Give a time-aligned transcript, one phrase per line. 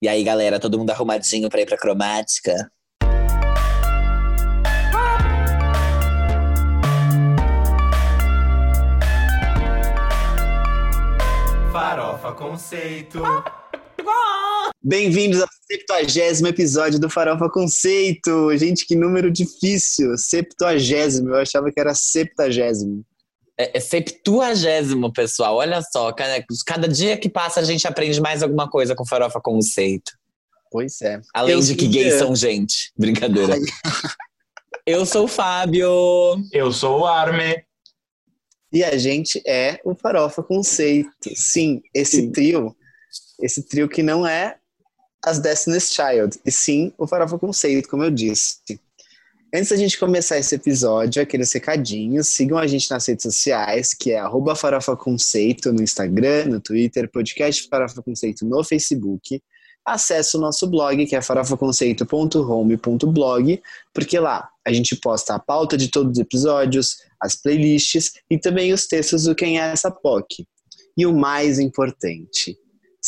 [0.00, 2.70] E aí, galera, todo mundo arrumadinho pra ir pra cromática?
[11.72, 13.20] Farofa Conceito.
[14.80, 18.56] Bem-vindos ao 70 episódio do Farofa Conceito.
[18.56, 20.16] Gente, que número difícil.
[20.16, 21.26] 70.
[21.26, 22.52] Eu achava que era 70.
[23.58, 25.56] É, é septuagésimo, pessoal.
[25.56, 29.40] Olha só, cada, cada dia que passa a gente aprende mais alguma coisa com Farofa
[29.40, 30.12] Conceito.
[30.70, 31.20] Pois é.
[31.34, 32.92] Além Eu de que queria- gays são gente.
[32.96, 33.54] Brincadeira.
[33.54, 33.60] Ai.
[34.86, 35.90] Eu sou o Fábio.
[36.52, 37.62] Eu sou o Arme.
[38.72, 41.10] E a gente é o Farofa Conceito.
[41.34, 42.32] Sim, esse Sim.
[42.32, 42.76] trio,
[43.42, 44.56] esse trio que não é
[45.24, 48.58] as Destiny's Child, e sim o Farofa Conceito, como eu disse.
[49.54, 54.10] Antes da gente começar esse episódio, aqueles recadinhos, sigam a gente nas redes sociais, que
[54.10, 59.42] é arroba Farofa Conceito no Instagram, no Twitter, podcast Farofa Conceito no Facebook.
[59.86, 63.62] Acesse o nosso blog, que é farofaconceito.home.blog,
[63.94, 68.74] porque lá a gente posta a pauta de todos os episódios, as playlists e também
[68.74, 70.46] os textos do Quem é essa POC.
[70.94, 72.54] E o mais importante,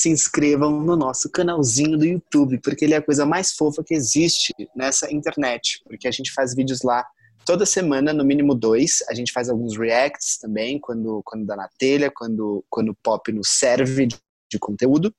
[0.01, 3.95] se inscrevam no nosso canalzinho do YouTube, porque ele é a coisa mais fofa que
[3.95, 7.07] existe nessa internet, porque a gente faz vídeos lá
[7.45, 8.99] toda semana, no mínimo dois.
[9.09, 13.31] A gente faz alguns reacts também, quando, quando dá na telha, quando, quando o pop
[13.33, 14.17] nos serve de,
[14.51, 15.13] de conteúdo.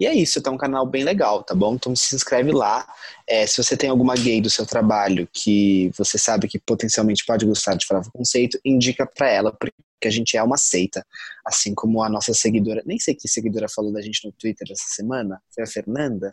[0.00, 1.74] E é isso, tá um canal bem legal, tá bom?
[1.74, 2.86] Então se inscreve lá.
[3.26, 7.44] É, se você tem alguma gay do seu trabalho que você sabe que potencialmente pode
[7.44, 9.74] gostar de Farofa Conceito, indica pra ela, porque
[10.04, 11.04] a gente é uma seita.
[11.44, 14.94] Assim como a nossa seguidora, nem sei que seguidora falou da gente no Twitter essa
[14.94, 16.32] semana, foi a Fernanda?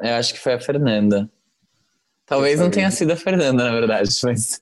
[0.00, 1.30] Eu acho que foi a Fernanda.
[2.26, 4.60] Talvez não tenha sido a Fernanda, na verdade, mas.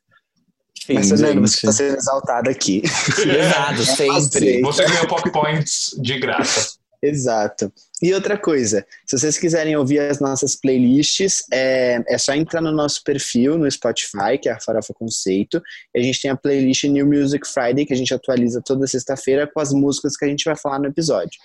[0.82, 2.82] Enfim, Mas Fernanda, você está sendo exaltada aqui.
[2.84, 4.40] Exato, sempre.
[4.40, 4.60] Sei.
[4.60, 6.74] Você ganhou Pop Points de graça.
[7.02, 7.72] Exato.
[8.04, 12.70] E outra coisa, se vocês quiserem ouvir as nossas playlists, é, é só entrar no
[12.70, 15.58] nosso perfil no Spotify, que é a Farofa Conceito.
[15.96, 19.58] A gente tem a playlist New Music Friday, que a gente atualiza toda sexta-feira com
[19.58, 21.40] as músicas que a gente vai falar no episódio.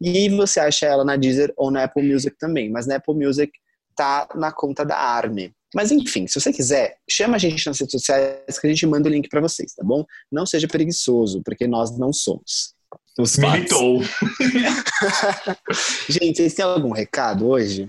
[0.00, 3.52] E você acha ela na Deezer ou na Apple Music também, mas na Apple Music
[3.94, 5.54] tá na conta da Arme.
[5.72, 9.08] Mas enfim, se você quiser, chama a gente nas redes sociais que a gente manda
[9.08, 10.04] o link para vocês, tá bom?
[10.28, 12.74] Não seja preguiçoso, porque nós não somos.
[13.20, 13.52] Os fatos.
[13.52, 14.02] Militou.
[16.08, 17.88] Gente, vocês têm algum recado hoje?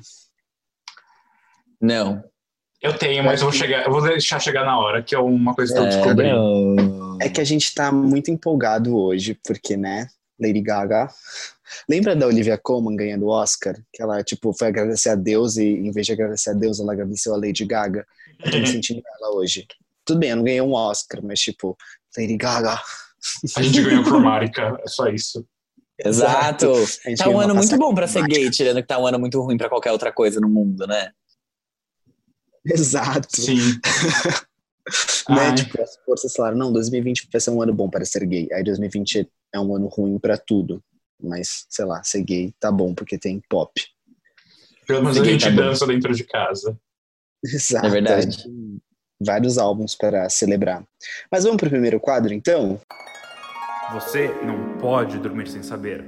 [1.79, 2.23] Não.
[2.81, 5.53] Eu tenho, mas eu vou chegar, eu vou deixar chegar na hora, que é uma
[5.53, 6.31] coisa que eu É, descobri.
[6.31, 7.17] não.
[7.21, 10.07] É que a gente tá muito empolgado hoje, porque, né,
[10.39, 11.07] Lady Gaga.
[11.87, 13.75] Lembra da Olivia Colman ganhando o Oscar?
[13.93, 16.93] Que ela, tipo, foi agradecer a Deus e, em vez de agradecer a Deus, ela
[16.93, 18.05] agradeceu a Lady Gaga.
[18.43, 19.67] Eu tô me sentindo ela hoje.
[20.03, 21.77] Tudo bem, eu não ganhei um Oscar, mas, tipo,
[22.17, 22.81] Lady Gaga.
[23.55, 25.45] A gente ganhou cromática, é só isso.
[26.03, 26.73] Exato.
[27.17, 29.57] Tá um ano muito bom pra ser gay, tirando que tá um ano muito ruim
[29.57, 31.11] pra qualquer outra coisa no mundo, né?
[32.65, 33.41] Exato.
[33.41, 33.79] Sim.
[35.29, 35.53] Né?
[35.55, 38.47] Tipo, as forças falaram, não, 2020 vai ser um ano bom para ser gay.
[38.51, 40.83] Aí 2020 é um ano ruim pra tudo.
[41.21, 43.71] Mas, sei lá, ser gay tá bom, porque tem pop.
[44.87, 45.57] Pelo menos a gente tá bom.
[45.57, 46.77] dança dentro de casa.
[47.45, 47.85] Exato.
[47.85, 48.19] É verdade.
[48.19, 48.81] a gente tem
[49.23, 50.83] Vários álbuns para celebrar.
[51.31, 52.81] Mas vamos pro primeiro quadro, então?
[53.93, 56.05] Você não pode dormir sem saber.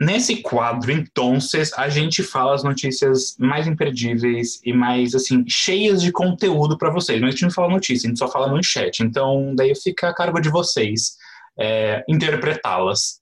[0.00, 1.38] Nesse quadro, então,
[1.76, 7.20] a gente fala as notícias mais imperdíveis e mais, assim, cheias de conteúdo para vocês.
[7.20, 9.02] Mas a gente não fala notícia, a gente só fala manchete.
[9.02, 11.16] Então, daí fica a cargo de vocês
[11.58, 13.20] é, interpretá-las.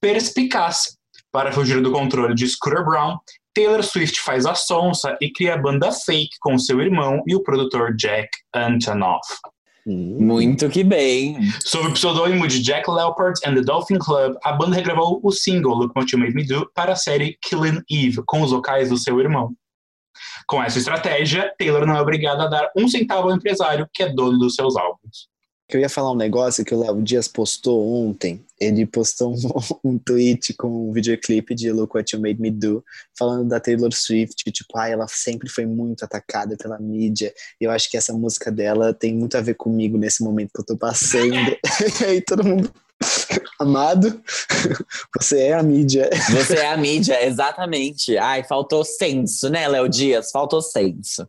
[0.00, 0.96] Perspicaz.
[1.32, 3.18] Para fugir do controle de Scooter Brown,
[3.54, 7.42] Taylor Swift faz a sonsa e cria a banda fake com seu irmão e o
[7.42, 9.26] produtor Jack Antonoff.
[9.86, 11.38] Hum, Muito que bem.
[11.64, 15.74] Sob o pseudônimo de Jack Leopard and the Dolphin Club, a banda regravou o single
[15.74, 18.98] Look What You Made Me Do para a série Killing Eve, com os vocais do
[18.98, 19.54] seu irmão.
[20.48, 24.12] Com essa estratégia, Taylor não é obrigada a dar um centavo ao empresário que é
[24.12, 25.28] dono dos seus álbuns.
[25.68, 28.44] Que eu ia falar um negócio que o Léo Dias postou ontem.
[28.60, 29.36] Ele postou um,
[29.92, 32.84] um tweet com um videoclipe de Look What You Made Me Do,
[33.18, 37.34] falando da Taylor Swift, tipo, ah, ela sempre foi muito atacada pela mídia.
[37.60, 40.60] E eu acho que essa música dela tem muito a ver comigo nesse momento que
[40.60, 41.34] eu tô passando.
[42.00, 42.72] e aí todo mundo.
[43.58, 44.22] Amado,
[45.18, 46.08] você é a mídia.
[46.30, 48.16] Você é a mídia, exatamente.
[48.16, 50.30] Ai, faltou senso, né, Léo Dias?
[50.30, 51.28] Faltou senso.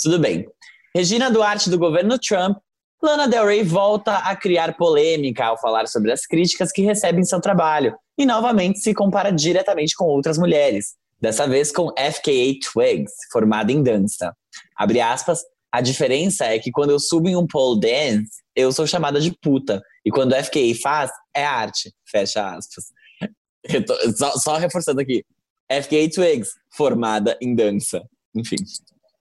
[0.00, 0.46] Tudo bem.
[0.94, 2.58] Regina Duarte, do governo Trump,
[3.02, 7.24] Lana Del Rey volta a criar polêmica ao falar sobre as críticas que recebe em
[7.24, 13.12] seu trabalho e novamente se compara diretamente com outras mulheres, dessa vez com FKA Twigs,
[13.32, 14.36] formada em dança.
[14.76, 15.40] Abre aspas,
[15.72, 19.32] a diferença é que quando eu subo em um pole dance, eu sou chamada de
[19.40, 22.84] puta, e quando FKA faz, é arte, fecha aspas.
[24.16, 25.22] Só, só reforçando aqui,
[25.70, 28.02] FKA Twigs, formada em dança.
[28.34, 28.56] Enfim.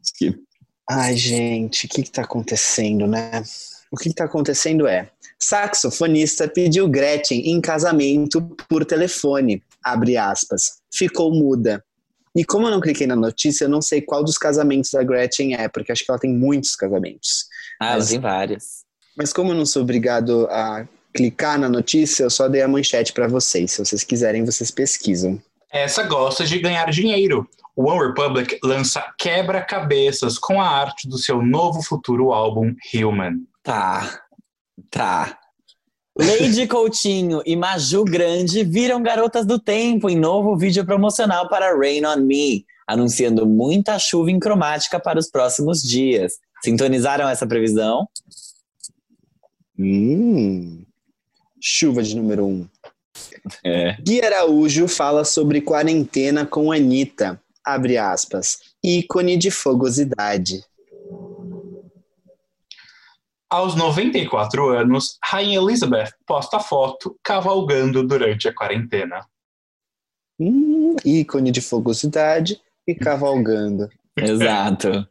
[0.02, 0.49] skip.
[0.90, 3.44] Ai, gente, o que está acontecendo, né?
[3.92, 9.62] O que está acontecendo é: saxofonista pediu Gretchen em casamento por telefone.
[9.84, 10.80] Abre aspas.
[10.92, 11.84] Ficou muda.
[12.36, 15.56] E como eu não cliquei na notícia, eu não sei qual dos casamentos da Gretchen
[15.56, 17.46] é, porque acho que ela tem muitos casamentos.
[17.80, 18.64] Ah, Mas- tem vários.
[19.18, 23.12] Mas como eu não sou obrigado a clicar na notícia, eu só dei a manchete
[23.12, 23.72] para vocês.
[23.72, 25.42] Se vocês quiserem, vocês pesquisam.
[25.72, 27.48] Essa gosta de ganhar dinheiro.
[27.76, 33.38] One Republic lança quebra-cabeças com a arte do seu novo futuro álbum Human.
[33.64, 34.22] Tá.
[34.90, 35.38] Tá.
[36.18, 42.06] Lady Coutinho e Maju Grande viram garotas do tempo em novo vídeo promocional para Rain
[42.06, 46.34] on Me, anunciando muita chuva em cromática para os próximos dias.
[46.62, 48.06] Sintonizaram essa previsão?
[49.78, 50.84] Hum.
[51.62, 52.68] Chuva de número um.
[53.64, 53.96] É.
[54.02, 57.42] Gui Araújo fala sobre quarentena com Anitta.
[57.64, 58.60] Abre aspas.
[58.84, 60.64] Ícone de fogosidade.
[63.50, 69.26] Aos 94 anos, Rainha Elizabeth posta foto cavalgando durante a quarentena.
[70.40, 73.90] Hum, ícone de fogosidade e cavalgando.
[74.16, 75.08] Exato.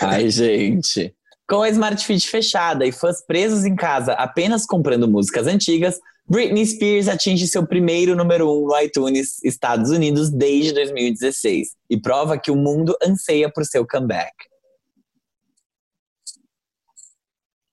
[0.00, 1.14] Ai, gente.
[1.48, 6.64] Com a Smart Fit fechada e fãs presos em casa apenas comprando músicas antigas, Britney
[6.64, 12.50] Spears atinge seu primeiro número um no iTunes Estados Unidos desde 2016 e prova que
[12.50, 14.32] o mundo anseia por seu comeback.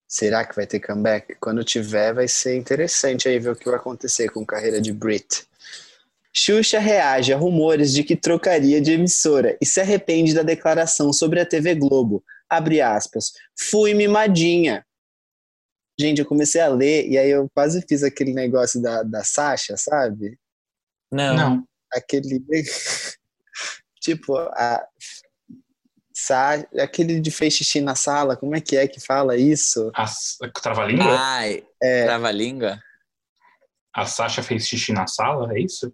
[0.07, 1.35] Será que vai ter comeback?
[1.39, 4.91] Quando tiver, vai ser interessante aí ver o que vai acontecer com a carreira de
[4.91, 5.47] Brit.
[6.33, 11.39] Xuxa reage a rumores de que trocaria de emissora e se arrepende da declaração sobre
[11.39, 12.23] a TV Globo.
[12.49, 13.33] Abre aspas.
[13.69, 14.83] Fui mimadinha.
[15.99, 19.75] Gente, eu comecei a ler e aí eu quase fiz aquele negócio da, da Sasha,
[19.75, 20.37] sabe?
[21.11, 21.35] Não.
[21.35, 21.63] Não.
[21.91, 22.41] Aquele.
[24.01, 24.85] tipo, a.
[26.13, 26.53] Sa...
[26.79, 29.91] Aquele de fez xixi na sala, como é que é que fala isso?
[29.95, 30.05] A,
[30.61, 31.15] trava-língua?
[31.17, 32.05] Ai, É.
[32.05, 32.79] trava-língua?
[33.93, 35.91] A Sasha fez xixi na sala, é isso?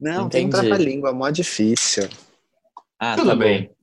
[0.00, 0.66] Não, tem Entendi.
[0.68, 2.08] trava-língua, mó difícil.
[2.98, 3.66] Ah, Tudo tá bem.
[3.66, 3.76] bem.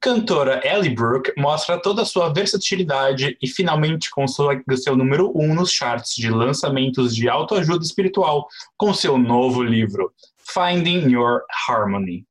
[0.00, 5.72] Cantora Ellie Brooke mostra toda a sua versatilidade e finalmente consegue seu número um nos
[5.72, 12.26] charts de lançamentos de autoajuda espiritual com seu novo livro, Finding Your Harmony.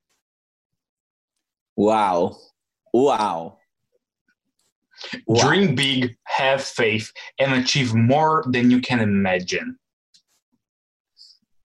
[1.78, 2.36] Uau.
[2.94, 3.58] Uau.
[5.28, 5.42] Uau.
[5.42, 9.78] Dream big, have faith, and achieve more than you can imagine.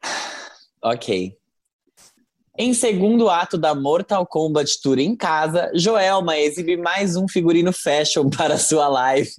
[0.85, 1.39] Ok.
[2.65, 8.31] Em segundo ato da Mortal Kombat Tour em casa, Joelma exibe mais um figurino fashion
[8.39, 9.33] para sua live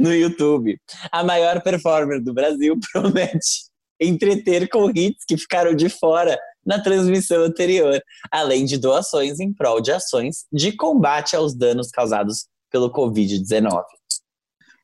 [0.00, 0.80] no YouTube.
[1.12, 3.66] A maior performer do Brasil promete
[4.00, 8.00] entreter com hits que ficaram de fora na transmissão anterior,
[8.32, 13.82] além de doações em prol de ações de combate aos danos causados pelo Covid-19.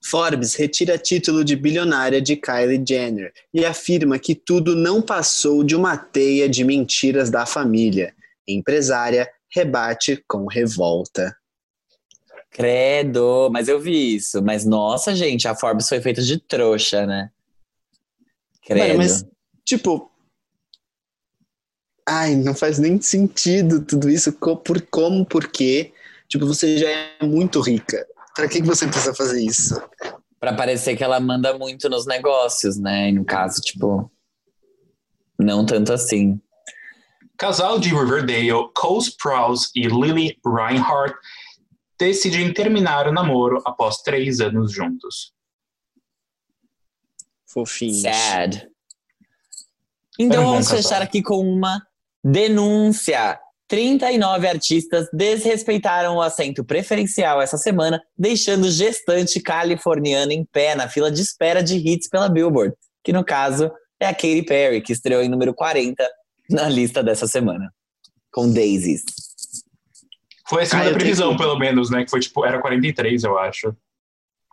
[0.04, 5.76] Forbes retira título de bilionária de Kylie Jenner e afirma que tudo não passou de
[5.76, 8.14] uma teia de mentiras da família.
[8.46, 11.37] Empresária rebate com revolta.
[12.50, 14.43] Credo, mas eu vi isso.
[14.43, 17.31] Mas nossa, gente, a Forbes foi feita de trouxa, né?
[18.62, 18.98] Credo.
[18.98, 19.25] Mas,
[19.64, 20.10] tipo.
[22.06, 24.32] Ai, não faz nem sentido tudo isso.
[24.32, 25.93] Por como, por quê?
[26.29, 28.06] Tipo, você já é muito rica.
[28.34, 29.81] Pra que, que você precisa fazer isso?
[30.41, 33.10] Pra parecer que ela manda muito nos negócios, né?
[33.10, 34.10] E no caso, tipo,
[35.39, 36.41] não tanto assim.
[37.36, 41.15] Casal de Riverdale, Cole Sprouse e Lily Reinhardt
[41.98, 45.32] decidem terminar o namoro após três anos juntos.
[47.46, 48.01] Fofinho.
[48.01, 48.69] Sad.
[50.19, 51.86] Então vamos fechar aqui com uma
[52.24, 53.39] denúncia.
[53.76, 61.10] 39 artistas desrespeitaram o assento preferencial essa semana, deixando gestante californiana em pé na fila
[61.10, 65.22] de espera de hits pela Billboard, que no caso é a Katy Perry, que estreou
[65.22, 66.06] em número 40
[66.50, 67.72] na lista dessa semana,
[68.31, 69.05] com Daisies.
[70.46, 72.05] Foi a segunda Ah, eu previsão, tenho- pelo menos, né?
[72.05, 73.74] Que foi tipo, era 43, eu acho.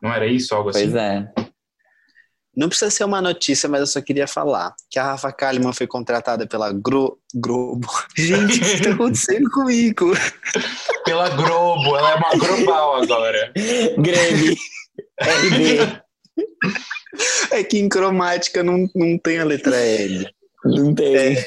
[0.02, 0.84] Não era isso, algo assim?
[0.84, 1.30] Pois é.
[2.56, 5.88] Não precisa ser uma notícia, mas eu só queria falar que a Rafa Kalimann foi
[5.88, 7.20] contratada pela Gro...
[7.34, 7.88] Globo.
[8.18, 10.14] Gente, o que está acontecendo comigo?
[11.06, 13.54] Pela Globo, ela é uma global agora.
[13.98, 14.58] Greve.
[15.22, 16.02] RB.
[17.52, 20.30] É que em cromática não, não tem a letra L.
[20.64, 21.38] Não tem.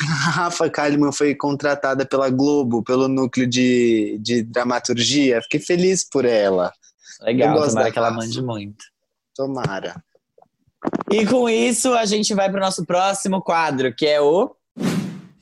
[0.00, 5.40] A Rafa Kalimann foi contratada pela Globo, pelo núcleo de, de dramaturgia.
[5.42, 6.72] Fiquei feliz por ela.
[7.20, 8.84] Eu Legal, gosto tomara da que ela mande muito.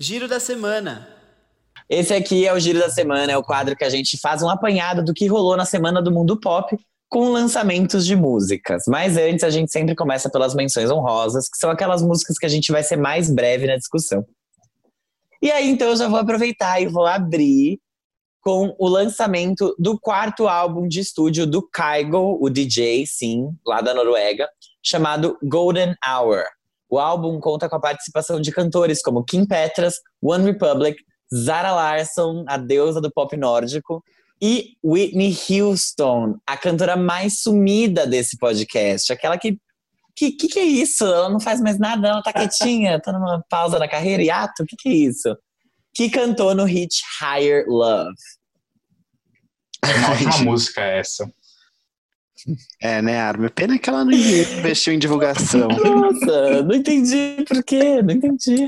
[0.00, 1.08] Giro da semana.
[1.88, 4.48] Esse aqui é o Giro da Semana, é o quadro que a gente faz um
[4.48, 6.76] apanhado do que rolou na semana do mundo pop
[7.08, 8.82] com lançamentos de músicas.
[8.88, 12.48] Mas antes, a gente sempre começa pelas menções honrosas, que são aquelas músicas que a
[12.48, 14.26] gente vai ser mais breve na discussão.
[15.40, 17.78] E aí, então, eu já vou aproveitar e vou abrir
[18.44, 23.94] com o lançamento do quarto álbum de estúdio do Kygo, o DJ, sim, lá da
[23.94, 24.46] Noruega,
[24.82, 26.44] chamado Golden Hour.
[26.90, 31.02] O álbum conta com a participação de cantores como Kim Petras, One Republic,
[31.34, 34.04] Zara Larsson, a deusa do pop nórdico,
[34.40, 39.10] e Whitney Houston, a cantora mais sumida desse podcast.
[39.10, 39.58] Aquela que.
[40.16, 41.04] Que, que, que é isso?
[41.04, 44.62] Ela não faz mais nada, ela tá quietinha, tá numa pausa na carreira, hiato?
[44.62, 45.36] O que, que é isso?
[45.94, 48.14] Que cantou no hit Higher Love.
[49.84, 51.30] É uma música essa.
[52.80, 53.48] É, né, Armin?
[53.48, 55.68] Pena que ela não investiu em divulgação.
[55.68, 58.66] Nossa, não entendi por quê, não entendi.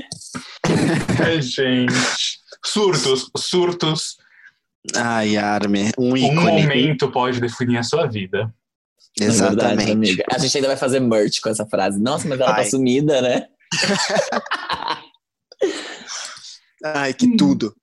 [1.27, 1.93] É, gente.
[2.65, 4.17] Surtos, surtos.
[4.95, 6.35] Ai, Armin, um Um ícone.
[6.63, 8.53] momento pode definir a sua vida.
[9.19, 9.91] É verdade, Exatamente.
[9.91, 10.23] amiga.
[10.31, 11.99] A gente ainda vai fazer merch com essa frase.
[11.99, 12.63] Nossa, mas ela Vai.
[12.63, 13.47] tá sumida, né?
[16.83, 17.75] Ai, que tudo.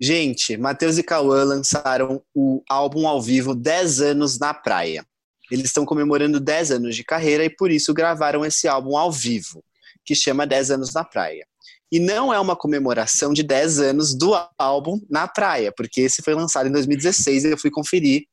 [0.00, 5.04] Gente, Matheus e Cauã lançaram o álbum ao vivo 10 anos na praia.
[5.50, 9.64] Eles estão comemorando 10 anos de carreira e por isso gravaram esse álbum ao vivo,
[10.04, 11.46] que chama 10 anos na praia.
[11.90, 16.34] E não é uma comemoração de 10 anos do álbum na praia, porque esse foi
[16.34, 18.24] lançado em 2016 e eu fui conferir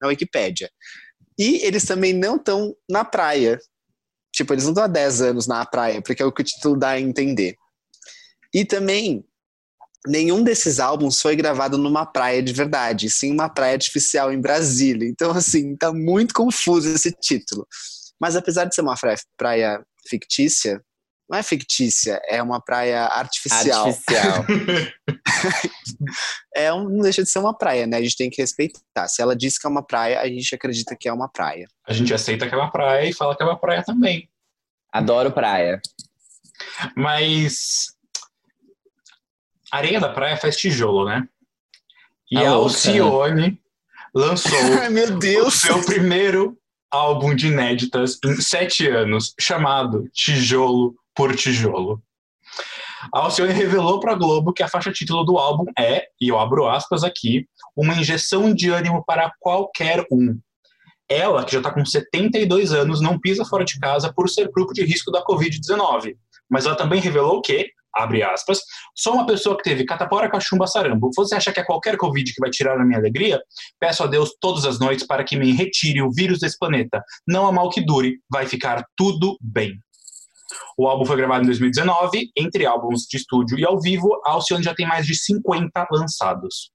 [0.00, 0.70] na Wikipédia.
[1.38, 3.60] E eles também não estão na praia.
[4.34, 6.76] Tipo, eles não estão há 10 anos na praia, porque é o que o título
[6.76, 7.54] dá a entender.
[8.52, 9.24] E também
[10.06, 15.08] nenhum desses álbuns foi gravado numa praia de verdade, sim uma praia artificial em Brasília.
[15.08, 17.66] Então, assim, tá muito confuso esse título.
[18.20, 18.96] Mas apesar de ser uma
[19.36, 20.82] praia, fictícia,
[21.28, 23.86] não é fictícia, é uma praia artificial.
[23.86, 24.44] Artificial.
[26.54, 27.96] É um, não deixa de ser uma praia, né?
[27.96, 29.08] A gente tem que respeitar.
[29.08, 31.66] Se ela diz que é uma praia, a gente acredita que é uma praia.
[31.88, 34.28] A gente aceita que é uma praia e fala que é uma praia também.
[34.92, 35.80] Adoro praia.
[36.94, 37.86] Mas
[39.72, 41.26] areia da praia faz tijolo, né?
[42.30, 42.52] E A a.
[42.52, 43.60] Alcione
[44.14, 46.56] lançou Ai, o seu primeiro
[46.90, 52.02] álbum de inéditas em sete anos, chamado Tijolo por Tijolo.
[53.12, 56.38] A Alcione revelou para a Globo que a faixa título do álbum é, e eu
[56.38, 60.38] abro aspas aqui, uma injeção de ânimo para qualquer um.
[61.08, 64.72] Ela, que já está com 72 anos, não pisa fora de casa por ser grupo
[64.72, 66.16] de risco da Covid-19.
[66.48, 68.60] Mas ela também revelou que, abre aspas,
[68.94, 71.10] sou uma pessoa que teve catapora, cachumba, sarambo.
[71.14, 73.40] Você acha que é qualquer Covid que vai tirar a minha alegria?
[73.78, 77.02] Peço a Deus todas as noites para que me retire o vírus desse planeta.
[77.26, 79.78] Não há mal que dure, vai ficar tudo bem.
[80.76, 84.62] O álbum foi gravado em 2019, entre álbuns de estúdio e ao vivo, a Alcione
[84.62, 86.70] já tem mais de 50 lançados.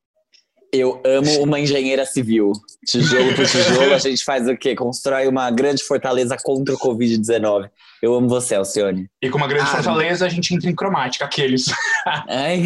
[0.73, 2.51] Eu amo uma engenheira civil.
[2.85, 4.75] Tijolo por tijolo, a gente faz o quê?
[4.75, 7.69] Constrói uma grande fortaleza contra o Covid-19.
[8.01, 9.09] Eu amo você, Alcione.
[9.21, 11.65] E com uma grande Ah, fortaleza, a gente entra em cromática, aqueles.
[12.29, 12.63] Ai,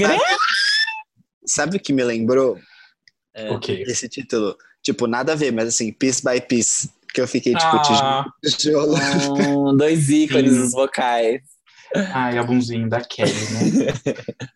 [1.45, 2.59] Sabe o que me lembrou
[3.33, 3.51] É.
[3.51, 3.83] O quê?
[3.87, 4.55] esse título?
[4.83, 6.89] Tipo, nada a ver, mas assim, piece by piece.
[7.13, 8.25] Que eu fiquei, tipo, Ah.
[8.57, 8.95] tijolo.
[8.95, 10.59] Hum, dois ícones Sim.
[10.61, 11.41] dos vocais.
[12.13, 13.93] Ai, álbumzinho da Kelly, né?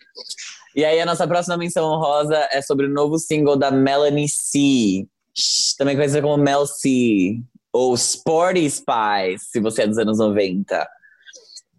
[0.76, 5.08] E aí, a nossa próxima menção honrosa é sobre o novo single da Melanie C.
[5.78, 7.38] Também conhecida como Mel C.
[7.76, 10.88] Ou Sporty Spice, se você é dos anos 90.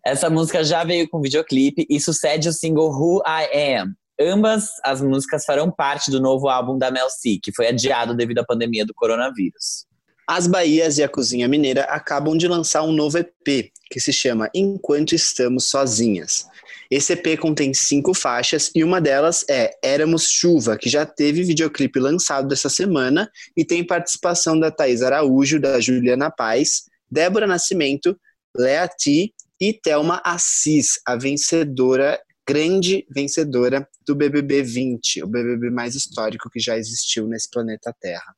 [0.05, 3.95] Essa música já veio com videoclipe e sucede o single Who I Am.
[4.21, 8.41] Ambas as músicas farão parte do novo álbum da Mel C, que foi adiado devido
[8.41, 9.87] à pandemia do coronavírus.
[10.29, 14.51] As Bahias e a Cozinha Mineira acabam de lançar um novo EP, que se chama
[14.55, 16.47] Enquanto Estamos Sozinhas.
[16.91, 21.99] Esse EP contém cinco faixas e uma delas é Éramos Chuva, que já teve videoclipe
[21.99, 28.19] lançado essa semana e tem participação da Thaís Araújo, da Juliana Paz, Débora Nascimento,
[28.57, 35.95] Lea T e Thelma Assis, a vencedora, grande vencedora do BBB 20, o BBB mais
[35.95, 38.37] histórico que já existiu nesse planeta Terra.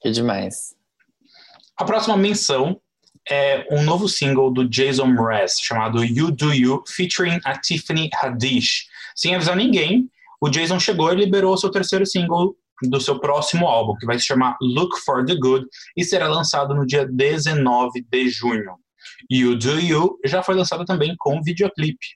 [0.00, 0.74] Que demais.
[1.76, 2.80] A próxima menção
[3.32, 8.88] é um novo single do Jason Mraz, chamado You Do You, featuring a Tiffany Haddish.
[9.16, 10.10] Sem avisar ninguém,
[10.40, 14.26] o Jason chegou e liberou seu terceiro single do seu próximo álbum, que vai se
[14.26, 18.76] chamar Look for the Good e será lançado no dia 19 de junho.
[19.30, 22.06] You Do You já foi lançado também com videoclipe.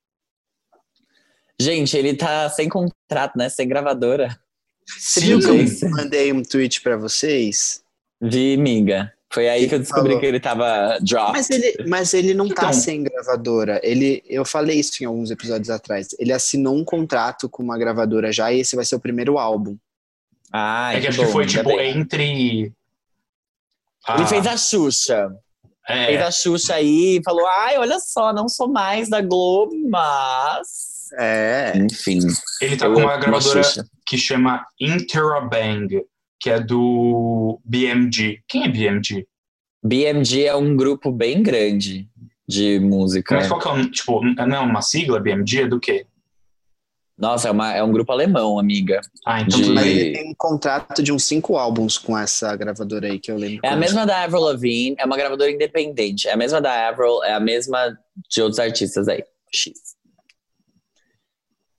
[1.59, 3.49] Gente, ele tá sem contrato, né?
[3.49, 4.39] Sem gravadora.
[4.99, 5.41] Sim.
[5.83, 7.83] eu mandei um tweet pra vocês?
[8.21, 9.16] Vi, miga.
[9.33, 10.21] Foi aí que eu descobri falou.
[10.21, 11.33] que ele tava dropped.
[11.33, 12.73] Mas ele, mas ele não tá Então.
[12.73, 13.81] sem gravadora.
[13.83, 16.09] Ele, eu falei isso em alguns episódios atrás.
[16.19, 19.77] Ele assinou um contrato com uma gravadora já e esse vai ser o primeiro álbum.
[20.53, 22.61] Ah, é que acho que foi, tipo, entre...
[22.63, 22.73] Ele
[24.07, 25.29] Ah, fez a Xuxa.
[25.89, 29.75] é, Fez a Xuxa aí e falou: ai, olha só, não sou mais da Globo,
[29.89, 31.09] mas.
[31.19, 31.73] É.
[31.77, 32.21] Enfim.
[32.61, 33.85] Ele tá eu com uma gravadora Xuxa.
[34.07, 36.01] que chama Interabang,
[36.41, 38.41] que é do BMG.
[38.49, 39.27] Quem é BMG?
[39.85, 42.09] BMG é um grupo bem grande
[42.49, 43.35] de música.
[43.37, 43.91] Mas qual que é o...
[43.91, 45.63] Tipo, não é uma sigla BMG?
[45.63, 46.07] É do quê?
[47.19, 49.01] Nossa, é, uma- é um grupo alemão, amiga.
[49.25, 53.07] Ah, então De- Mas ele tem um contrato de uns cinco álbuns com essa gravadora
[53.07, 53.61] aí que eu lembro.
[53.65, 56.29] É a mesma da Avril Lavigne, é uma gravadora independente.
[56.29, 57.97] É a mesma da Avril, é a mesma
[58.29, 59.25] de outros artistas aí.
[59.51, 59.73] X.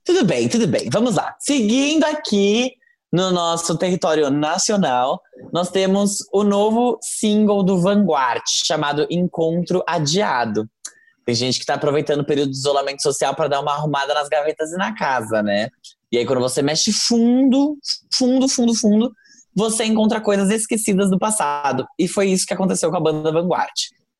[0.04, 0.88] Tudo bem, tudo bem.
[0.90, 1.36] Vamos lá.
[1.38, 2.72] Seguindo aqui
[3.12, 5.20] no nosso território nacional,
[5.52, 10.68] nós temos o novo single do Vanguard, chamado Encontro Adiado.
[11.24, 14.28] Tem gente que está aproveitando o período de isolamento social para dar uma arrumada nas
[14.28, 15.68] gavetas e na casa, né?
[16.10, 17.76] E aí, quando você mexe fundo,
[18.12, 19.12] fundo, fundo, fundo,
[19.54, 21.86] você encontra coisas esquecidas do passado.
[21.98, 23.74] E foi isso que aconteceu com a banda Vanguard.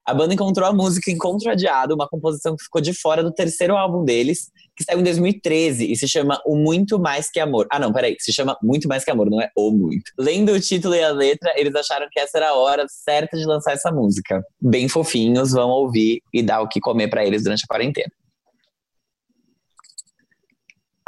[0.04, 3.76] A banda encontrou a música Encontro Adiado, uma composição que ficou de fora do terceiro
[3.76, 7.66] álbum deles, que saiu em 2013 e se chama O Muito Mais Que Amor.
[7.70, 10.12] Ah, não, peraí, se chama Muito Mais Que Amor, não é O Muito.
[10.16, 13.44] Lendo o título e a letra, eles acharam que essa era a hora certa de
[13.44, 14.40] lançar essa música.
[14.60, 18.10] Bem fofinhos, vão ouvir e dar o que comer pra eles durante a quarentena.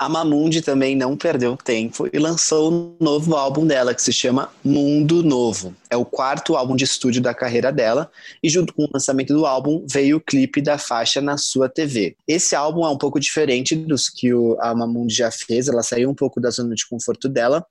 [0.01, 4.51] A Mamundi também não perdeu tempo e lançou um novo álbum dela, que se chama
[4.65, 5.77] Mundo Novo.
[5.91, 8.11] É o quarto álbum de estúdio da carreira dela,
[8.43, 12.17] e junto com o lançamento do álbum veio o clipe da faixa na sua TV.
[12.27, 14.31] Esse álbum é um pouco diferente dos que
[14.61, 17.63] a Mamundi já fez, ela saiu um pouco da zona de conforto dela,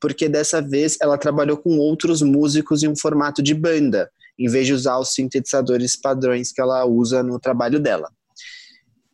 [0.00, 4.66] porque dessa vez ela trabalhou com outros músicos em um formato de banda, em vez
[4.66, 8.10] de usar os sintetizadores padrões que ela usa no trabalho dela.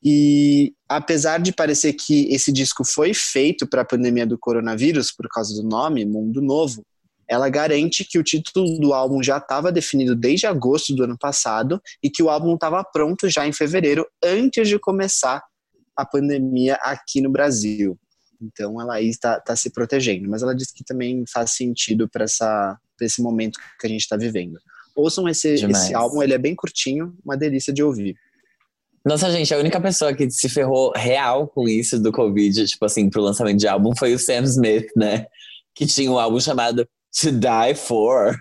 [0.03, 5.29] E apesar de parecer que esse disco foi feito para a pandemia do coronavírus por
[5.29, 6.83] causa do nome Mundo Novo,
[7.29, 11.81] ela garante que o título do álbum já estava definido desde agosto do ano passado
[12.03, 15.41] e que o álbum estava pronto já em fevereiro, antes de começar
[15.97, 17.97] a pandemia aqui no Brasil.
[18.41, 22.25] Então ela aí está tá se protegendo, mas ela disse que também faz sentido para
[23.01, 24.59] esse momento que a gente está vivendo.
[24.97, 28.17] Ouçam esse, esse álbum, ele é bem curtinho, uma delícia de ouvir.
[29.05, 33.09] Nossa, gente, a única pessoa que se ferrou real com isso do Covid, tipo assim,
[33.09, 35.27] pro lançamento de álbum foi o Sam Smith, né?
[35.75, 36.87] Que tinha um álbum chamado
[37.21, 38.37] To Die For.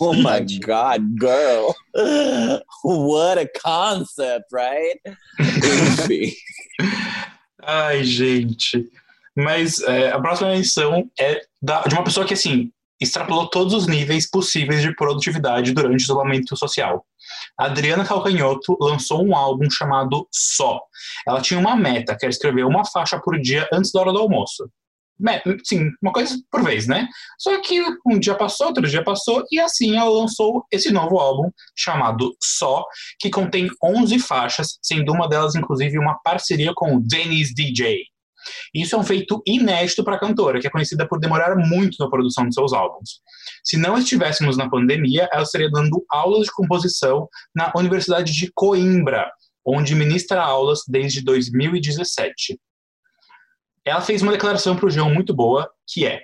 [0.00, 0.40] Oh my.
[0.64, 1.74] God, girl.
[2.84, 5.00] What a concept, right?
[5.38, 6.32] Enfim.
[7.62, 8.88] Ai, gente.
[9.36, 13.86] Mas é, a próxima menção é da- de uma pessoa que, assim, extrapolou todos os
[13.86, 17.04] níveis possíveis de produtividade durante o isolamento social.
[17.58, 20.80] Adriana Calcanhoto lançou um álbum chamado Só.
[21.26, 24.18] Ela tinha uma meta, que era escrever uma faixa por dia antes da hora do
[24.18, 24.68] almoço.
[25.64, 27.08] Sim, uma coisa por vez, né?
[27.38, 31.50] Só que um dia passou, outro dia passou, e assim ela lançou esse novo álbum
[31.76, 32.84] chamado Só,
[33.20, 38.04] que contém 11 faixas, sendo uma delas, inclusive, uma parceria com o Dennis DJ.
[38.74, 42.08] Isso é um feito inédito para a cantora, que é conhecida por demorar muito na
[42.08, 43.20] produção de seus álbuns.
[43.62, 49.30] Se não estivéssemos na pandemia, ela estaria dando aulas de composição na Universidade de Coimbra,
[49.66, 52.58] onde ministra aulas desde 2017.
[53.84, 56.22] Ela fez uma declaração para o João muito boa, que é,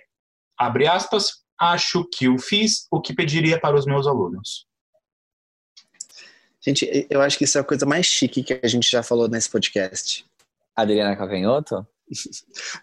[0.59, 4.67] abre aspas, acho que eu fiz o que pediria para os meus alunos.
[6.63, 9.29] Gente, eu acho que isso é a coisa mais chique que a gente já falou
[9.29, 10.27] nesse podcast.
[10.77, 11.87] Adriana Calcanhoto?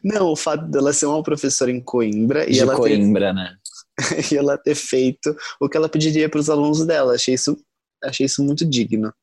[0.04, 3.56] Não, o fato dela ser uma professora em Coimbra e De ela, ter, Coimbra, né?
[4.32, 7.16] e ela ter feito o que ela pediria para os alunos dela.
[7.16, 7.58] Achei isso,
[8.04, 9.14] achei isso muito digno.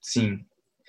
[0.00, 0.40] Sim.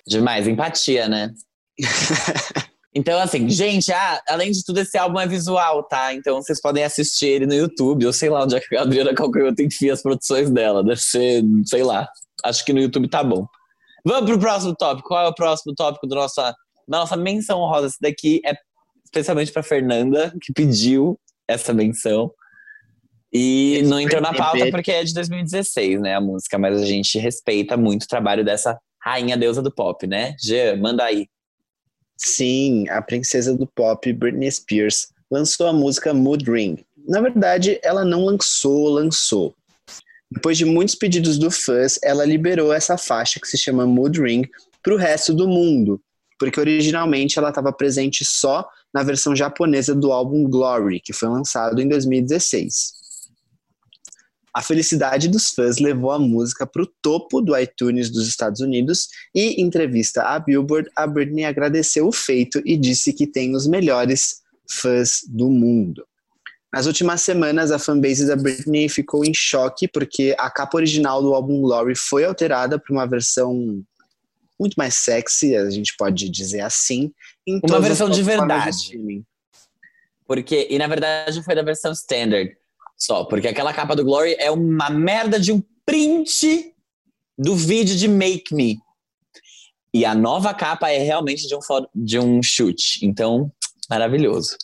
[0.06, 1.32] Demais, empatia, né?
[2.98, 6.14] Então, assim, gente, ah, além de tudo, esse álbum é visual, tá?
[6.14, 9.14] Então vocês podem assistir ele no YouTube, ou sei lá onde é que a Adriana
[9.14, 10.82] Calcanhoto enfia as produções dela.
[10.82, 12.08] Deve ser, sei lá.
[12.42, 13.46] Acho que no YouTube tá bom.
[14.02, 15.08] Vamos pro próximo tópico.
[15.08, 16.54] Qual é o próximo tópico do nossa,
[16.88, 17.88] da nossa menção honrosa?
[17.88, 18.54] Esse daqui é
[19.16, 22.30] especialmente pra Fernanda, que pediu essa menção.
[23.32, 24.70] E Esse não entrou na pauta bebê.
[24.70, 26.58] porque é de 2016, né, a música.
[26.58, 30.34] Mas a gente respeita muito o trabalho dessa rainha deusa do pop, né?
[30.40, 31.28] Jean, manda aí.
[32.16, 36.78] Sim, a princesa do pop, Britney Spears, lançou a música Mood Ring.
[37.06, 39.54] Na verdade, ela não lançou, lançou.
[40.30, 44.42] Depois de muitos pedidos do fãs, ela liberou essa faixa que se chama Mood Ring
[44.82, 46.00] para o resto do mundo,
[46.38, 51.82] porque originalmente ela estava presente só na versão japonesa do álbum Glory, que foi lançado
[51.82, 52.96] em 2016.
[54.54, 59.08] A felicidade dos fãs levou a música para o topo do iTunes dos Estados Unidos
[59.34, 63.66] e, em entrevista à Billboard, a Britney agradeceu o feito e disse que tem os
[63.66, 64.36] melhores
[64.80, 66.02] fãs do mundo.
[66.72, 71.34] Nas últimas semanas, a fanbase da Britney ficou em choque porque a capa original do
[71.34, 73.84] álbum Glory foi alterada para uma versão
[74.58, 77.12] muito mais sexy, a gente pode dizer assim.
[77.62, 78.90] uma versão de verdade.
[78.90, 79.24] De
[80.26, 82.56] porque, e na verdade foi da versão standard
[82.96, 86.74] só, porque aquela capa do Glory é uma merda de um print
[87.38, 88.78] do vídeo de Make Me.
[89.94, 91.60] E a nova capa é realmente de um,
[91.94, 92.98] de um shoot.
[93.02, 93.50] Então,
[93.88, 94.56] maravilhoso.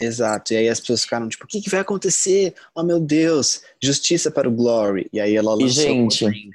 [0.00, 0.52] Exato.
[0.52, 2.54] E aí as pessoas ficaram tipo, o que, que vai acontecer?
[2.74, 5.08] Oh meu Deus, justiça para o Glory.
[5.12, 5.66] E aí ela lançou.
[5.66, 6.50] E, gente,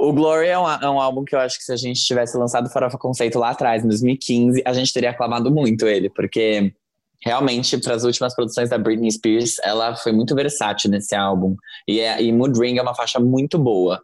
[0.00, 2.36] o Glory é um, é um, álbum que eu acho que se a gente tivesse
[2.36, 6.72] lançado Farofa Conceito lá atrás, em 2015, a gente teria aclamado muito ele, porque
[7.22, 11.54] realmente, para as últimas produções da Britney Spears, ela foi muito versátil nesse álbum.
[11.86, 14.00] E, é, e Mood Ring é uma faixa muito boa.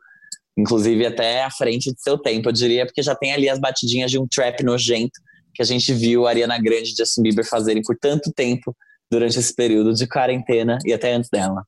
[0.56, 4.10] Inclusive, até à frente de seu tempo, eu diria, porque já tem ali as batidinhas
[4.10, 5.18] de um trap nojento
[5.54, 8.76] que a gente viu a Ariana Grande e Justin Bieber fazerem por tanto tempo
[9.10, 11.62] durante esse período de quarentena e até antes dela.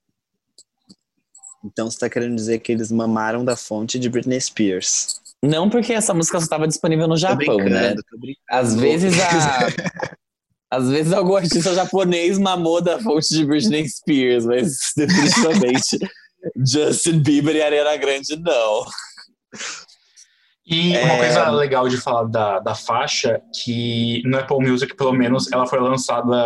[1.69, 5.21] Então você está querendo dizer que eles mamaram da fonte de Britney Spears?
[5.43, 7.95] Não, porque essa música só estava disponível no Japão, né?
[8.51, 10.19] Às vezes a.
[10.71, 15.99] Às vezes algum artista japonês mamou da fonte de Britney Spears, mas definitivamente
[16.57, 18.85] Justin Bieber e Ariana Grande não.
[20.67, 21.19] E uma é...
[21.19, 25.81] coisa legal de falar da, da faixa, que no Apple Music, pelo menos, ela foi
[25.81, 26.37] lançada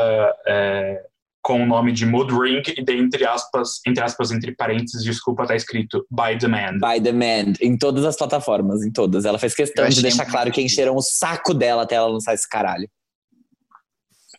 [0.46, 1.02] é,
[1.42, 5.46] com o nome de Mood Ring e de, entre aspas, entre aspas, entre parênteses, desculpa,
[5.46, 6.78] tá escrito By Demand.
[6.78, 9.24] By Demand, em todas as plataformas, em todas.
[9.24, 12.48] Ela fez questão de deixar claro que encheram o saco dela até ela lançar esse
[12.48, 12.88] caralho.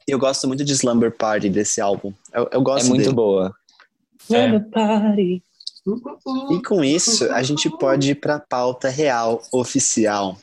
[0.08, 2.14] Eu gosto muito de Slumber Party desse álbum.
[2.34, 3.16] Eu, eu gosto É muito dele.
[3.16, 3.54] boa.
[4.32, 4.46] É.
[4.46, 5.44] Slumber Party.
[6.52, 10.38] E com isso, a gente pode ir para a pauta real, oficial.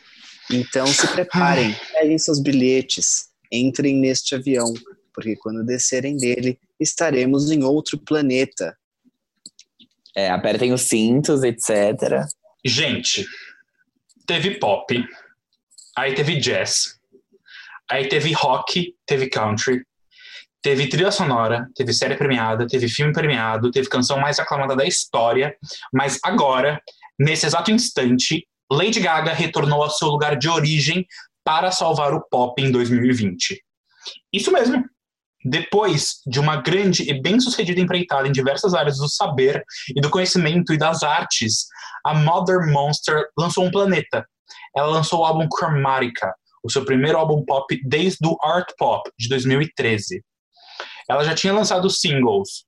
[0.51, 4.73] Então se preparem, peguem seus bilhetes, entrem neste avião,
[5.15, 8.77] porque quando descerem dele, estaremos em outro planeta.
[10.17, 12.27] É, apertem os cintos, etc.
[12.65, 13.27] Gente,
[14.27, 15.05] teve pop,
[15.97, 16.99] aí teve jazz,
[17.91, 19.85] aí teve rock, teve country,
[20.63, 25.57] teve trilha sonora, teve série premiada, teve filme premiado, teve canção mais aclamada da história,
[25.93, 26.81] mas agora,
[27.19, 31.07] nesse exato instante, Lady Gaga retornou ao seu lugar de origem
[31.45, 33.61] para salvar o pop em 2020.
[34.33, 34.85] Isso mesmo.
[35.45, 40.73] Depois de uma grande e bem-sucedida empreitada em diversas áreas do saber e do conhecimento
[40.73, 41.67] e das artes,
[42.05, 44.27] a Mother Monster lançou um planeta.
[44.77, 49.29] Ela lançou o álbum Chromatica, o seu primeiro álbum pop desde o Art Pop, de
[49.29, 50.23] 2013.
[51.09, 52.65] Ela já tinha lançado singles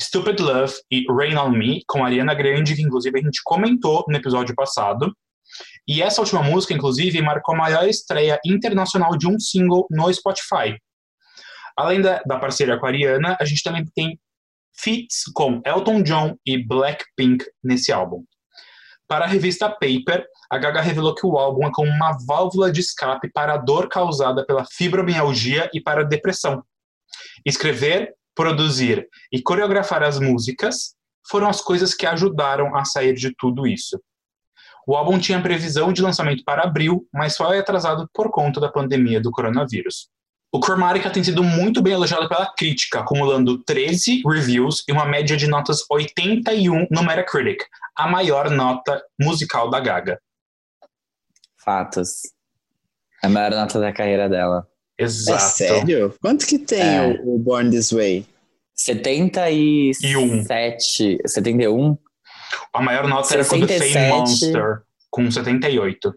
[0.00, 4.16] Stupid Love e Rain on Me, com Ariana Grande, que inclusive a gente comentou no
[4.16, 5.12] episódio passado.
[5.88, 10.78] E essa última música, inclusive, marcou a maior estreia internacional de um single no Spotify.
[11.78, 14.18] Além da, da parceria com a Ariana, a gente também tem
[14.76, 18.24] feats com Elton John e Blackpink nesse álbum.
[19.06, 22.80] Para a revista Paper, a Gaga revelou que o álbum é como uma válvula de
[22.80, 26.64] escape para a dor causada pela fibromialgia e para a depressão.
[27.46, 30.96] Escrever, produzir e coreografar as músicas
[31.30, 34.02] foram as coisas que ajudaram a sair de tudo isso.
[34.84, 39.20] O álbum tinha previsão de lançamento para abril, mas foi atrasado por conta da pandemia
[39.20, 40.10] do coronavírus.
[40.50, 45.36] O Chromatica tem sido muito bem elogiado pela crítica, acumulando 13 reviews e uma média
[45.36, 50.18] de notas 81 no Metacritic, a maior nota musical da Gaga.
[51.62, 52.32] Fatos.
[53.22, 54.66] A maior nota da carreira dela.
[54.98, 55.36] Exato.
[55.36, 56.14] É sério?
[56.20, 57.20] Quanto que tem é.
[57.22, 58.26] o, Born This Way?
[58.74, 61.18] 77.
[61.26, 61.98] 71?
[62.72, 63.34] A maior nota 67.
[63.34, 64.80] era com The Fame Monster,
[65.10, 66.14] com 78.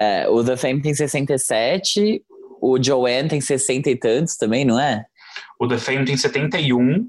[0.00, 2.24] É, o The Fame tem 67,
[2.62, 5.04] o Joanne tem 60 e tantos também, não é?
[5.58, 7.08] O The Fame tem 71, uh,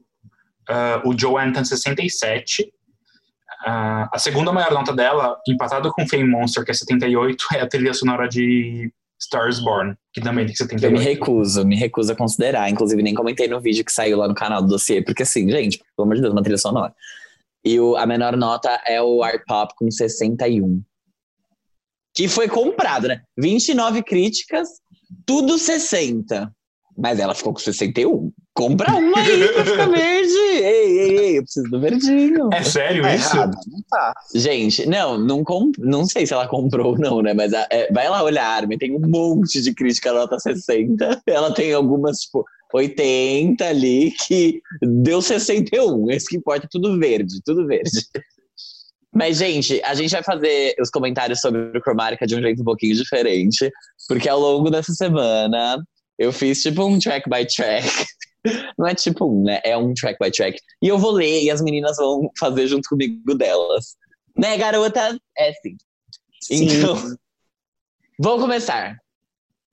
[1.06, 2.64] o Joanne tem 67.
[2.64, 7.68] Uh, a segunda maior nota dela, empatada com Fame Monster, que é 78, é a
[7.68, 10.92] trilha sonora de Stars Born, que também tem 78.
[10.92, 12.68] Eu me recuso, me recuso a considerar.
[12.70, 15.78] Inclusive, nem comentei no vídeo que saiu lá no canal do dossiê, porque assim, gente,
[15.96, 16.94] pelo amor de Deus, uma trilha sonora.
[17.64, 20.82] E o, a menor nota é o Art Pop com 61.
[22.16, 23.22] Que foi comprado, né?
[23.38, 24.82] 29 críticas,
[25.26, 26.52] tudo 60.
[26.98, 28.32] Mas ela ficou com 61.
[28.54, 30.32] Compra uma aí pra ficar verde.
[30.32, 32.50] Ei, ei, ei, eu preciso do verdinho.
[32.54, 33.36] É sério é isso?
[33.36, 33.58] Errado.
[33.68, 34.14] Não tá.
[34.36, 35.76] Gente, não, não, comp...
[35.80, 37.34] não sei se ela comprou ou não, né?
[37.34, 41.24] Mas é, vai lá olhar, Armin, tem um monte de crítica nota 60.
[41.26, 46.12] Ela tem algumas, tipo, 80 ali, que deu 61.
[46.12, 48.06] Esse que importa, tudo verde, tudo verde.
[49.14, 52.66] Mas, gente, a gente vai fazer os comentários sobre o Cromática de um jeito um
[52.66, 53.72] pouquinho diferente,
[54.08, 55.84] porque ao longo dessa semana
[56.18, 57.88] eu fiz tipo um track by track.
[58.78, 59.62] Não é tipo um, né?
[59.64, 60.60] É um track by track.
[60.82, 63.96] E eu vou ler e as meninas vão fazer junto comigo delas.
[64.38, 65.18] Né, garota?
[65.38, 65.78] É sim.
[66.42, 66.66] Sim.
[66.66, 66.96] Então,
[68.20, 68.98] vamos começar.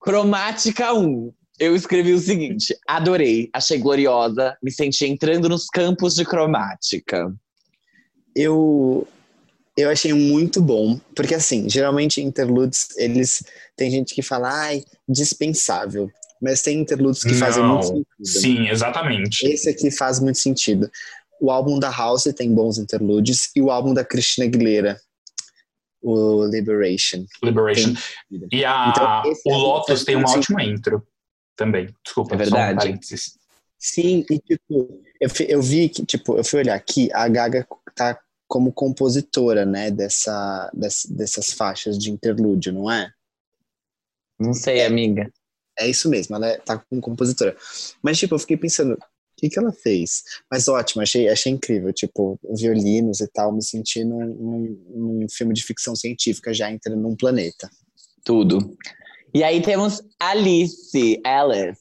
[0.01, 1.33] Cromática 1.
[1.59, 7.35] Eu escrevi o seguinte: adorei, achei gloriosa, me senti entrando nos campos de cromática.
[8.35, 9.07] Eu,
[9.81, 13.43] eu achei muito bom, porque assim, geralmente interludes, eles
[13.77, 16.11] tem gente que fala, ai, dispensável.
[16.43, 17.77] Mas tem interludes que fazem Não.
[17.77, 18.41] muito sentido.
[18.41, 19.47] Sim, exatamente.
[19.47, 20.91] Esse aqui faz muito sentido.
[21.41, 24.99] O álbum da House tem bons interludes e o álbum da Christina Aguilera,
[26.03, 27.27] o Liberation.
[27.43, 27.93] Liberation.
[28.31, 31.07] tem- E a, Então, o Lotus tem uma ótima intro
[31.57, 31.89] também.
[32.03, 32.79] Desculpa, É só um verdade.
[32.79, 33.39] parênteses.
[33.79, 38.19] Sim, e tipo, eu, eu vi que, tipo, eu fui olhar aqui, a Gaga tá
[38.51, 43.13] como compositora, né, dessa, dess- dessas faixas de interlúdio, não é?
[44.39, 45.31] Não sei, amiga.
[45.79, 47.57] É isso mesmo, ela é- tá como compositora.
[48.03, 48.99] Mas, tipo, eu fiquei pensando, o
[49.37, 50.25] que que ela fez?
[50.51, 54.85] Mas ótimo, achei, achei incrível, tipo, violinos e tal, me senti num, num,
[55.21, 57.71] num filme de ficção científica já entrando num planeta.
[58.25, 58.77] Tudo.
[59.33, 61.81] E aí temos Alice, Alice,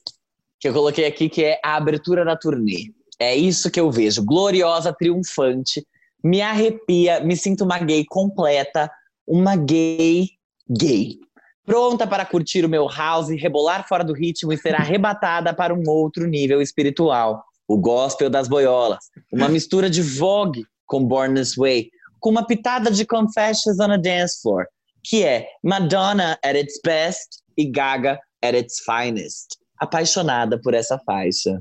[0.60, 2.92] que eu coloquei aqui, que é a abertura da turnê.
[3.18, 4.24] É isso que eu vejo.
[4.24, 5.84] Gloriosa, triunfante,
[6.22, 8.90] me arrepia, me sinto uma gay completa,
[9.26, 10.28] uma gay
[10.68, 11.18] gay.
[11.64, 15.82] Pronta para curtir o meu house, rebolar fora do ritmo e ser arrebatada para um
[15.86, 17.44] outro nível espiritual.
[17.68, 19.04] O gospel das boiolas.
[19.32, 23.96] Uma mistura de Vogue com Born This Way, com uma pitada de Confessions on a
[23.96, 24.66] Dance Floor
[25.02, 29.56] que é Madonna at its best e Gaga at its finest.
[29.80, 31.60] Apaixonada por essa faixa.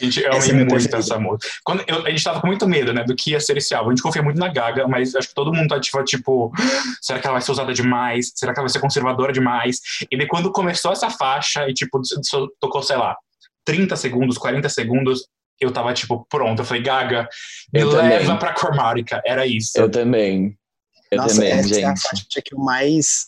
[0.00, 0.98] Gente, eu Essa é amei minha muito preferida.
[0.98, 1.46] essa música.
[1.64, 3.90] Quando eu- a gente tava com muito medo, né, do que ia ser esse álbum.
[3.90, 6.50] A gente confia muito na Gaga, mas acho que todo mundo tá tipo, tipo,
[7.02, 8.32] será que ela vai ser usada demais?
[8.34, 9.80] Será que ela vai ser conservadora demais?
[10.10, 12.00] E daí quando começou essa faixa e tipo,
[12.60, 13.16] tocou, sei lá,
[13.64, 15.26] 30 segundos, 40 segundos,
[15.60, 16.60] eu tava tipo, pronto.
[16.62, 17.28] Eu falei, Gaga,
[17.72, 18.38] me Eu leva também.
[18.38, 19.20] pra Cromática.
[19.26, 19.72] Era isso.
[19.78, 20.56] Eu também.
[21.10, 22.00] Eu Nossa, também, essa é a gente.
[22.02, 23.26] faixa que eu mais.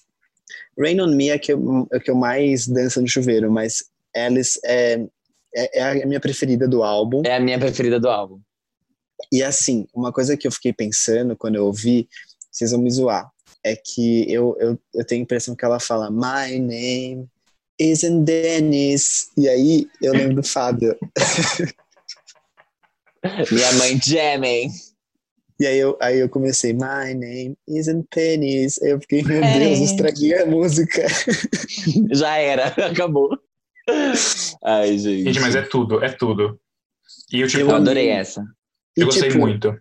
[0.80, 3.84] Rain on Me é que eu, é que eu mais dança no chuveiro, mas
[4.16, 4.98] Alice é,
[5.54, 7.22] é, é a minha preferida do álbum.
[7.24, 8.40] É a minha preferida do álbum.
[9.32, 12.08] E assim, uma coisa que eu fiquei pensando quando eu ouvi,
[12.50, 13.30] vocês vão me zoar,
[13.62, 17.26] é que eu, eu, eu tenho a impressão que ela fala My name
[17.78, 19.30] isn't Dennis.
[19.36, 20.96] E aí eu lembro do Fábio.
[23.50, 24.70] Minha mãe jamming.
[25.58, 28.80] E aí eu, aí eu comecei, My name isn't Pennies.
[28.82, 29.58] Aí eu fiquei, meu É.
[29.58, 31.06] Deus, estraguei a música.
[32.12, 33.38] Já era, acabou.
[34.64, 35.24] Ai, gente.
[35.24, 36.58] Gente, mas é tudo, é tudo.
[37.32, 38.40] E eu, tipo, Eu adorei essa.
[38.96, 39.76] eu E, gostei tipo, muito.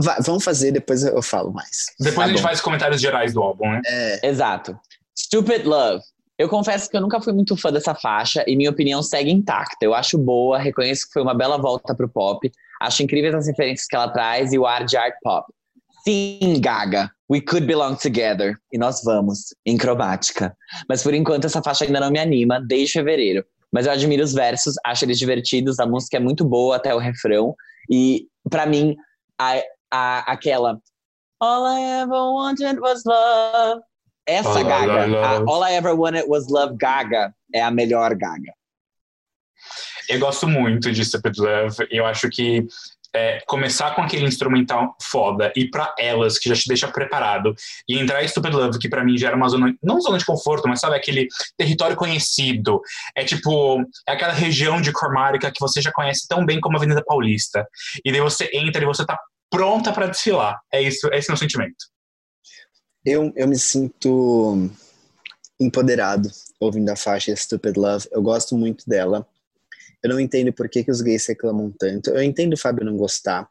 [0.00, 1.86] vai- vamos fazer, depois eu falo mais.
[1.98, 2.42] Depois Tá a gente bom.
[2.42, 3.80] faz os comentários gerais do álbum, né?
[3.86, 4.78] É, Exato.
[5.16, 6.02] Stupid Love.
[6.36, 9.76] Eu confesso que eu nunca fui muito fã dessa faixa e minha opinião segue intacta.
[9.84, 12.50] Eu acho boa, reconheço que foi uma bela volta pro pop.
[12.82, 15.46] Acho incríveis as referências que ela traz e o ar de art pop.
[16.06, 18.58] Sim, Gaga, we could belong together.
[18.72, 20.54] E nós vamos, em cromática.
[20.88, 23.44] Mas por enquanto essa faixa ainda não me anima, desde fevereiro.
[23.72, 26.98] Mas eu admiro os versos, acho eles divertidos, a música é muito boa até o
[26.98, 27.54] refrão.
[27.90, 28.94] E pra mim,
[29.40, 30.78] a, a, aquela
[31.40, 33.82] All I ever wanted was love.
[34.26, 38.52] Essa All Gaga, a All I Ever Wanted Was Love Gaga, é a melhor Gaga.
[40.08, 41.86] Eu gosto muito de Stupid Love.
[41.90, 42.66] Eu acho que
[43.14, 47.54] é, começar com aquele instrumental foda e pra elas, que já te deixa preparado,
[47.88, 50.24] e entrar em Stupid Love, que pra mim já era uma zona, não zona de
[50.24, 52.80] conforto, mas sabe, aquele território conhecido.
[53.16, 56.78] É tipo, é aquela região de Cromática que você já conhece tão bem como a
[56.78, 57.66] Avenida Paulista.
[58.04, 59.18] E daí você entra e você tá
[59.50, 60.58] pronta pra desfilar.
[60.72, 61.76] É isso, esse é o meu sentimento.
[63.04, 64.70] eu, eu me sinto
[65.60, 68.08] empoderado ouvindo a faixa Stupid Love.
[68.10, 69.26] Eu gosto muito dela.
[70.04, 72.10] Eu não entendo por que, que os gays reclamam tanto.
[72.10, 73.48] Eu entendo o Fábio não gostar,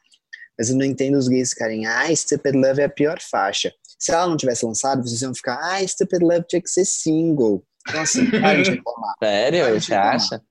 [0.58, 3.74] mas eu não entendo os gays ficarem, ah, Stupid Love é a pior faixa.
[3.98, 7.66] Se ela não tivesse lançado, vocês iam ficar, ah, Stupid Love tinha que ser single.
[7.90, 9.16] Então, assim, para de reclamar.
[9.22, 9.82] Sério?
[9.82, 10.42] Você acha?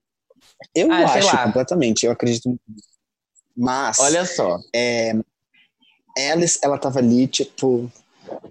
[0.75, 2.62] Eu Ah, acho completamente, eu acredito muito.
[3.57, 4.59] Mas, Olha só.
[6.33, 7.91] Alice, ela tava ali, tipo,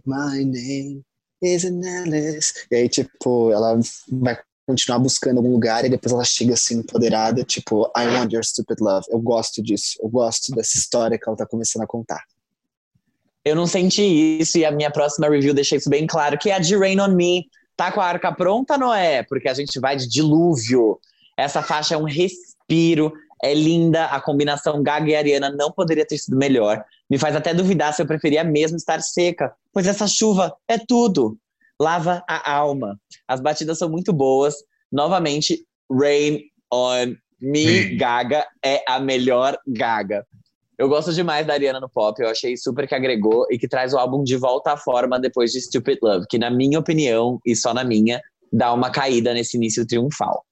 [0.06, 1.04] My name
[1.42, 2.54] isn't Alice.
[2.72, 3.78] E aí, tipo, ela
[4.10, 4.40] vai
[4.72, 8.80] continuar buscando algum lugar e depois ela chega assim, empoderada, tipo, I want your stupid
[8.80, 9.06] love.
[9.10, 9.98] Eu gosto disso.
[10.02, 12.24] Eu gosto dessa história que ela tá começando a contar.
[13.44, 14.04] Eu não senti
[14.40, 17.00] isso e a minha próxima review deixa isso bem claro, que é a de Rain
[17.00, 17.46] On Me.
[17.76, 19.24] Tá com a arca pronta, Noé?
[19.24, 21.00] Porque a gente vai de dilúvio.
[21.36, 23.12] Essa faixa é um respiro,
[23.44, 26.84] é linda, a combinação Gaga e Ariana não poderia ter sido melhor.
[27.10, 31.38] Me faz até duvidar se eu preferia mesmo estar seca, pois essa chuva é tudo.
[31.82, 32.96] Lava a alma.
[33.28, 34.54] As batidas são muito boas.
[34.92, 36.42] Novamente, Rain
[36.72, 40.24] on Me Gaga é a melhor Gaga.
[40.78, 43.94] Eu gosto demais da Ariana no pop, eu achei super que agregou e que traz
[43.94, 47.56] o álbum de volta à forma depois de Stupid Love, que na minha opinião, e
[47.56, 48.22] só na minha,
[48.54, 50.46] dá uma caída nesse início triunfal.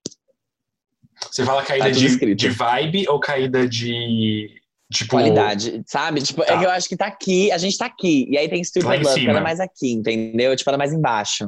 [1.29, 4.49] Você fala caída Tá de, de vibe ou caída de.
[4.91, 6.21] Tipo, Qualidade, sabe?
[6.21, 6.57] Tipo, é Tá.
[6.57, 8.27] que eu acho que tá aqui, a gente tá aqui.
[8.29, 10.55] E aí tem Stupid Love, que ela é mais aqui, entendeu?
[10.55, 11.47] Tipo, ela é mais embaixo.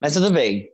[0.00, 0.68] Mas tudo bem.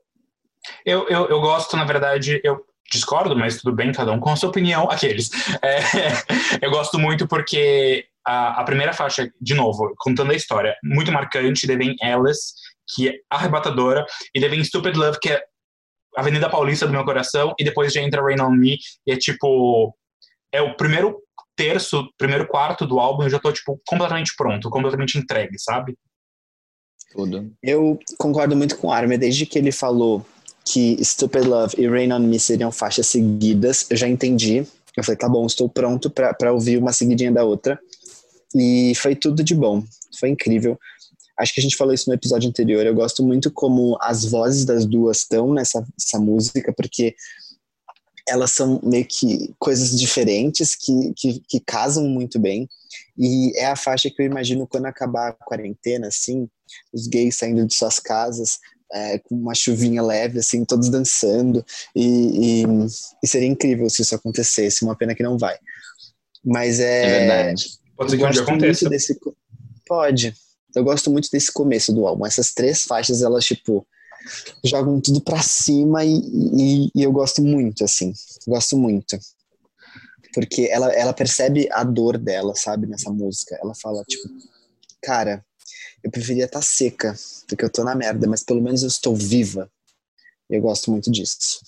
[0.87, 4.37] Eu, eu, eu gosto, na verdade, eu discordo, mas tudo bem, cada um com a
[4.37, 4.91] sua opinião.
[4.91, 5.31] Aqueles.
[5.63, 5.81] É,
[6.65, 11.67] eu gosto muito porque a, a primeira faixa, de novo, contando a história, muito marcante,
[11.67, 12.55] daí vem Alice,
[12.95, 15.43] que é arrebatadora, e daí vem Stupid Love, que é
[16.17, 19.95] Avenida Paulista do meu coração, e depois já entra Rain on Me, e é tipo.
[20.53, 21.17] É o primeiro
[21.61, 25.95] terço, primeiro quarto do álbum, eu já tô, tipo, completamente pronto, completamente entregue, sabe?
[27.13, 27.53] Tudo.
[27.63, 30.25] Eu concordo muito com o Armin, desde que ele falou
[30.65, 34.67] que Stupid Love e Rain on Me seriam faixas seguidas, eu já entendi.
[34.97, 37.79] Eu falei, tá bom, estou pronto pra pra ouvir uma seguidinha da outra.
[38.55, 39.85] E foi tudo de bom,
[40.19, 40.79] foi incrível.
[41.39, 42.87] Acho que a gente falou isso no episódio anterior.
[42.87, 47.15] Eu gosto muito como as vozes das duas estão nessa essa música, porque
[48.31, 52.69] elas são meio que coisas diferentes que, que, que casam muito bem.
[53.19, 56.49] E é a faixa que eu imagino quando acabar a quarentena, assim,
[56.93, 58.59] os gays saindo de suas casas
[58.93, 61.65] é, com uma chuvinha leve, assim, todos dançando.
[61.95, 62.65] E, e,
[63.23, 64.85] e seria incrível se isso acontecesse.
[64.85, 65.57] Uma pena que não vai.
[66.45, 67.03] Mas é.
[67.03, 67.71] É, verdade.
[67.97, 68.89] Pode ser que um dia aconteça.
[68.89, 69.19] desse.
[69.87, 70.35] Pode.
[70.75, 72.27] Eu gosto muito desse começo do álbum.
[72.27, 73.87] Essas três faixas, elas, tipo,
[74.65, 78.13] jogam tudo pra cima e, e, e eu gosto muito, assim.
[78.47, 79.19] Gosto muito.
[80.33, 83.59] Porque ela, ela percebe a dor dela, sabe, nessa música.
[83.61, 84.29] Ela fala, tipo,
[85.03, 85.45] cara,
[86.03, 87.15] eu preferia estar seca,
[87.49, 89.71] porque eu tô na merda, mas pelo menos eu estou viva.
[90.49, 91.61] Eu gosto muito disso.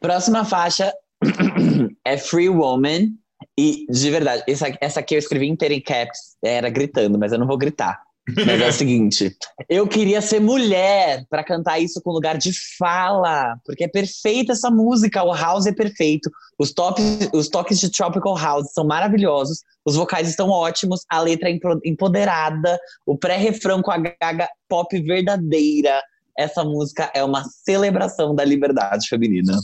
[0.00, 0.92] Próxima faixa
[2.04, 3.12] é Free Woman.
[3.58, 6.36] E, de verdade, essa, essa aqui eu escrevi inteira em caps.
[6.42, 8.00] Era gritando, mas eu não vou gritar.
[8.44, 9.36] Mas é o seguinte:
[9.68, 14.70] eu queria ser mulher pra cantar isso com lugar de fala, porque é perfeita essa
[14.70, 15.22] música.
[15.22, 20.28] O house é perfeito, os, toques, os toques de tropical house são maravilhosos, os vocais
[20.28, 26.02] estão ótimos, a letra é empo- empoderada, o pré-refrão com a gaga pop verdadeira.
[26.38, 29.54] Essa música é uma celebração da liberdade feminina.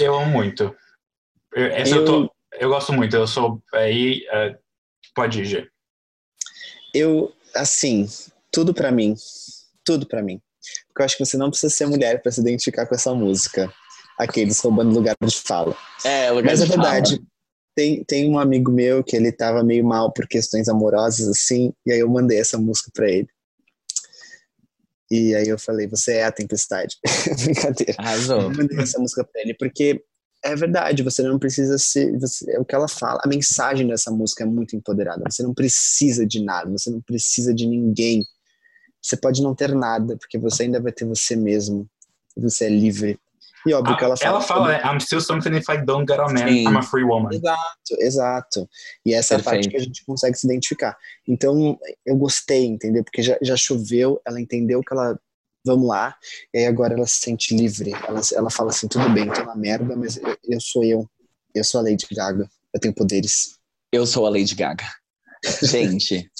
[0.00, 0.74] Eu amo muito.
[1.54, 3.14] Eu, essa eu, Eu- tô, eu gosto muito.
[3.14, 3.62] Eu sou.
[3.72, 4.24] Aí.
[4.30, 4.56] é,
[5.14, 5.70] pode ir.
[6.96, 8.08] Eu, assim,
[8.50, 9.14] tudo pra mim.
[9.84, 10.40] Tudo pra mim.
[10.88, 13.72] Porque eu acho que você não precisa ser mulher pra se identificar com essa música.
[14.18, 15.76] Aqueles roubando lugar de fala.
[16.04, 16.82] É, lugar Mas é de fala.
[16.82, 17.22] verdade.
[17.74, 21.92] Tem, tem um amigo meu que ele tava meio mal por questões amorosas, assim, e
[21.92, 23.28] aí eu mandei essa música pra ele.
[25.10, 26.96] E aí eu falei, você é a tempestade.
[27.44, 27.94] Brincadeira.
[27.98, 28.40] Arrasou.
[28.40, 30.02] Eu mandei essa música pra ele, porque
[30.52, 32.18] é verdade, você não precisa ser.
[32.18, 33.20] Você, é o que ela fala.
[33.24, 35.22] A mensagem dessa música é muito empoderada.
[35.28, 38.22] Você não precisa de nada, você não precisa de ninguém.
[39.02, 41.88] Você pode não ter nada, porque você ainda vai ter você mesmo.
[42.36, 43.18] Você é livre.
[43.66, 44.30] E óbvio que ela fala.
[44.30, 44.82] Ah, ela fala, né?
[44.84, 46.48] I'm still something if I don't get a man.
[46.48, 46.68] Sim.
[46.68, 47.30] I'm a free woman.
[47.32, 48.68] Exato, exato.
[49.04, 50.96] E essa é a parte que a gente consegue se identificar.
[51.26, 53.02] Então, eu gostei, entendeu?
[53.02, 55.18] Porque já, já choveu, ela entendeu que ela.
[55.66, 56.16] Vamos lá.
[56.54, 57.92] E aí agora ela se sente livre.
[58.06, 61.10] Ela, ela fala assim: tudo bem, tô na merda, mas eu, eu sou eu.
[61.52, 62.48] Eu sou a Lady Gaga.
[62.72, 63.56] Eu tenho poderes.
[63.90, 64.84] Eu sou a Lady Gaga.
[65.62, 66.30] Gente,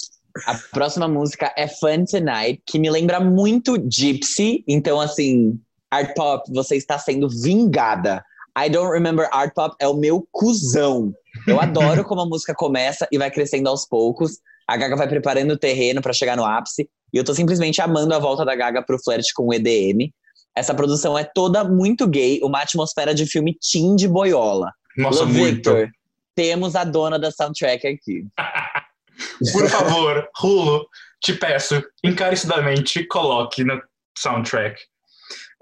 [0.45, 4.63] a próxima música é Fun Tonight, que me lembra muito Gypsy.
[4.67, 5.59] Então, assim,
[5.91, 8.23] Art Pop, você está sendo vingada.
[8.57, 11.13] I Don't Remember Art Pop é o meu cuzão.
[11.45, 14.39] Eu adoro como a música começa e vai crescendo aos poucos.
[14.67, 16.89] A Gaga vai preparando o terreno para chegar no ápice.
[17.13, 20.11] E eu tô simplesmente amando a volta da Gaga pro flerte com o EDM.
[20.55, 24.73] Essa produção é toda muito gay, uma atmosfera de filme teen de boiola.
[24.97, 25.55] Nossa, Love muito.
[25.55, 25.91] Victor,
[26.35, 28.25] temos a dona da soundtrack aqui.
[29.51, 30.87] Por favor, Rulo,
[31.21, 33.81] te peço, encarecidamente, coloque no
[34.17, 34.79] soundtrack.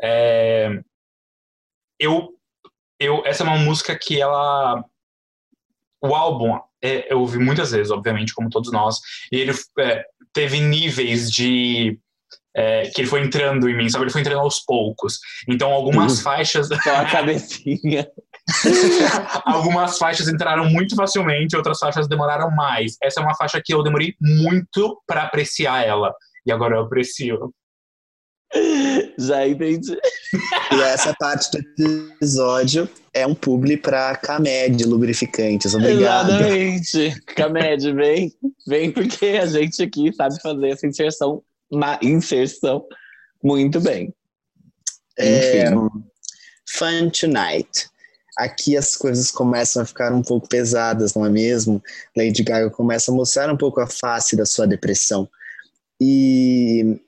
[0.02, 0.70] É,
[2.00, 2.30] eu,
[3.00, 4.84] eu, essa é uma música que ela.
[6.02, 9.00] O álbum, é, eu ouvi muitas vezes, obviamente, como todos nós,
[9.32, 10.06] e ele é,
[10.36, 11.98] teve níveis de.
[12.56, 14.04] é, que ele foi entrando em mim, sabe?
[14.06, 15.18] Ele foi entrando aos poucos.
[15.50, 16.24] Então, algumas Uhum.
[16.24, 16.68] faixas.
[16.84, 18.08] Só a cabecinha.
[19.46, 22.96] Algumas faixas entraram muito facilmente, outras faixas demoraram mais.
[23.02, 26.14] Essa é uma faixa que eu demorei muito pra apreciar ela.
[26.46, 27.52] E agora eu aprecio.
[29.18, 29.98] Já entendi.
[30.72, 35.74] E essa parte do episódio é um publi pra Camed, lubrificantes.
[35.74, 36.32] Obrigado.
[36.32, 37.22] Exatamente.
[37.36, 38.34] Camed, vem.
[38.68, 42.86] Vem porque a gente aqui sabe fazer essa inserção, uma inserção
[43.44, 44.14] muito bem.
[45.18, 45.90] É, Enfim.
[46.68, 47.88] Fun Tonight.
[48.38, 51.82] Aqui as coisas começam a ficar um pouco pesadas, não é mesmo?
[52.18, 55.30] Lady Gaga começa a mostrar um pouco a face da sua depressão.
[56.02, 57.00] E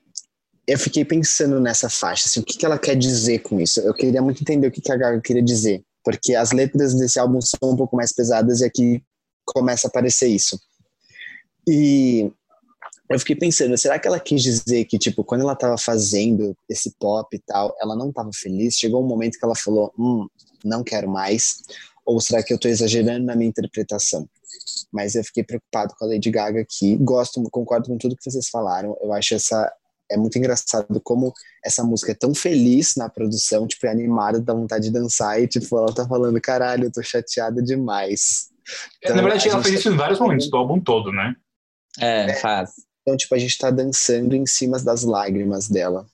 [0.68, 3.80] eu fiquei pensando nessa faixa, assim, o que, que ela quer dizer com isso?
[3.80, 7.18] Eu queria muito entender o que, que a Gaga queria dizer, porque as letras desse
[7.18, 9.02] álbum são um pouco mais pesadas e aqui
[9.46, 10.60] começa a aparecer isso.
[11.66, 12.30] E
[13.08, 16.94] eu fiquei pensando, será que ela quis dizer que, tipo, quando ela tava fazendo esse
[17.00, 18.76] pop e tal, ela não tava feliz?
[18.76, 20.26] Chegou um momento que ela falou, hum,
[20.62, 21.62] não quero mais?
[22.04, 24.28] Ou será que eu tô exagerando na minha interpretação?
[24.92, 26.94] Mas eu fiquei preocupado com a Lady Gaga aqui.
[26.98, 28.94] Gosto, concordo com tudo que vocês falaram.
[29.00, 29.72] Eu acho essa
[30.10, 31.32] é muito engraçado como
[31.64, 35.46] essa música é tão feliz na produção, tipo, é animada, dá vontade de dançar e
[35.46, 38.48] tipo, ela tá falando, caralho, eu tô chateada demais.
[39.02, 41.34] É, Na verdade, ela fez isso em vários momentos do álbum todo, né?
[41.98, 42.70] É, faz.
[43.02, 46.06] Então, tipo, a gente tá dançando em cima das lágrimas dela.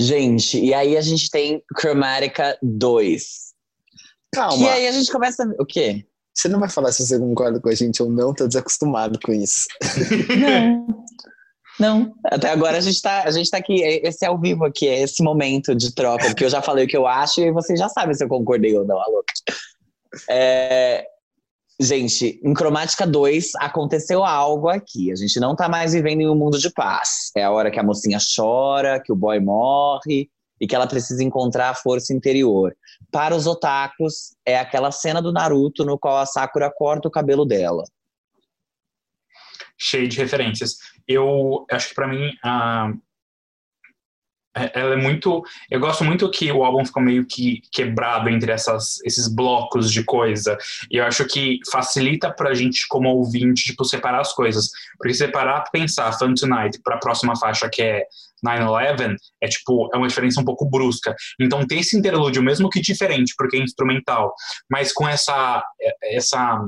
[0.00, 3.50] Gente, e aí a gente tem Chromatica 2.
[4.32, 5.44] Calma, E aí a gente começa.
[5.58, 6.06] O quê?
[6.40, 9.32] você não vai falar se você concorda com a gente ou não, tô desacostumado com
[9.32, 9.66] isso.
[10.38, 11.04] Não.
[11.80, 12.14] Não.
[12.26, 13.80] Até agora a gente tá, a gente tá aqui.
[13.82, 16.88] Esse é ao vivo aqui, é esse momento de troca, porque eu já falei o
[16.88, 19.24] que eu acho e vocês já sabem se eu concordei ou não, alô.
[20.28, 21.06] É,
[21.80, 25.10] gente, em Cromática 2 aconteceu algo aqui.
[25.10, 27.30] A gente não tá mais vivendo em um mundo de paz.
[27.34, 30.28] É a hora que a mocinha chora, que o boy morre
[30.60, 32.76] e que ela precisa encontrar a força interior.
[33.10, 37.46] Para os otakus, é aquela cena do Naruto no qual a Sakura corta o cabelo
[37.46, 37.84] dela.
[39.78, 40.76] Cheio de referências.
[41.12, 42.92] Eu acho que pra mim a
[44.56, 45.42] é- ela é muito.
[45.70, 50.02] Eu gosto muito que o álbum ficou meio que quebrado entre essas, esses blocos de
[50.04, 50.58] coisa.
[50.90, 54.70] E eu acho que facilita pra gente, como ouvinte, tipo, separar as coisas.
[54.98, 58.04] Porque separar, pensar Fun Tonight pra próxima faixa, que é
[58.44, 61.14] 9-11, é tipo, é uma diferença um pouco brusca.
[61.40, 64.34] Então ter esse interlúdio, mesmo que diferente, porque é instrumental,
[64.68, 65.62] mas com essa,
[66.02, 66.60] essa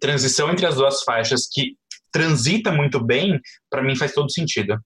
[0.00, 1.76] transição entre as duas faixas que
[2.14, 4.78] transita muito bem, pra mim faz todo sentido.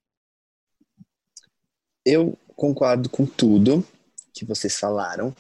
[2.03, 3.87] Eu concordo com tudo
[4.33, 5.37] que vocês falaram,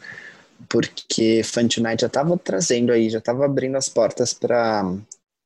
[0.68, 4.84] porque Fun Tonight já tava trazendo aí, já tava abrindo as portas para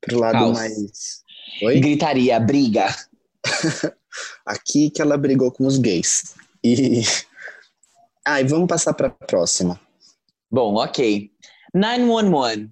[0.00, 0.58] pro lado Caos.
[0.58, 1.22] mais.
[1.62, 1.78] Oi?
[1.78, 2.92] Gritaria, briga.
[4.44, 6.34] Aqui que ela brigou com os gays.
[6.64, 7.02] E.
[8.24, 9.80] Ah, e vamos passar para a próxima.
[10.48, 11.28] Bom, ok.
[11.74, 12.70] 911.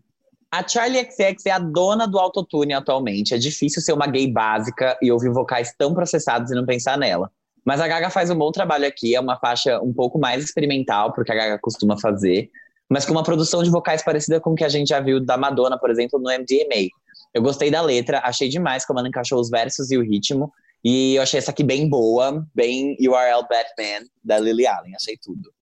[0.50, 3.34] A Charlie XX é a dona do autotune atualmente.
[3.34, 7.30] É difícil ser uma gay básica e ouvir vocais tão processados e não pensar nela.
[7.64, 11.12] Mas a Gaga faz um bom trabalho aqui, é uma faixa um pouco mais experimental,
[11.12, 12.50] porque a Gaga costuma fazer,
[12.88, 15.36] mas com uma produção de vocais parecida com o que a gente já viu da
[15.36, 16.88] Madonna, por exemplo, no MDMA.
[17.32, 21.14] Eu gostei da letra, achei demais como ela encaixou os versos e o ritmo, e
[21.14, 25.52] eu achei essa aqui bem boa, bem URL Batman, da Lily Allen, achei tudo.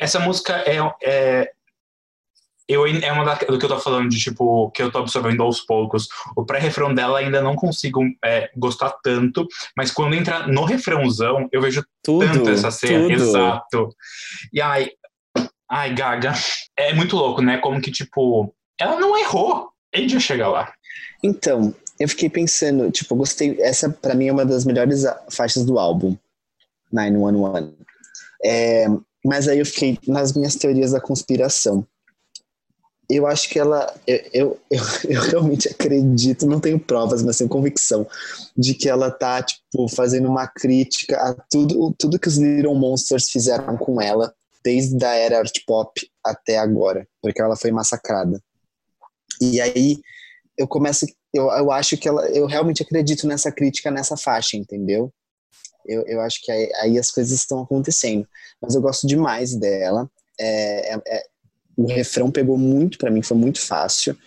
[0.00, 1.52] Essa música é, é,
[2.68, 5.42] eu, é uma da, do que eu tô falando, de tipo, que eu tô absorvendo
[5.42, 6.06] aos poucos.
[6.36, 11.62] O pré-refrão dela ainda não consigo é, gostar tanto, mas quando entra no refrãozão, eu
[11.62, 13.08] vejo Tudo, tanto essa cena.
[13.08, 13.12] tudo.
[13.12, 13.88] Exato.
[14.52, 14.90] E ai,
[15.70, 16.34] ai, Gaga,
[16.76, 17.56] é muito louco, né?
[17.56, 19.70] Como que, tipo, ela não errou.
[19.94, 20.70] A gente já chega lá.
[21.24, 23.56] Então, eu fiquei pensando, tipo, eu gostei.
[23.60, 26.16] Essa, pra mim, é uma das melhores faixas do álbum,
[26.92, 27.74] 911.
[28.44, 28.86] É,
[29.24, 31.86] mas aí eu fiquei nas minhas teorias da conspiração.
[33.10, 33.94] Eu acho que ela.
[34.06, 38.06] Eu, eu, eu, eu realmente acredito, não tenho provas, mas tenho convicção
[38.56, 43.30] de que ela tá, tipo, fazendo uma crítica a tudo, tudo que os Little Monsters
[43.30, 48.42] fizeram com ela, desde a era art pop até agora, porque ela foi massacrada.
[49.40, 49.98] E aí
[50.58, 55.12] eu começo, eu, eu acho que ela, eu realmente acredito nessa crítica nessa faixa, entendeu?
[55.86, 58.26] Eu, eu acho que aí, aí as coisas estão acontecendo.
[58.60, 60.10] Mas eu gosto demais dela.
[60.38, 61.26] É, é- é-
[61.78, 64.18] o refrão pegou muito pra mim, foi muito fácil.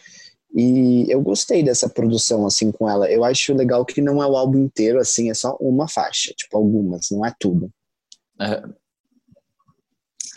[0.56, 3.12] E eu gostei dessa produção assim com ela.
[3.12, 6.58] Eu acho legal que não é o álbum inteiro assim, é só uma faixa, tipo
[6.58, 7.70] algumas, não é tudo.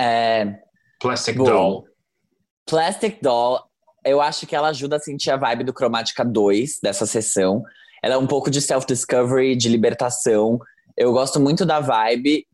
[0.01, 0.59] É,
[1.01, 1.45] Plastic Bom.
[1.45, 1.85] Doll.
[2.67, 3.61] Plastic Doll,
[4.05, 7.63] eu acho que ela ajuda a sentir a vibe do Cromática 2 dessa sessão.
[8.03, 10.59] Ela é um pouco de self-discovery, de libertação.
[10.97, 12.45] Eu gosto muito da vibe,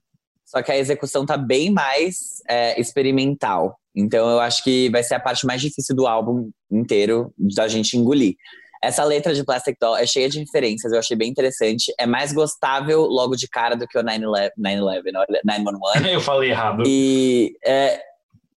[0.45, 3.80] só que a execução tá bem mais é, experimental.
[3.95, 7.97] Então eu acho que vai ser a parte mais difícil do álbum inteiro da gente
[7.97, 8.35] engolir.
[8.83, 11.93] Essa letra de Plastic Doll é cheia de referências, eu achei bem interessante.
[11.99, 16.09] É mais gostável logo de cara do que o 9-11, 911.
[16.11, 16.83] Eu falei errado.
[16.87, 18.01] E, é,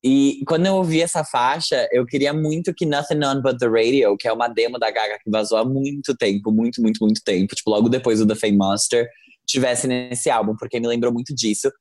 [0.01, 4.17] e quando eu ouvi essa faixa, eu queria muito que Nothing On But The Radio,
[4.17, 7.55] que é uma demo da Gaga que vazou há muito tempo, muito, muito, muito tempo,
[7.55, 9.07] tipo, logo depois do The Fame Monster,
[9.45, 11.71] tivesse nesse álbum, porque me lembrou muito disso.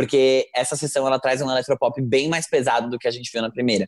[0.00, 3.42] Porque essa sessão, ela traz um eletropop bem mais pesado do que a gente viu
[3.42, 3.86] na primeira.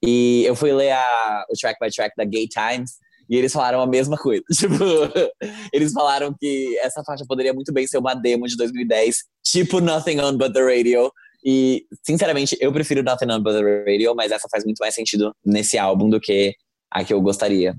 [0.00, 2.92] E eu fui ler a, o track by track da Gay Times,
[3.28, 4.44] e eles falaram a mesma coisa.
[4.54, 4.76] Tipo,
[5.72, 10.20] eles falaram que essa faixa poderia muito bem ser uma demo de 2010, tipo Nothing
[10.20, 11.10] On But The Radio.
[11.44, 15.34] E, sinceramente, eu prefiro Nothing On But The Radio, mas essa faz muito mais sentido
[15.44, 16.54] nesse álbum do que
[16.92, 17.74] a que eu gostaria.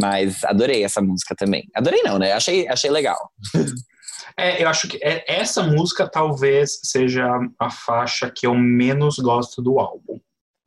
[0.00, 1.64] Mas adorei essa música também.
[1.74, 2.30] Adorei não, né?
[2.30, 3.18] Achei, achei legal.
[4.36, 7.26] É, eu acho que é, essa música talvez seja
[7.58, 10.20] a faixa que eu menos gosto do álbum.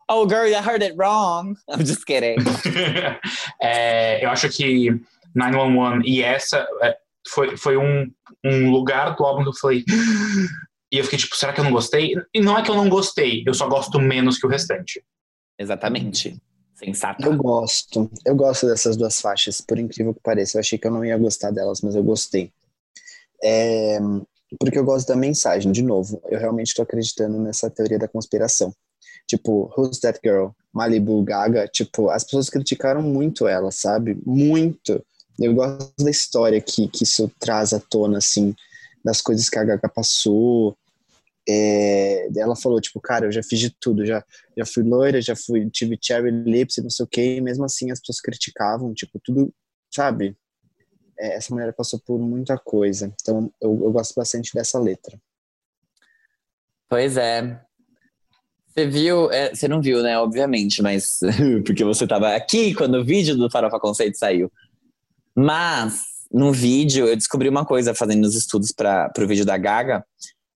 [0.10, 1.56] Oh, girl, you heard it wrong.
[1.70, 2.38] I'm just kidding.
[3.62, 4.90] é, eu acho que
[5.34, 6.98] 911 e essa é,
[7.28, 8.12] foi, foi um,
[8.44, 9.84] um lugar do álbum que eu falei.
[10.94, 12.14] E eu fiquei tipo, será que eu não gostei?
[12.34, 15.04] E não é que eu não gostei, eu só gosto menos que o restante.
[15.60, 16.40] Exatamente.
[16.76, 17.26] Sensato.
[17.26, 18.10] Eu gosto.
[18.26, 20.58] Eu gosto dessas duas faixas, por incrível que pareça.
[20.58, 22.52] Eu achei que eu não ia gostar delas, mas eu gostei.
[23.44, 24.00] É,
[24.60, 25.72] porque eu gosto da mensagem.
[25.72, 28.74] De novo, eu realmente estou acreditando nessa teoria da conspiração.
[29.28, 30.50] Tipo, Who's That Girl?
[30.74, 34.18] Malibu Gaga, tipo, as pessoas criticaram muito ela, sabe?
[34.26, 35.04] Muito.
[35.40, 38.54] Eu gosto da história que, que isso traz à tona, assim,
[39.04, 40.78] das coisas que a Gaga passou.
[41.48, 44.24] É, ela falou, tipo, cara, eu já fiz de tudo, já,
[44.58, 47.64] já fui loira, já fui, tive cherry lips e não sei o que, e mesmo
[47.64, 49.54] assim as pessoas criticavam, tipo, tudo,
[49.94, 50.36] sabe?
[51.18, 55.18] É, essa mulher passou por muita coisa, então eu, eu gosto bastante dessa letra.
[56.90, 57.62] Pois é,
[58.76, 60.20] você viu, é, você não viu, né?
[60.20, 61.20] Obviamente, mas
[61.66, 64.52] porque você estava aqui quando o vídeo do Farofa Conceito saiu.
[65.34, 70.06] Mas no vídeo eu descobri uma coisa fazendo os estudos para o vídeo da Gaga,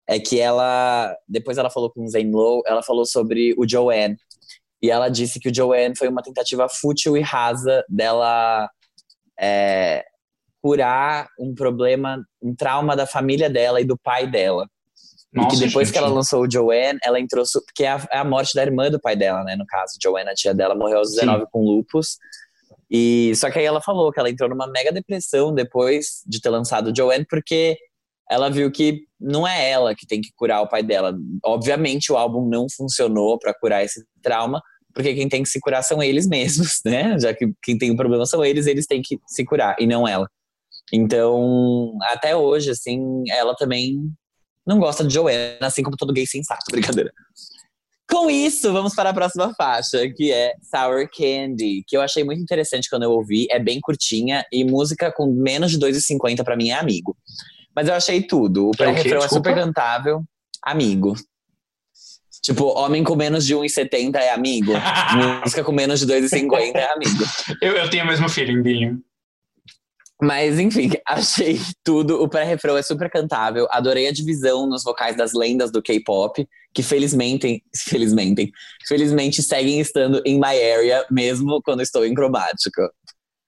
[0.06, 4.18] é que ela depois ela falou com o Zane Lowe, ela falou sobre o Joanne
[4.82, 8.70] e ela disse que o Joanne foi uma tentativa fútil e rasa dela
[9.40, 10.04] é,
[10.62, 14.68] curar um problema, um trauma da família dela e do pai dela.
[15.34, 15.94] Nossa, e que depois gente.
[15.94, 17.44] que ela lançou o Joanne, ela entrou.
[17.66, 19.56] Porque é a, é a, morte da irmã do pai dela, né?
[19.56, 21.48] No caso, Joanne, a tia dela, morreu aos 19 Sim.
[21.52, 22.18] com lupus.
[22.90, 26.50] E só que aí ela falou que ela entrou numa mega depressão depois de ter
[26.50, 27.78] lançado o Joanne, porque
[28.30, 31.16] ela viu que não é ela que tem que curar o pai dela.
[31.46, 34.62] Obviamente o álbum não funcionou para curar esse trauma,
[34.94, 37.18] porque quem tem que se curar são eles mesmos, né?
[37.20, 39.86] Já que quem tem o um problema são eles, eles têm que se curar e
[39.86, 40.28] não ela.
[40.94, 43.98] Então, até hoje, assim, ela também
[44.66, 47.12] não gosta de Joanna, assim como todo gay sensato, brincadeira.
[48.10, 52.42] Com isso, vamos para a próxima faixa, que é Sour Candy, que eu achei muito
[52.42, 53.46] interessante quando eu ouvi.
[53.52, 57.16] É bem curtinha e música com menos de 2,50 para mim é amigo.
[57.76, 58.70] Mas eu achei tudo.
[58.70, 60.24] O pré-refrão é, é super cantável.
[60.64, 61.16] Amigo.
[62.42, 64.74] Tipo, homem com menos de 1,70 é amigo.
[65.44, 67.24] música com menos de 2,50 é amigo.
[67.62, 69.00] Eu, eu tenho o mesmo feeling, Binho.
[70.22, 72.22] Mas, enfim, achei tudo.
[72.22, 73.68] O pré-refrão é super cantável.
[73.72, 78.52] Adorei a divisão nos vocais das lendas do K-pop, que felizmente, felizmente,
[78.88, 82.82] felizmente seguem estando em my area, mesmo quando estou em cromático.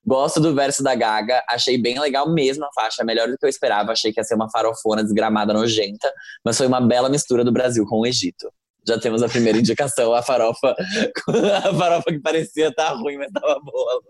[0.04, 3.50] Gosto do verso da Gaga, achei bem legal mesmo a faixa, melhor do que eu
[3.50, 3.92] esperava.
[3.92, 6.12] Achei que ia ser uma farofona desgramada nojenta,
[6.44, 8.52] mas foi uma bela mistura do Brasil com o Egito
[8.88, 10.76] já temos a primeira indicação, a farofa,
[11.66, 14.02] a farofa que parecia estar tá ruim, mas estava boa.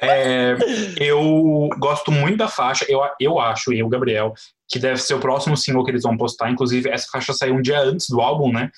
[0.00, 0.56] é,
[0.98, 4.32] eu gosto muito da faixa, eu, eu acho, eu, Gabriel,
[4.68, 6.50] que deve ser o próximo single que eles vão postar.
[6.50, 8.70] Inclusive, essa faixa saiu um dia antes do álbum, né?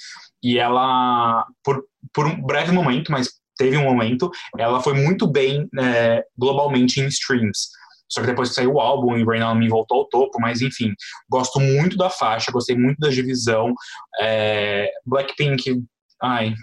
[0.43, 5.69] E ela, por, por um breve momento, mas teve um momento, ela foi muito bem
[5.79, 7.69] é, globalmente em streams.
[8.11, 10.61] Só que depois que saiu o álbum e Rain On Me voltou ao topo, mas
[10.61, 10.93] enfim,
[11.29, 13.73] gosto muito da faixa, gostei muito da divisão.
[14.21, 15.83] É, Blackpink,
[16.21, 16.55] ai,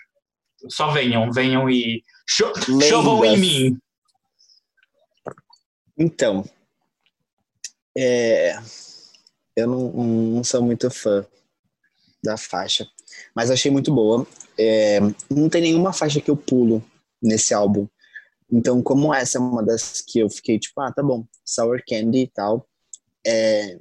[0.69, 3.77] só venham, venham e cho chovam em mim.
[5.97, 6.47] Então,
[7.97, 8.59] é,
[9.55, 11.25] eu não, não, sou muito fã
[12.23, 12.87] da faixa,
[13.35, 14.27] mas achei muito boa.
[14.59, 16.83] É, não tem nenhuma faixa que eu pulo
[17.21, 17.87] nesse álbum.
[18.51, 22.19] Então, como essa é uma das que eu fiquei tipo, ah, tá bom, Sour Candy
[22.19, 22.67] e tal,
[23.25, 23.77] é,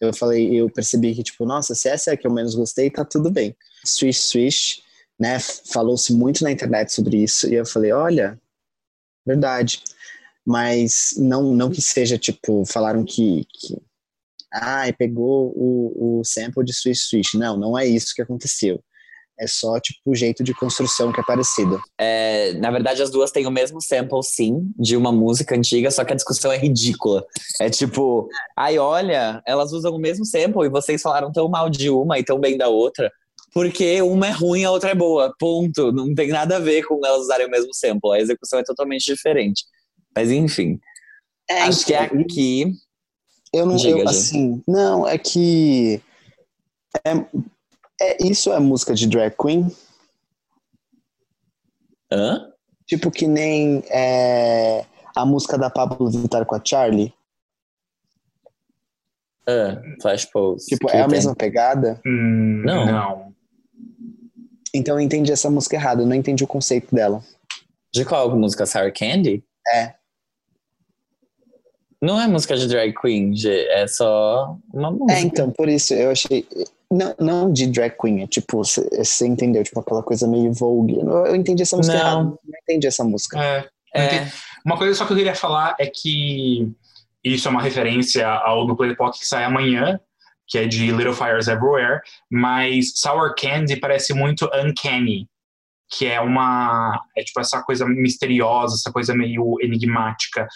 [0.00, 2.90] eu falei, eu percebi que, tipo, nossa, se essa é a que eu menos gostei,
[2.90, 3.54] tá tudo bem.
[3.84, 4.82] Swish Swish,
[5.18, 8.40] né, falou-se muito na internet sobre isso, e eu falei, olha,
[9.26, 9.82] verdade.
[10.46, 13.76] Mas não, não que seja, tipo, falaram que, que
[14.50, 17.34] ah, pegou o, o sample de Swish Swish.
[17.34, 18.82] Não, não é isso que aconteceu.
[19.40, 21.80] É só, tipo, o jeito de construção que é parecido.
[21.96, 26.04] É, na verdade, as duas têm o mesmo sample, sim, de uma música antiga, só
[26.04, 27.24] que a discussão é ridícula.
[27.60, 31.88] É tipo, ai, olha, elas usam o mesmo sample e vocês falaram tão mal de
[31.88, 33.10] uma e tão bem da outra.
[33.52, 35.34] Porque uma é ruim e a outra é boa.
[35.38, 35.92] Ponto.
[35.92, 38.12] Não tem nada a ver com elas usarem o mesmo sample.
[38.12, 39.64] A execução é totalmente diferente.
[40.14, 40.78] Mas enfim.
[41.48, 42.72] É, acho que então, aqui.
[43.52, 46.02] Eu não, Diga, eu, assim, não, é que
[47.02, 47.12] é,
[48.00, 49.70] é isso é música de drag queen,
[52.10, 52.50] Hã?
[52.86, 54.84] tipo que nem é,
[55.14, 57.12] a música da Pablo Vittar com a Charlie,
[59.46, 59.80] Hã?
[60.02, 60.66] Flash Pose.
[60.66, 62.00] tipo Que é a tem- mesma pegada.
[62.06, 62.86] Hum, Não.
[62.86, 63.34] não.
[64.74, 67.22] Então eu entendi essa música errada, eu não entendi o conceito dela.
[67.92, 68.66] De qual música?
[68.66, 69.42] Sour Candy?
[69.66, 69.94] É.
[72.00, 75.12] Não é música de drag queen, Gê, é só uma música.
[75.18, 76.46] É, então por isso eu achei
[76.90, 80.96] não, não de drag queen, é tipo você entendeu, tipo aquela coisa meio Vogue.
[80.98, 82.02] Eu, entendi essa música Não.
[82.04, 83.38] errada, não entendi essa música.
[83.42, 84.28] É, É.
[84.64, 86.70] Uma coisa só que eu queria falar é que
[87.24, 89.98] isso é uma referência ao No Play Pop que sai amanhã,
[90.46, 95.26] que é de Little Fires Everywhere, mas Sour Candy parece muito Uncanny,
[95.90, 96.98] que é uma.
[97.16, 100.46] É tipo essa coisa misteriosa, essa coisa meio enigmática.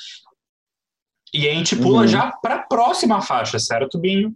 [1.35, 2.07] E a gente pula Uhum.
[2.09, 4.35] já pra próxima faixa, certo, Binho?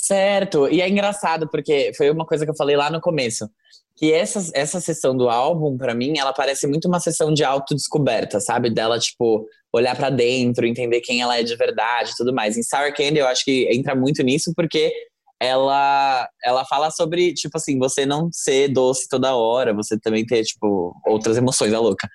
[0.00, 3.50] Certo, e é engraçado porque foi uma coisa que eu falei lá no começo,
[3.96, 8.38] que essa, essa sessão do álbum, pra mim, ela parece muito uma sessão de autodescoberta,
[8.38, 8.70] sabe?
[8.70, 12.56] Dela, tipo, olhar pra dentro, entender quem ela é de verdade tudo mais.
[12.56, 14.92] Em Sour Candy, eu acho que entra muito nisso porque
[15.40, 20.44] ela, ela fala sobre, tipo assim, você não ser doce toda hora, você também ter,
[20.44, 22.08] tipo, outras emoções, a louca.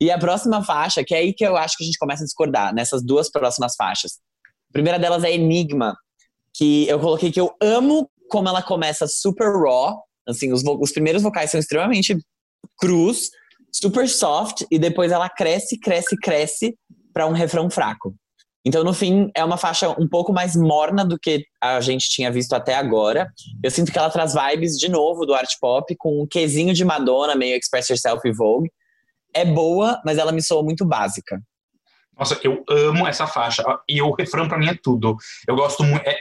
[0.00, 2.26] E a próxima faixa, que é aí que eu acho que a gente começa a
[2.26, 4.12] discordar, nessas duas próximas faixas.
[4.70, 5.94] A primeira delas é Enigma,
[6.56, 11.22] que eu coloquei que eu amo como ela começa super raw, assim, os, os primeiros
[11.22, 12.16] vocais são extremamente
[12.78, 13.30] crus,
[13.72, 16.74] super soft, e depois ela cresce, cresce, cresce
[17.12, 18.14] para um refrão fraco.
[18.64, 22.32] Então, no fim, é uma faixa um pouco mais morna do que a gente tinha
[22.32, 23.30] visto até agora.
[23.62, 26.84] Eu sinto que ela traz vibes, de novo, do art pop, com um quesinho de
[26.84, 28.68] Madonna, meio Express Yourself e Vogue.
[29.32, 31.40] É boa, mas ela me soa muito básica.
[32.18, 33.62] Nossa, eu amo essa faixa.
[33.88, 35.16] E o refrão pra mim é tudo.
[35.46, 36.04] Eu gosto muito.
[36.04, 36.16] É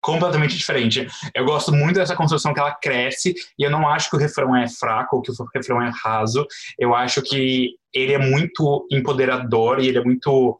[0.00, 1.06] completamente diferente.
[1.34, 3.34] Eu gosto muito dessa construção que ela cresce.
[3.58, 6.46] E eu não acho que o refrão é fraco ou que o refrão é raso.
[6.78, 10.58] Eu acho que ele é muito empoderador e ele é muito.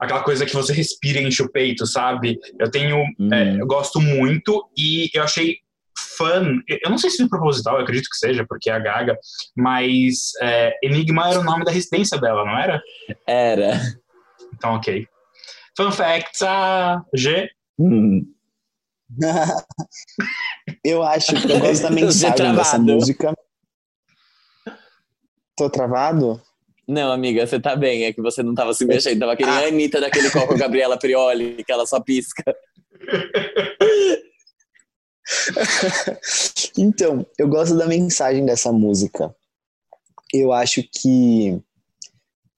[0.00, 2.38] Aquela coisa que você respira e enche o peito, sabe?
[2.58, 2.98] Eu tenho.
[3.18, 3.32] Uhum.
[3.32, 5.58] é, eu gosto muito e eu achei
[6.16, 6.42] fã.
[6.82, 9.18] Eu não sei se foi proposital, eu acredito que seja, porque é a Gaga.
[9.56, 12.82] Mas é, Enigma era o nome da residência dela, não era?
[13.26, 13.80] Era.
[14.54, 15.06] Então, ok.
[15.76, 17.50] Fun facts, a G.
[17.78, 18.22] Hum.
[20.84, 23.34] eu acho que eu gosto da mensagem dessa música.
[25.56, 26.40] Tô travado?
[26.86, 28.04] Não, amiga, você tá bem.
[28.04, 29.20] É que você não tava se mexendo.
[29.20, 32.44] Tava que nem a Anitta daquele coco Gabriela Prioli, que ela só pisca.
[36.78, 39.34] Então, eu gosto da mensagem dessa música.
[40.32, 41.60] Eu acho que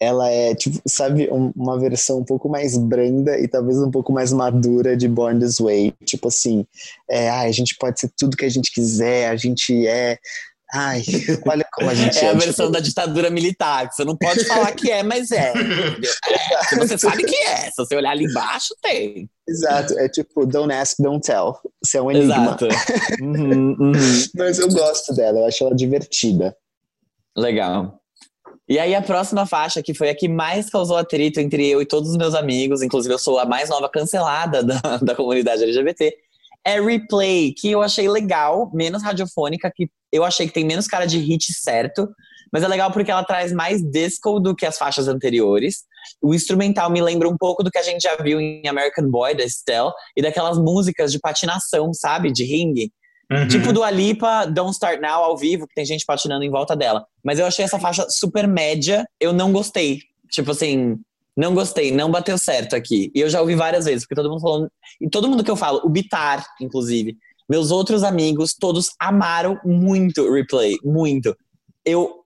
[0.01, 4.13] ela é, tipo, sabe, um- uma versão um pouco mais branda e talvez um pouco
[4.13, 5.93] mais madura de Born This Way.
[6.05, 6.65] Tipo assim,
[7.11, 10.17] é, ai, a gente pode ser tudo que a gente quiser, a gente é.
[10.73, 11.03] Ai,
[11.49, 12.25] olha como a gente é.
[12.25, 15.33] É a tipo, versão da ditadura militar, que você não pode falar que é, mas
[15.33, 15.53] é.
[16.71, 17.71] É, você sabe que é.
[17.71, 19.29] Se você olhar ali embaixo, tem.
[19.49, 21.59] Exato, é tipo, don't ask, don't tell.
[21.83, 22.35] Isso é um enigma.
[22.35, 22.69] Exato.
[23.23, 23.93] Uhum, uhum.
[24.37, 26.55] Mas eu gosto dela, eu acho ela divertida.
[27.37, 27.99] Legal.
[28.69, 31.87] E aí a próxima faixa, que foi a que mais causou atrito entre eu e
[31.87, 36.15] todos os meus amigos, inclusive eu sou a mais nova cancelada da, da comunidade LGBT,
[36.65, 41.07] é Replay, que eu achei legal, menos radiofônica, que eu achei que tem menos cara
[41.07, 42.09] de hit certo,
[42.53, 45.85] mas é legal porque ela traz mais disco do que as faixas anteriores.
[46.21, 49.35] O instrumental me lembra um pouco do que a gente já viu em American Boy,
[49.35, 52.33] da Estelle, e daquelas músicas de patinação, sabe?
[52.33, 52.91] De ringue.
[53.31, 53.47] Uhum.
[53.47, 57.05] Tipo do Alipa, Don't Start Now, ao vivo, que tem gente patinando em volta dela.
[57.23, 60.01] Mas eu achei essa faixa super média, eu não gostei.
[60.31, 60.99] Tipo assim,
[61.37, 63.13] não gostei, não bateu certo aqui.
[63.15, 64.69] E eu já ouvi várias vezes, porque todo mundo falou.
[65.01, 67.17] E todo mundo que eu falo, o Bitar, inclusive,
[67.49, 71.37] meus outros amigos, todos amaram muito Replay, muito.
[71.85, 72.25] Eu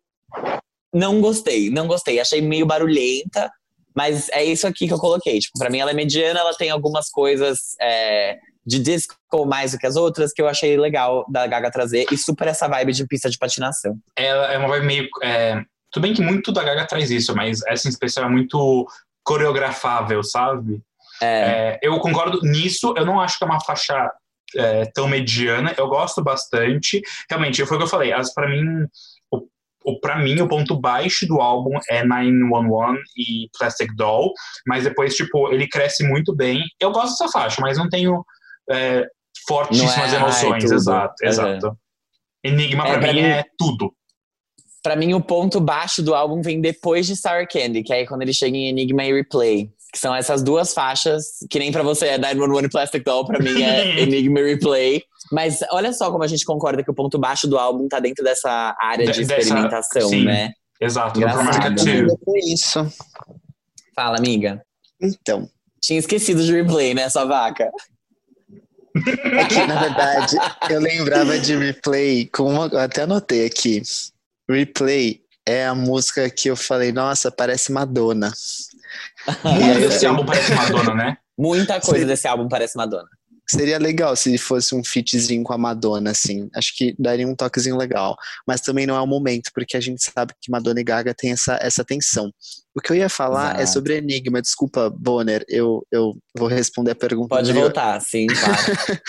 [0.92, 2.20] não gostei, não gostei.
[2.20, 3.50] Achei meio barulhenta,
[3.94, 5.38] mas é isso aqui que eu coloquei.
[5.38, 9.78] Tipo, pra mim ela é mediana, ela tem algumas coisas é, de disco mais do
[9.78, 13.06] que as outras que eu achei legal da Gaga trazer e super essa vibe de
[13.06, 13.96] pista de patinação.
[14.16, 15.08] Ela é uma vibe meio.
[15.22, 18.86] É, tudo bem que muito da Gaga traz isso, mas essa em especial é muito
[19.24, 20.80] coreografável, sabe?
[21.20, 24.10] É, É, eu concordo nisso, eu não acho que é uma faixa
[24.56, 25.74] é, tão mediana.
[25.76, 27.00] Eu gosto bastante.
[27.28, 28.12] Realmente, foi o que eu falei.
[28.12, 28.86] As para mim
[29.30, 29.46] o,
[29.84, 34.32] o para mim o ponto baixo do álbum é 911 e Plastic Doll,
[34.66, 36.62] mas depois tipo ele cresce muito bem.
[36.80, 38.24] Eu gosto dessa faixa, mas não tenho
[38.70, 39.06] é,
[39.46, 40.64] fortíssimas é, emoções.
[40.70, 41.28] ai, exato, Uhum.
[41.28, 41.78] exato.
[42.44, 43.92] Enigma É, pra pra mim mim- é tudo.
[44.82, 48.06] Pra mim, o ponto baixo do álbum vem depois de Sour Candy, que é aí
[48.06, 49.70] quando ele chega em Enigma e Replay.
[49.92, 53.38] Que são essas duas faixas, que nem pra você é 911 e Plastic Doll, pra
[53.38, 55.02] mim é Enigma e Replay.
[55.30, 58.24] Mas olha só como a gente concorda que o ponto baixo do álbum tá dentro
[58.24, 60.24] dessa área de De- dessa- experimentação, sim.
[60.24, 60.50] né?
[60.80, 61.12] Exato.
[61.12, 62.02] do Engraçado, Chromatica né?
[62.02, 62.12] 2.
[62.24, 62.92] Foi isso.
[63.94, 64.62] Fala, amiga.
[65.00, 65.48] Então,
[65.80, 67.68] Tinha esquecido de Replay, né, sua vaca?
[68.94, 70.36] É que, na verdade,
[70.70, 72.66] eu lembrava de Replay com uma.
[72.66, 73.82] eu Até anotei aqui.
[74.48, 78.32] Replay é a música que eu falei, nossa, parece Madonna.
[79.44, 81.16] Muito desse álbum parece Madonna, né?
[81.38, 82.06] Muita coisa Sim.
[82.06, 83.08] desse álbum parece Madonna.
[83.48, 86.48] Seria legal se fosse um featzinho com a Madonna, assim.
[86.54, 88.16] Acho que daria um toquezinho legal.
[88.46, 91.32] Mas também não é o momento, porque a gente sabe que Madonna e Gaga têm
[91.32, 92.32] essa, essa tensão.
[92.74, 94.40] O que eu ia falar é sobre Enigma.
[94.40, 97.28] Desculpa, Bonner, eu, eu vou responder a pergunta.
[97.28, 97.64] Pode anterior.
[97.64, 98.56] voltar, sim, claro.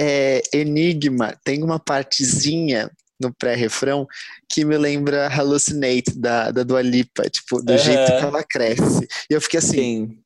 [0.00, 2.88] É, Enigma tem uma partezinha
[3.20, 4.06] no pré-refrão
[4.48, 7.82] que me lembra Hallucinate, da, da Dua Lipa, tipo, do Aham.
[7.82, 9.08] jeito que ela cresce.
[9.28, 10.18] E eu fiquei assim, sim.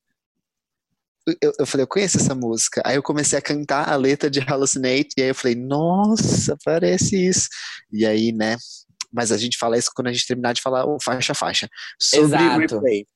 [1.41, 2.83] Eu, eu falei, eu conheço essa música.
[2.85, 7.29] Aí eu comecei a cantar a letra de Hallucinate, e aí eu falei, nossa, parece
[7.29, 7.49] isso.
[7.93, 8.57] E aí, né?
[9.13, 11.69] Mas a gente fala isso quando a gente terminar de falar o faixa faixa.
[12.01, 12.59] Sobre Exato.
[12.59, 13.07] replay.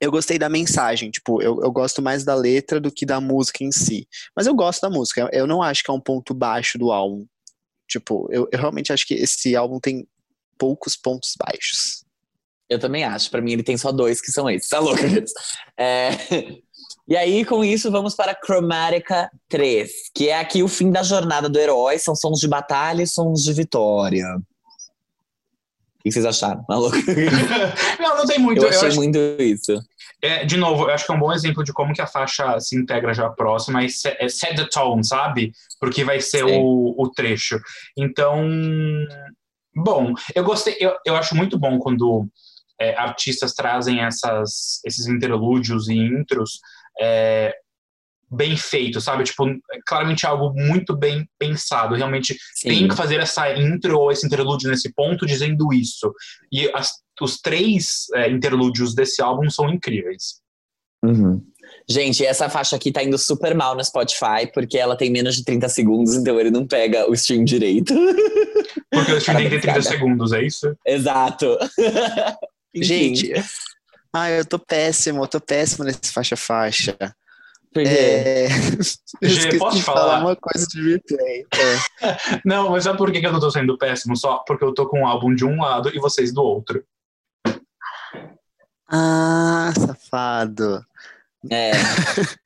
[0.00, 3.64] Eu gostei da mensagem, tipo, eu, eu gosto mais da letra do que da música
[3.64, 4.06] em si.
[4.36, 7.26] Mas eu gosto da música, eu não acho que é um ponto baixo do álbum.
[7.88, 10.06] Tipo, eu, eu realmente acho que esse álbum tem
[10.56, 12.04] poucos pontos baixos.
[12.68, 13.28] Eu também acho.
[13.30, 14.68] Pra mim, ele tem só dois, que são esses.
[14.68, 15.02] Tá louco?
[15.76, 16.10] É...
[17.10, 21.48] E aí, com isso, vamos para Chromatica 3, que é aqui o fim da jornada
[21.48, 21.98] do herói.
[21.98, 24.24] São sons de batalha e sons de vitória.
[24.36, 26.62] O que vocês acharam?
[26.64, 26.96] Tá louco?
[28.00, 28.58] não, não tem muito.
[28.62, 29.72] Eu Eu achei acho- muito isso.
[30.22, 32.58] é, de novo, eu acho que é um bom exemplo de como que a faixa
[32.60, 35.52] se integra já próxima e se- é set the tone, sabe?
[35.80, 37.58] Porque vai ser o, o trecho.
[37.98, 38.48] Então,
[39.74, 42.26] bom, eu gostei, eu, eu acho muito bom quando
[42.80, 46.60] é, artistas trazem essas, esses interlúdios e intros
[47.00, 47.54] é,
[48.30, 49.24] bem feitos, sabe?
[49.24, 51.94] Tipo, é claramente algo muito bem pensado.
[51.96, 52.88] Realmente tem Sim.
[52.88, 56.12] que fazer essa intro ou esse interlúdio nesse ponto dizendo isso.
[56.52, 60.40] E as- os três é, interlúdios desse álbum são incríveis.
[61.04, 61.42] Uhum.
[61.88, 65.44] Gente, essa faixa aqui tá indo super mal no Spotify, porque ela tem menos de
[65.44, 67.94] 30 segundos, então ele não pega o stream direito.
[68.90, 70.76] Porque o stream tem que ter 30 Parabéns, segundos, é isso?
[70.86, 71.58] Exato.
[72.74, 73.32] Gente,
[74.12, 76.96] ah, eu tô péssimo, eu tô péssimo nesse faixa-faixa.
[77.76, 78.46] É...
[79.22, 80.00] eu Gê, posso falar?
[80.00, 81.46] falar uma coisa de replay.
[81.54, 82.40] É.
[82.44, 84.16] Não, mas sabe por que que eu não tô sendo péssimo?
[84.16, 86.84] Só porque eu tô com um álbum de um lado e vocês do outro.
[88.88, 90.84] Ah, safado.
[91.50, 91.70] é.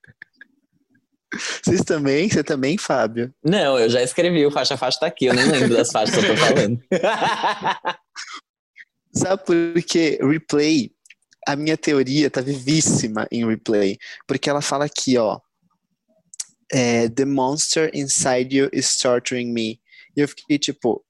[1.64, 2.28] Vocês também?
[2.28, 3.34] Você também, Fábio?
[3.42, 6.30] Não, eu já escrevi, o faixa faixa tá aqui, eu nem lembro das faixas que
[6.30, 6.80] eu tô falando.
[9.12, 10.20] Sabe por quê?
[10.22, 10.93] Replay,
[11.47, 13.99] a minha teoria tá vivíssima em replay.
[14.26, 15.38] Porque ela fala aqui, ó.
[16.72, 19.80] é, The monster inside you is torturing me.
[20.16, 21.05] E eu fiquei tipo.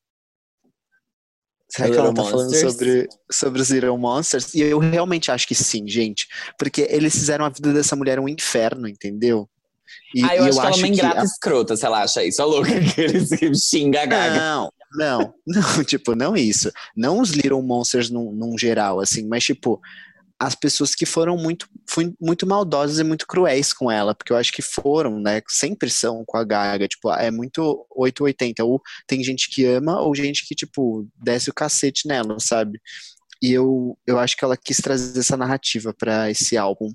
[1.70, 2.72] Será que ela tá falando Monsters?
[2.72, 4.55] sobre, sobre os Little Monsters?
[4.55, 6.28] E eu realmente acho que sim, gente.
[6.57, 9.49] Porque eles fizeram a vida dessa mulher um inferno, entendeu?
[10.14, 12.22] E, ah, eu e acho que ela é uma ingrata a- escrota, se ela acha
[12.24, 12.41] isso.
[12.41, 13.28] A louca que eles
[13.68, 14.37] xinga a gaga.
[14.37, 16.70] Não, não, não, tipo, não isso.
[16.97, 19.80] Não os Little Monsters num, num geral, assim, mas tipo,
[20.47, 21.68] as pessoas que foram muito,
[22.20, 25.40] muito maldosas e muito cruéis com ela, porque eu acho que foram, né?
[25.49, 28.64] Sempre são com a Gaga, tipo, é muito 880.
[28.64, 32.80] Ou tem gente que ama, ou gente que, tipo, desce o cacete nela, sabe?
[33.42, 36.90] E eu, eu acho que ela quis trazer essa narrativa pra esse álbum.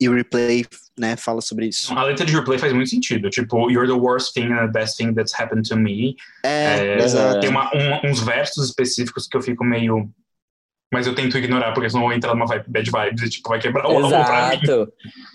[0.00, 0.66] E o replay,
[0.98, 1.92] né, fala sobre isso.
[1.96, 3.30] A letra de replay faz muito sentido.
[3.30, 6.16] Tipo, you're the worst thing and the best thing that's happened to me.
[6.44, 7.40] É, É, exato.
[7.40, 10.10] Tem uma- um- uns versos específicos que eu fico meio.
[10.94, 13.48] Mas eu tento ignorar, porque senão eu vou entrar numa vibe, bad vibes e tipo,
[13.48, 14.86] vai quebrar o álbum pra mim.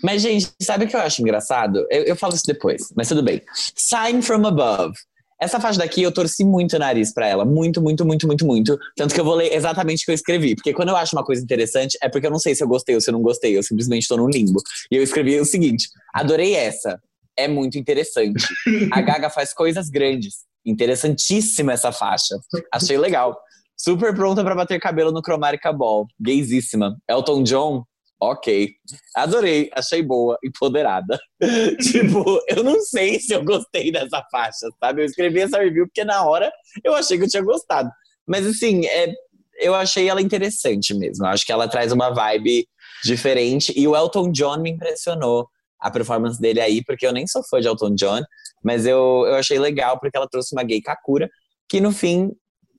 [0.02, 1.86] Mas, gente, sabe o que eu acho engraçado?
[1.90, 3.42] Eu, eu falo isso depois, mas tudo bem.
[3.76, 4.94] Sign from Above.
[5.38, 7.44] Essa faixa daqui eu torci muito o nariz pra ela.
[7.44, 8.78] Muito, muito, muito, muito, muito.
[8.96, 10.54] Tanto que eu vou ler exatamente o que eu escrevi.
[10.54, 12.94] Porque quando eu acho uma coisa interessante, é porque eu não sei se eu gostei
[12.94, 13.56] ou se eu não gostei.
[13.56, 14.62] Eu simplesmente tô num limbo.
[14.90, 16.98] E eu escrevi o seguinte: adorei essa.
[17.36, 18.46] É muito interessante.
[18.90, 20.38] A Gaga faz coisas grandes.
[20.64, 22.38] Interessantíssima essa faixa.
[22.72, 23.38] Achei legal.
[23.82, 26.06] Super pronta pra bater cabelo no Chromatica Ball.
[26.20, 26.98] Gaysíssima.
[27.08, 27.82] Elton John,
[28.20, 28.68] ok.
[29.16, 31.18] Adorei, achei boa, empoderada.
[31.80, 35.00] tipo, eu não sei se eu gostei dessa faixa, sabe?
[35.00, 36.52] Eu escrevi essa review porque na hora
[36.84, 37.90] eu achei que eu tinha gostado.
[38.26, 39.14] Mas assim, é,
[39.58, 41.24] eu achei ela interessante mesmo.
[41.24, 42.68] Eu acho que ela traz uma vibe
[43.02, 43.72] diferente.
[43.74, 45.48] E o Elton John me impressionou
[45.80, 48.20] a performance dele aí, porque eu nem sou fã de Elton John,
[48.62, 51.30] mas eu, eu achei legal porque ela trouxe uma gay Kakura,
[51.66, 52.30] que no fim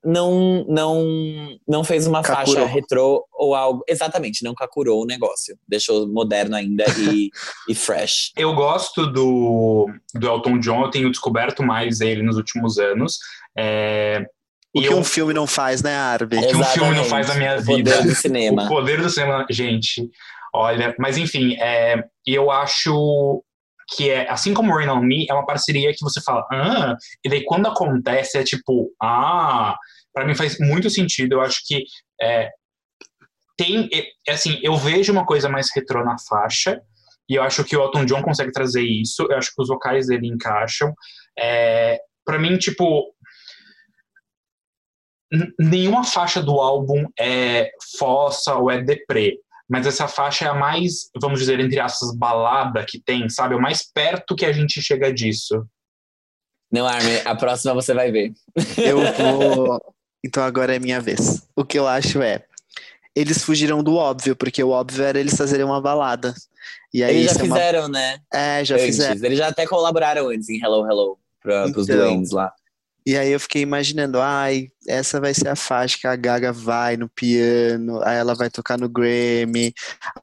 [0.03, 1.05] não não
[1.67, 2.55] não fez uma Kakurou.
[2.55, 3.83] faixa retrô ou algo.
[3.87, 5.57] Exatamente, não Kakurou o negócio.
[5.67, 7.29] Deixou moderno ainda e,
[7.69, 8.31] e fresh.
[8.35, 13.17] Eu gosto do, do Elton John, eu tenho descoberto mais ele nos últimos anos.
[13.57, 14.25] É,
[14.73, 16.39] O e que eu- um filme não faz, né, Arby?
[16.47, 17.91] que um filme não faz na minha O vida.
[17.91, 18.65] poder do cinema.
[18.65, 20.09] O poder do cinema, gente,
[20.53, 20.95] olha.
[20.97, 23.43] Mas enfim, é, eu acho
[23.95, 27.29] que é, assim como Rain on Me, é uma parceria que você fala, ah, e
[27.29, 29.75] daí quando acontece é tipo, ah,
[30.13, 31.33] pra mim faz muito sentido.
[31.33, 31.83] Eu acho que
[32.21, 32.49] é,
[33.57, 33.89] tem,
[34.27, 36.81] é, assim, eu vejo uma coisa mais retrô na faixa,
[37.29, 40.07] e eu acho que o Elton John consegue trazer isso, eu acho que os vocais
[40.07, 40.93] dele encaixam.
[41.37, 43.13] É, para mim, tipo,
[45.59, 49.37] nenhuma faixa do álbum é fossa ou é deprê.
[49.71, 53.53] Mas essa faixa é a mais, vamos dizer, entre aspas, balada que tem, sabe?
[53.53, 55.65] É o mais perto que a gente chega disso.
[56.71, 58.33] Não, Armin, a próxima você vai ver.
[58.77, 59.79] Eu vou.
[60.23, 61.47] Então agora é minha vez.
[61.55, 62.43] O que eu acho é.
[63.15, 66.33] Eles fugiram do óbvio, porque o óbvio era eles fazerem uma balada.
[66.93, 68.17] E aí Eles já isso é uma- fizeram, né?
[68.33, 68.85] É, já antes.
[68.87, 69.25] fizeram.
[69.25, 71.97] Eles já até colaboraram antes em Hello Hello pros Então.
[71.97, 72.53] duendes lá.
[73.05, 76.97] E aí eu fiquei imaginando, ai, essa vai ser a faixa que a Gaga vai
[76.97, 79.73] no piano, aí ela vai tocar no Grammy,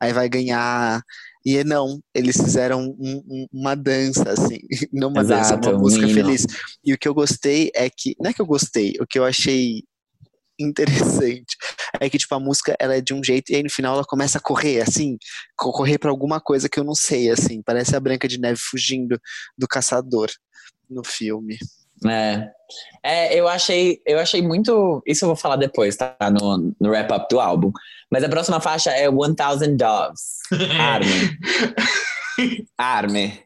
[0.00, 1.02] aí vai ganhar.
[1.44, 4.58] E não, eles fizeram um- um- uma dança, assim,
[4.92, 6.14] não uma dança, Exato, uma um música hino.
[6.14, 6.46] feliz.
[6.84, 9.24] E o que eu gostei é que, não é que eu gostei, o que eu
[9.24, 9.82] achei
[10.60, 11.56] interessante
[12.00, 14.04] é que, tipo, a música, ela é de um jeito e aí no final ela
[14.04, 15.16] começa a correr, assim,
[15.56, 18.58] co- correr pra alguma coisa que eu não sei, assim, parece a Branca de Neve
[18.60, 19.20] fugindo
[19.56, 20.28] do caçador
[20.90, 21.56] no filme.
[22.06, 22.50] É.
[23.02, 25.02] É, eu achei, eu achei muito.
[25.06, 26.16] Isso eu vou falar depois, tá?
[26.38, 27.72] No, no wrap-up do álbum.
[28.10, 29.34] Mas a próxima faixa é 1000
[29.76, 30.38] Doves.
[30.78, 32.66] Armin.
[32.76, 33.38] Armin.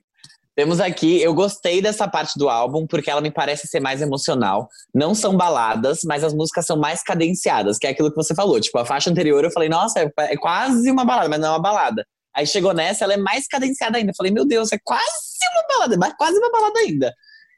[0.55, 4.69] Temos aqui, eu gostei dessa parte do álbum porque ela me parece ser mais emocional.
[4.95, 8.61] Não são baladas, mas as músicas são mais cadenciadas, que é aquilo que você falou.
[8.61, 11.51] Tipo, a faixa anterior eu falei, nossa, é, é quase uma balada, mas não é
[11.53, 12.07] uma balada.
[12.35, 14.11] Aí chegou nessa, ela é mais cadenciada ainda.
[14.11, 15.03] Eu falei, meu Deus, é quase
[15.55, 17.15] uma balada, mas quase uma balada ainda.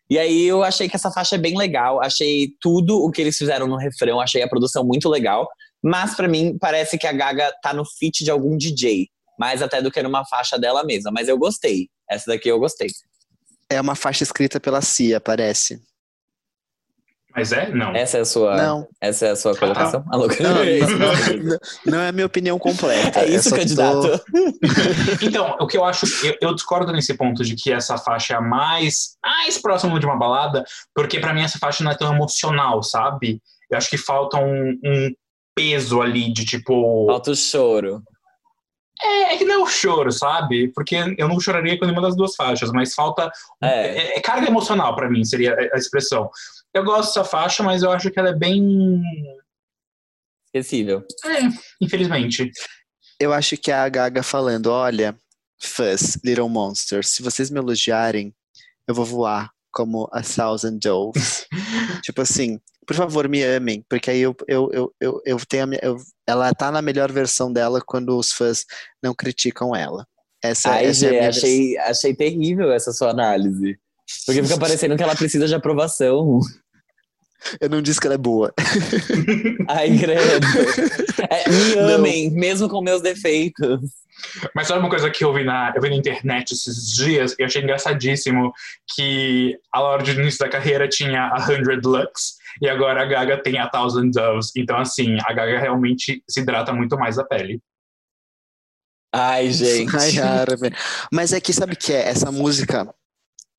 [0.09, 3.37] E aí eu achei que essa faixa é bem legal, achei tudo o que eles
[3.37, 5.49] fizeram no refrão, achei a produção muito legal,
[5.83, 9.81] mas pra mim parece que a Gaga tá no feat de algum DJ, mais até
[9.81, 11.89] do que numa faixa dela mesma, mas eu gostei.
[12.09, 12.89] Essa daqui eu gostei.
[13.71, 15.81] É uma faixa escrita pela Cia, parece.
[17.37, 17.69] Mas é?
[17.71, 17.95] Não.
[17.97, 20.05] Essa é a sua, Não, essa é a sua colocação?
[20.11, 20.29] Alô?
[20.41, 20.55] não,
[20.99, 23.21] não, não, não é a minha opinião completa.
[23.21, 24.25] É isso, só tô- candidato.
[25.21, 28.37] Então, o que eu acho, eu, eu discordo nesse ponto de que essa faixa é
[28.37, 30.65] a mais, mais próxima de uma balada,
[30.95, 33.41] porque pra mim essa faixa não é tão emocional, sabe?
[33.71, 35.11] Eu acho que falta um, um
[35.57, 37.07] peso ali de tipo.
[37.09, 38.03] Falta o choro.
[39.03, 40.69] É, é que não é o choro, sabe?
[40.73, 43.29] Porque eu não choraria com nenhuma das duas faixas, mas falta.
[43.63, 43.69] É,
[44.15, 46.31] É, é carga emocional pra mim, seria a expressão.
[46.75, 49.01] Eu gosto dessa faixa, mas eu acho que ela é bem.
[50.47, 51.05] esquecível.
[51.25, 51.39] É,
[51.81, 52.51] infelizmente.
[53.21, 55.17] Eu acho que é a Gaga falando: olha,
[55.63, 58.35] fãs, Little Monsters, se vocês me elogiarem,
[58.89, 61.47] eu vou voar como a Thousand Doves.
[62.03, 65.67] tipo assim, por favor, me amem, porque aí eu, eu, eu, eu, eu tenho a
[65.67, 65.97] minha, eu-
[66.27, 68.65] ela tá na melhor versão dela quando os fãs
[69.03, 70.07] não criticam ela.
[70.43, 73.79] Essa, Ai, essa é Gê, achei, achei terrível essa sua análise.
[74.27, 76.39] Porque fica parecendo que ela precisa de aprovação.
[77.61, 78.53] Eu não disse que ela é boa.
[79.69, 80.47] Ai, credo.
[81.31, 81.95] É, me Não.
[81.97, 83.81] amem, mesmo com meus defeitos.
[84.55, 87.43] Mas sabe uma coisa que eu vi na, eu vi na internet esses dias e
[87.43, 88.53] eu achei engraçadíssimo
[88.95, 93.43] que a Laura de início da carreira tinha a 100 Lux e agora a Gaga
[93.43, 94.53] tem a Thousand Doves.
[94.57, 97.61] Então, assim, a Gaga realmente se hidrata muito mais a pele.
[99.13, 99.97] Ai, gente.
[99.97, 100.71] Ai, Armin.
[101.13, 102.09] Mas é que sabe o que é?
[102.09, 102.93] Essa música,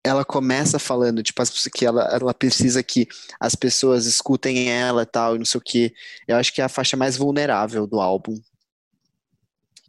[0.05, 3.07] ela começa falando, tipo, as pessoas- que ela, ela precisa que
[3.39, 5.93] as pessoas escutem ela e tal, e não sei o que.
[6.27, 8.39] Eu acho que é a faixa mais vulnerável do álbum.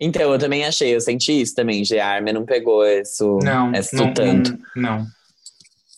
[0.01, 1.99] Então, eu também achei, eu senti isso também, G.
[1.99, 4.59] Armin não pegou isso, Não, isso não, tanto.
[4.75, 5.07] não, não.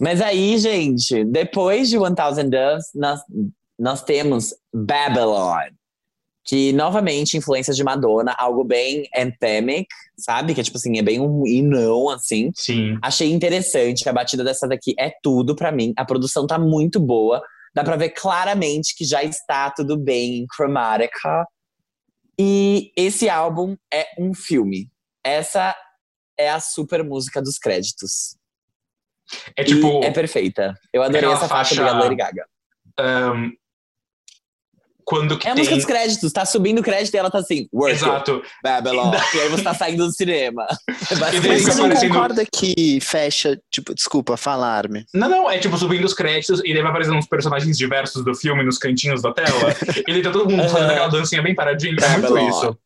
[0.01, 2.11] Mas aí, gente, depois de 1000
[2.49, 3.21] Doves, nós,
[3.79, 5.57] nós temos Babylon.
[6.49, 9.87] Que, novamente, influências de Madonna, algo bem anthemic,
[10.17, 10.55] sabe?
[10.55, 12.51] Que, tipo assim, é bem um e não, assim.
[12.55, 12.97] Sim.
[13.03, 15.93] Achei interessante, a batida dessa daqui é tudo pra mim.
[15.97, 17.43] A produção tá muito boa.
[17.75, 21.45] Dá pra ver claramente que já está tudo bem em Chromatica.
[22.41, 24.91] E esse álbum é um filme.
[25.23, 25.77] Essa
[26.39, 28.37] é a super música dos créditos.
[29.55, 30.03] É tipo.
[30.03, 30.75] E é perfeita.
[30.95, 32.47] Eu adorei essa faixa, faixa- da Lady Gaga.
[32.99, 33.51] ahn,
[35.09, 35.63] quando que É a tem.
[35.63, 36.31] música dos créditos.
[36.33, 38.43] Tá subindo o crédito e ela tá assim, work it, Exato.
[38.63, 39.11] Babylon.
[39.35, 40.67] e aí você tá saindo do cinema.
[41.11, 45.07] É daí Mas você não concorda que fecha, tipo, desculpa, falar-me.
[45.15, 48.35] Não, não, é tipo subindo os créditos e daí vai aparecendo uns personagens diversos do
[48.35, 49.49] filme nos cantinhos da tela.
[50.07, 51.97] e daí tá todo mundo fazendo aquela dancinha bem paradinha.
[52.03, 52.49] É muito Babylon.
[52.51, 52.79] isso.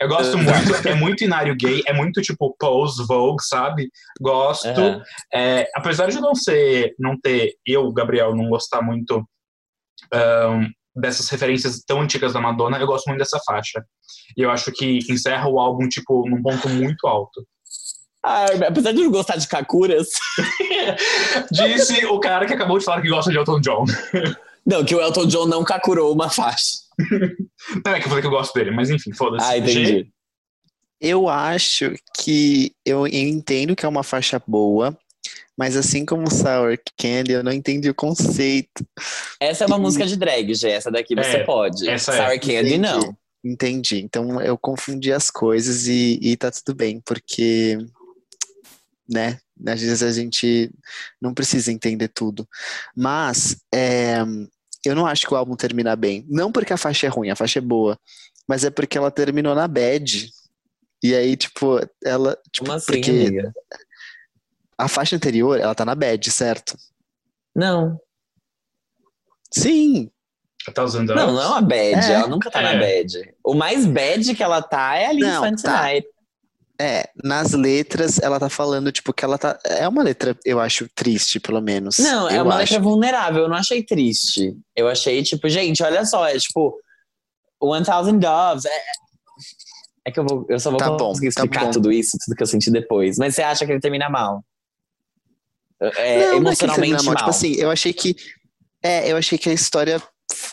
[0.00, 3.88] Eu gosto muito, é muito inário gay, é muito tipo Pose, Vogue, sabe?
[4.20, 4.66] Gosto.
[5.32, 9.22] É, apesar de não ser, não ter, eu, Gabriel, não gostar muito
[10.12, 10.66] ahn,
[11.00, 13.84] dessas referências tão antigas da Madonna, eu gosto muito dessa faixa.
[14.36, 17.46] E eu acho que encerra o álbum, tipo, num ponto muito alto.
[18.24, 20.08] Ai, apesar de não gostar de Kakuras.
[21.50, 23.84] Disse o cara que acabou de falar que gosta de Elton John.
[24.66, 26.88] Não, que o Elton John não Kakurou uma faixa.
[27.84, 29.46] Não é que eu falei que eu gosto dele, mas enfim, foda-se.
[29.48, 30.10] Ah, entendi.
[31.00, 34.98] Eu acho que eu entendo que é uma faixa boa,
[35.58, 38.86] mas assim como Sour Candy, eu não entendi o conceito.
[39.40, 40.70] Essa é uma música de drag, Gê.
[40.70, 41.88] Essa daqui você É, pode.
[41.88, 42.16] essa é.
[42.16, 42.78] Sour Candy, Entendi.
[42.78, 43.16] não.
[43.44, 43.98] Entendi.
[43.98, 47.76] Então eu confundi as coisas e, e tá tudo bem, porque,
[49.08, 50.70] né, às vezes a gente
[51.20, 52.46] não precisa entender tudo.
[52.96, 54.18] Mas é,
[54.84, 56.24] eu não acho que o álbum termina bem.
[56.28, 57.98] Não porque a faixa é ruim, a faixa é boa,
[58.48, 60.30] mas é porque ela terminou na bad.
[61.02, 62.36] E aí, tipo, ela.
[62.52, 63.52] Tipo, Como assim, porque amiga?
[64.78, 66.76] A faixa anterior, ela tá na bad, certo?
[67.54, 67.98] Não.
[69.52, 70.10] Sim,
[70.74, 72.10] Tá usando Não, não é uma bad.
[72.10, 72.12] É.
[72.12, 72.78] ela nunca tá na É.
[72.78, 73.34] bad.
[73.42, 75.72] O mais bad que ela tá é ali Não, em Fancy tá.
[75.82, 76.06] Night.
[76.80, 79.58] É, nas letras ela tá falando, tipo, que ela tá.
[79.64, 81.98] É uma letra, eu acho, triste, pelo menos.
[81.98, 82.74] Não, é uma acho.
[82.74, 83.44] letra vulnerável.
[83.44, 84.54] Eu não achei triste.
[84.76, 86.78] Eu achei, tipo, gente, olha só, é tipo.
[87.60, 88.64] One Thousand Doves.
[88.66, 88.82] É,
[90.06, 91.70] é que eu, vou, eu só vou Tá bom, conseguir tá explicar bom.
[91.70, 93.16] tudo isso, tudo que eu senti depois.
[93.16, 94.44] Mas você acha que ele termina mal?
[95.80, 97.04] É, não, não é emocionalmente termina mal.
[97.04, 97.16] mal.
[97.16, 98.16] Tipo assim, eu achei que.
[98.82, 100.02] É, eu achei que a história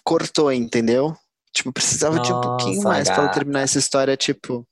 [0.03, 1.15] cortou, entendeu?
[1.53, 3.29] Tipo, precisava de um pouquinho Nossa, mais gata.
[3.29, 4.67] terminar essa história, tipo.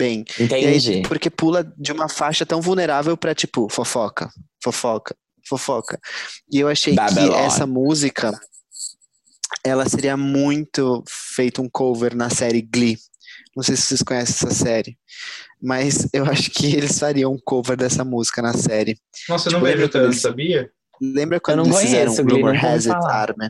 [0.00, 0.24] Bem.
[0.38, 0.92] Entendi.
[0.92, 4.30] aí, porque pula de uma faixa tão vulnerável pra, tipo, fofoca,
[4.62, 5.16] fofoca,
[5.48, 5.98] fofoca.
[6.52, 7.32] E eu achei Babylon.
[7.32, 8.38] que essa música,
[9.64, 12.96] ela seria muito feito um cover na série Glee.
[13.58, 14.96] Não sei se vocês conhecem essa série.
[15.60, 18.96] Mas eu acho que eles fariam um cover dessa música na série.
[19.28, 20.70] Nossa, eu não Tipo, vejo lembra quando tanto, eles- sabia?
[21.00, 22.96] Lembra quando não eles fizeram Glee, Rumor Has It.
[23.06, 23.48] Armin?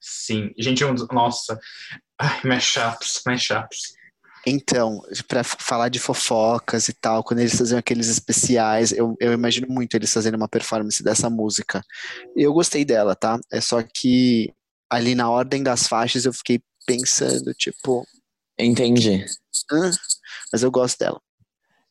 [0.00, 0.50] Sim.
[0.58, 1.58] Gente, um dos- nossa.
[2.20, 3.96] Ai, mashups, mashups.
[4.46, 9.32] Então, pra f- falar de fofocas e tal, quando eles faziam aqueles especiais, eu, eu
[9.32, 11.82] imagino muito eles fazendo uma performance dessa música.
[12.36, 13.38] Eu gostei dela, tá?
[13.52, 14.52] É só que
[14.90, 18.06] ali na ordem das faixas eu fiquei pensando, tipo,
[18.58, 19.24] Entendi.
[19.70, 19.90] "Hã?"
[20.52, 21.20] mas eu gosto dela.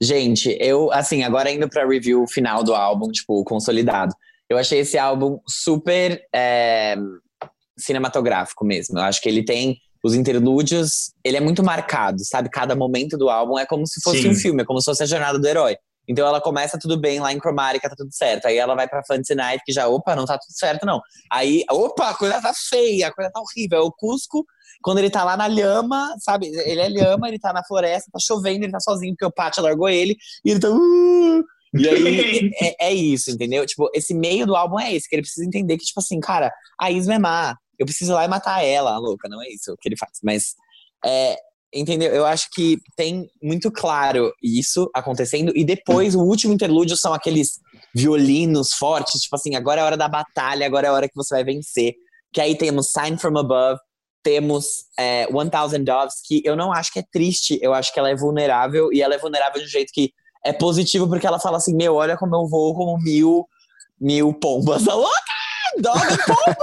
[0.01, 4.13] Gente, eu, assim, agora indo pra review final do álbum, tipo, consolidado.
[4.49, 6.95] Eu achei esse álbum super é,
[7.77, 8.97] cinematográfico mesmo.
[8.97, 12.49] Eu acho que ele tem os interlúdios, ele é muito marcado, sabe?
[12.49, 14.29] Cada momento do álbum é como se fosse Sim.
[14.29, 15.75] um filme, é como se fosse a jornada do herói.
[16.07, 18.45] Então ela começa tudo bem lá em Cromática, tá tudo certo.
[18.45, 21.01] Aí ela vai pra Fantasy Night, que já, opa, não tá tudo certo, não.
[21.31, 23.79] Aí, opa, a coisa tá feia, a coisa tá horrível.
[23.79, 24.45] É o Cusco,
[24.81, 26.47] quando ele tá lá na lhama, sabe?
[26.47, 29.63] Ele é lhama, ele tá na floresta, tá chovendo, ele tá sozinho, porque o Pátio
[29.63, 30.69] largou ele, e ele tá.
[30.69, 31.43] "Uh",
[31.73, 33.65] e aí é, é isso, entendeu?
[33.65, 36.51] Tipo, esse meio do álbum é esse, que ele precisa entender que, tipo assim, cara,
[36.79, 37.57] a Isma é má.
[37.77, 40.19] Eu preciso ir lá e matar ela, louca, não é isso que ele faz.
[40.23, 40.55] Mas,
[41.05, 41.37] é,
[41.79, 42.11] entendeu?
[42.11, 45.51] Eu acho que tem muito claro isso acontecendo.
[45.55, 47.59] E depois, o último interlúdio são aqueles
[47.93, 51.15] violinos fortes, tipo assim, agora é a hora da batalha, agora é a hora que
[51.15, 51.93] você vai vencer.
[52.33, 53.79] Que aí temos Sign From Above,
[54.23, 54.65] temos
[54.99, 58.09] é, One Thousand Doves, que eu não acho que é triste, eu acho que ela
[58.09, 60.11] é vulnerável, e ela é vulnerável de um jeito que
[60.45, 63.45] é positivo, porque ela fala assim, meu, olha como eu vou como mil,
[63.99, 64.83] mil pombas.
[64.85, 65.11] Louca!
[65.79, 66.57] Dog pomba!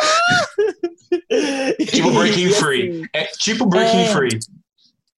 [1.90, 2.90] Tipo Breaking Free.
[2.90, 4.08] assim, É tipo Breaking É.
[4.08, 4.38] Free.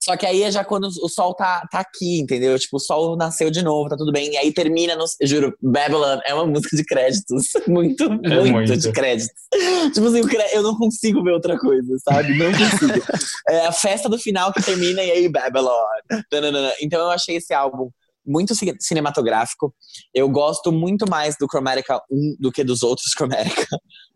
[0.07, 2.57] Só que aí é já quando o sol tá, tá aqui, entendeu?
[2.57, 4.31] Tipo, o sol nasceu de novo, tá tudo bem.
[4.33, 5.05] E aí termina no.
[5.21, 7.47] Juro, Babylon é uma música de créditos.
[7.67, 8.77] Muito, muito, É muito.
[8.77, 9.35] de créditos.
[9.93, 10.21] Tipo assim,
[10.53, 12.39] eu não consigo ver outra coisa, sabe?
[12.39, 13.05] Não consigo.
[13.51, 15.73] é a festa do final que termina e aí Babylon.
[16.81, 17.91] Então eu achei esse álbum
[18.25, 19.75] muito ci- cinematográfico.
[20.15, 23.67] Eu gosto muito mais do Chromatica 1 do que dos outros Chromatica.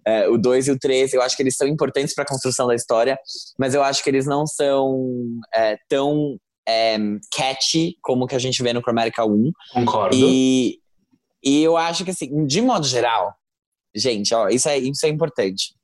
[0.06, 2.66] É, o 2 e o 3, eu acho que eles são importantes para a construção
[2.66, 3.18] da história,
[3.58, 5.12] mas eu acho que eles não são
[5.54, 6.96] é, tão é,
[7.30, 9.52] catchy como que a gente vê no Chromatica 1.
[9.72, 10.16] Concordo.
[10.16, 10.78] E,
[11.44, 13.34] e eu acho que, assim, de modo geral,
[13.94, 15.74] gente, ó, isso é, isso é importante.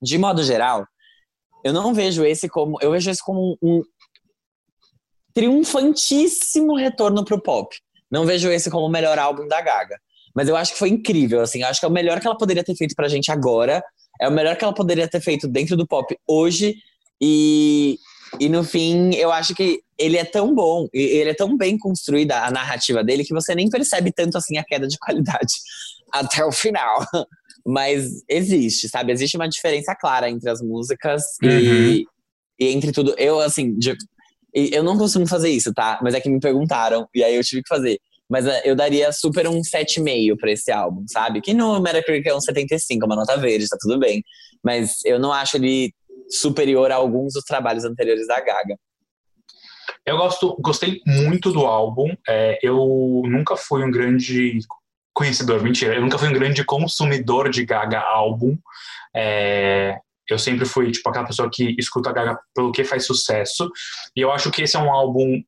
[0.00, 0.86] De modo geral,
[1.64, 2.76] eu não vejo esse como.
[2.80, 3.82] Eu vejo esse como um
[5.32, 7.74] triunfantíssimo retorno pro pop.
[8.10, 9.98] Não vejo esse como o melhor álbum da Gaga.
[10.34, 11.62] Mas eu acho que foi incrível, assim.
[11.62, 13.82] Eu acho que é o melhor que ela poderia ter feito pra gente agora.
[14.20, 16.76] É o melhor que ela poderia ter feito dentro do pop hoje.
[17.20, 17.98] E,
[18.40, 22.44] e no fim, eu acho que ele é tão bom, ele é tão bem construída
[22.44, 25.54] a narrativa dele que você nem percebe tanto assim a queda de qualidade
[26.12, 27.06] até o final.
[27.66, 29.12] Mas existe, sabe?
[29.12, 31.50] Existe uma diferença clara entre as músicas uhum.
[31.50, 32.06] e,
[32.58, 33.14] e entre tudo.
[33.16, 33.96] Eu, assim, de,
[34.52, 35.98] eu não costumo fazer isso, tá?
[36.02, 37.98] Mas é que me perguntaram e aí eu tive que fazer.
[38.28, 41.40] Mas eh, eu daria super um 7,5 pra esse álbum, sabe?
[41.40, 44.22] Que no Metacritic é um 75, é uma nota verde, tá tudo bem.
[44.62, 45.92] Mas eu não acho ele
[46.28, 48.76] superior a alguns dos trabalhos anteriores da Gaga.
[50.06, 52.14] Eu gosto, gostei muito do álbum.
[52.28, 54.58] É, eu nunca fui um grande
[55.14, 58.56] conhecedor, mentira, eu nunca fui um grande consumidor de Gaga álbum.
[59.14, 59.96] É,
[60.28, 63.70] eu sempre fui tipo aquela pessoa que escuta a Gaga pelo que faz sucesso.
[64.16, 65.42] E eu acho que esse é um álbum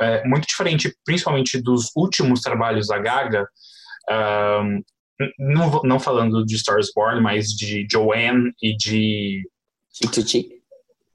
[0.00, 3.46] é, muito diferente, principalmente dos últimos trabalhos da Gaga.
[4.10, 4.82] Um,
[5.38, 9.42] não, não falando de Stars Born, mas de Joanne e de
[9.92, 10.58] Chick to Chick.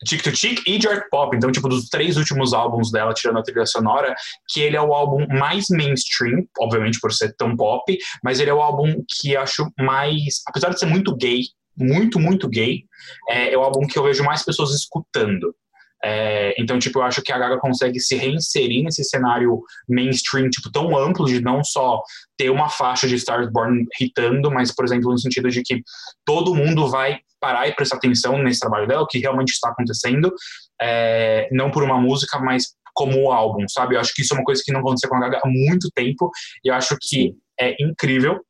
[0.06, 1.36] Chick to Chick e de Art Pop.
[1.36, 4.14] Então, tipo, dos três últimos álbuns dela, tirando a trilha sonora,
[4.50, 8.54] que ele é o álbum mais mainstream, obviamente por ser tão pop, mas ele é
[8.54, 10.42] o álbum que acho mais.
[10.48, 11.42] Apesar de ser muito gay,
[11.76, 12.84] muito, muito gay,
[13.30, 15.56] é, é o álbum que eu vejo mais pessoas escutando.
[16.04, 20.70] É, então, tipo, eu acho que a Gaga consegue se reinserir nesse cenário mainstream, tipo,
[20.70, 22.02] tão amplo de não só
[22.38, 25.82] ter uma faixa de Stars Born hitando, mas, por exemplo, no sentido de que
[26.26, 30.34] todo mundo vai parar e prestar atenção nesse trabalho dela, o que realmente está acontecendo,
[30.82, 33.96] é, não por uma música, mas como o álbum, sabe?
[33.96, 35.90] Eu acho que isso é uma coisa que não aconteceu com a Gaga há muito
[35.96, 36.30] tempo,
[36.64, 38.42] e eu acho que é incrível.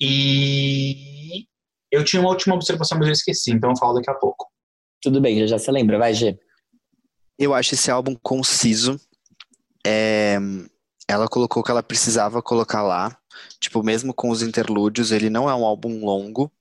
[0.00, 1.44] E
[1.90, 4.46] eu tinha uma última observação, mas eu esqueci, então eu falo daqui a pouco.
[5.00, 6.38] Tudo bem, já, se lembra, vai, Gê.
[7.38, 9.00] Eu acho esse álbum conciso.
[9.84, 10.38] É,
[11.08, 13.16] ela colocou o que ela precisava colocar lá.
[13.60, 16.52] Tipo, mesmo com os interlúdios, ele não é um álbum longo,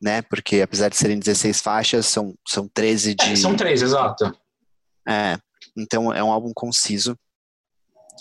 [0.00, 0.22] né?
[0.22, 3.32] Porque apesar de serem 16 faixas, são, são 13 de.
[3.32, 4.36] É, são 13, exato.
[5.08, 5.38] É.
[5.76, 7.16] Então é um álbum conciso.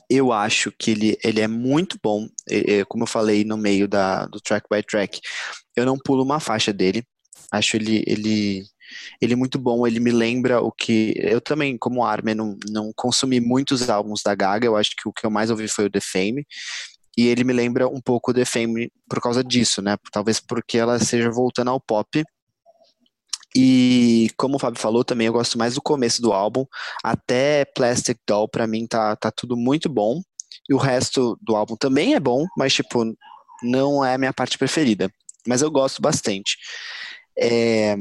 [0.10, 2.28] Eu acho que ele, ele é muito bom.
[2.88, 5.20] Como eu falei no meio da, do track by track,
[5.76, 7.04] eu não pulo uma faixa dele.
[7.52, 8.66] Acho ele, ele
[9.22, 11.14] ele é muito bom, ele me lembra o que.
[11.18, 15.14] Eu também, como Armin, não, não consumi muitos álbuns da Gaga, eu acho que o
[15.14, 16.46] que eu mais ouvi foi o The Fame.
[17.18, 19.98] E ele me lembra um pouco o The Fame por causa disso, né?
[20.12, 22.24] Talvez porque ela seja voltando ao pop.
[23.56, 26.66] E como o Fábio falou, também eu gosto mais do começo do álbum.
[27.02, 30.22] Até Plastic Doll, para mim, tá, tá tudo muito bom.
[30.70, 33.06] E o resto do álbum também é bom, mas, tipo,
[33.64, 35.10] não é a minha parte preferida.
[35.48, 36.58] Mas eu gosto bastante.
[37.38, 37.96] É,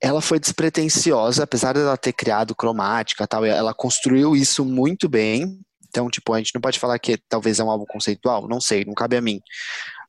[0.00, 5.60] ela foi despretensiosa, apesar dela ter criado cromática tal, ela construiu isso muito bem.
[5.88, 8.84] Então, tipo, a gente não pode falar que talvez é um álbum conceitual, não sei,
[8.84, 9.40] não cabe a mim.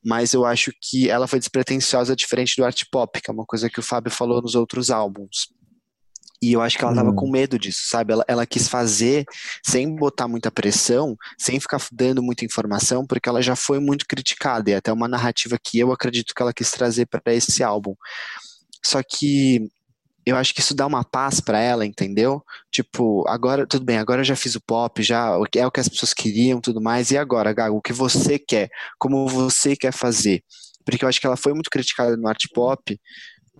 [0.03, 3.69] Mas eu acho que ela foi despretensiosa diferente do art pop, que é uma coisa
[3.69, 5.47] que o Fábio falou nos outros álbuns.
[6.41, 7.15] E eu acho que ela estava hum.
[7.15, 8.13] com medo disso, sabe?
[8.13, 9.25] Ela, ela, quis fazer
[9.65, 14.69] sem botar muita pressão, sem ficar dando muita informação, porque ela já foi muito criticada.
[14.69, 17.95] E é até uma narrativa que eu acredito que ela quis trazer para esse álbum.
[18.85, 19.67] Só que
[20.29, 22.43] eu acho que isso dá uma paz para ela, entendeu?
[22.69, 25.87] Tipo, agora, tudo bem, agora eu já fiz o pop, já é o que as
[25.87, 28.69] pessoas queriam, tudo mais, e agora, Gago, o que você quer?
[28.99, 30.43] Como você quer fazer?
[30.83, 32.99] Porque eu acho que ela foi muito criticada no art pop,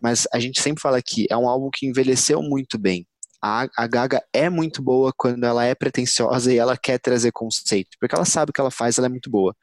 [0.02, 3.08] mas a gente sempre fala que é um álbum que envelheceu muito bem.
[3.42, 7.96] A, a Gaga é muito boa quando ela é pretensiosa e ela quer trazer conceito,
[8.00, 9.56] porque ela sabe o que ela faz, ela é muito boa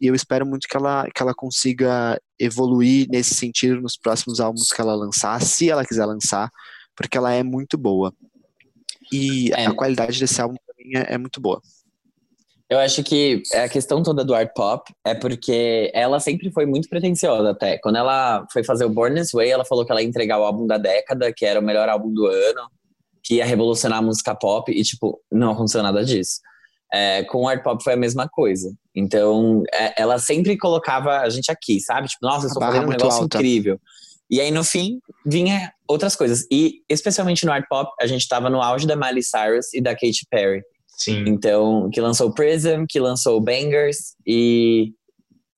[0.00, 4.70] e eu espero muito que ela, que ela consiga evoluir nesse sentido nos próximos álbuns
[4.70, 6.50] que ela lançar, se ela quiser lançar,
[6.96, 8.12] porque ela é muito boa.
[9.12, 9.66] E é.
[9.66, 11.60] a qualidade desse álbum também é, é, muito boa.
[12.68, 16.88] Eu acho que a questão toda do art pop é porque ela sempre foi muito
[16.88, 17.78] pretensiosa até.
[17.78, 20.44] Quando ela foi fazer o Born This Way, ela falou que ela ia entregar o
[20.44, 22.68] álbum da década, que era o melhor álbum do ano,
[23.24, 26.40] que ia revolucionar a música pop, e tipo, não aconteceu nada disso.
[26.92, 28.72] É, com o art pop foi a mesma coisa.
[28.94, 32.08] Então, é, ela sempre colocava a gente aqui, sabe?
[32.08, 33.36] Tipo, nossa, eu estou fazendo um negócio alta.
[33.38, 33.78] incrível.
[34.30, 36.46] E aí, no fim, vinha outras coisas.
[36.50, 39.92] E, especialmente no art pop, a gente estava no auge da Miley Cyrus e da
[39.94, 40.62] Katy Perry.
[40.98, 41.24] Sim.
[41.28, 44.14] Então, que lançou Prism, que lançou Bangers.
[44.26, 44.92] E.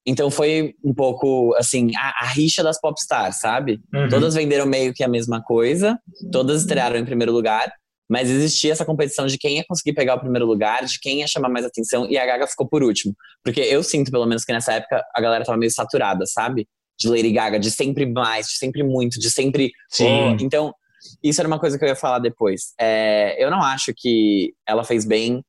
[0.06, 3.80] Então foi um pouco, assim, a, a rixa das popstars, sabe?
[3.94, 4.08] Uhum.
[4.08, 5.98] Todas venderam meio que a mesma coisa,
[6.32, 7.70] todas estrearam em primeiro lugar,
[8.10, 11.28] mas existia essa competição de quem ia conseguir pegar o primeiro lugar, de quem ia
[11.28, 13.14] chamar mais atenção, e a Gaga ficou por último.
[13.42, 16.66] Porque eu sinto, pelo menos, que nessa época a galera tava meio saturada, sabe?
[17.00, 19.72] de Lady Gaga, de sempre mais, de sempre muito, de sempre.
[19.88, 20.04] Sim.
[20.04, 20.74] Oh, então,
[21.22, 22.74] isso era uma coisa que eu ia falar depois.
[22.78, 25.42] É, eu não acho que ela fez bem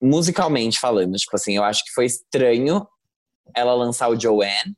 [0.00, 1.14] musicalmente falando.
[1.16, 2.86] Tipo assim, eu acho que foi estranho
[3.54, 4.74] ela lançar o Joanne,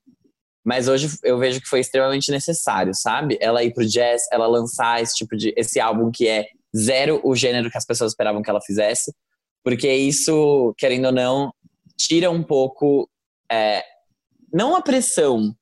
[0.65, 3.39] mas hoje eu vejo que foi extremamente necessário, sabe?
[3.41, 6.47] Ela ir pro jazz, ela lançar esse tipo de esse álbum que é
[6.77, 9.15] zero o gênero que as pessoas esperavam que ela fizesse,
[9.63, 11.53] porque isso, querendo ou não,
[11.97, 13.09] tira um pouco
[13.51, 13.83] é,
[14.53, 15.55] não a pressão,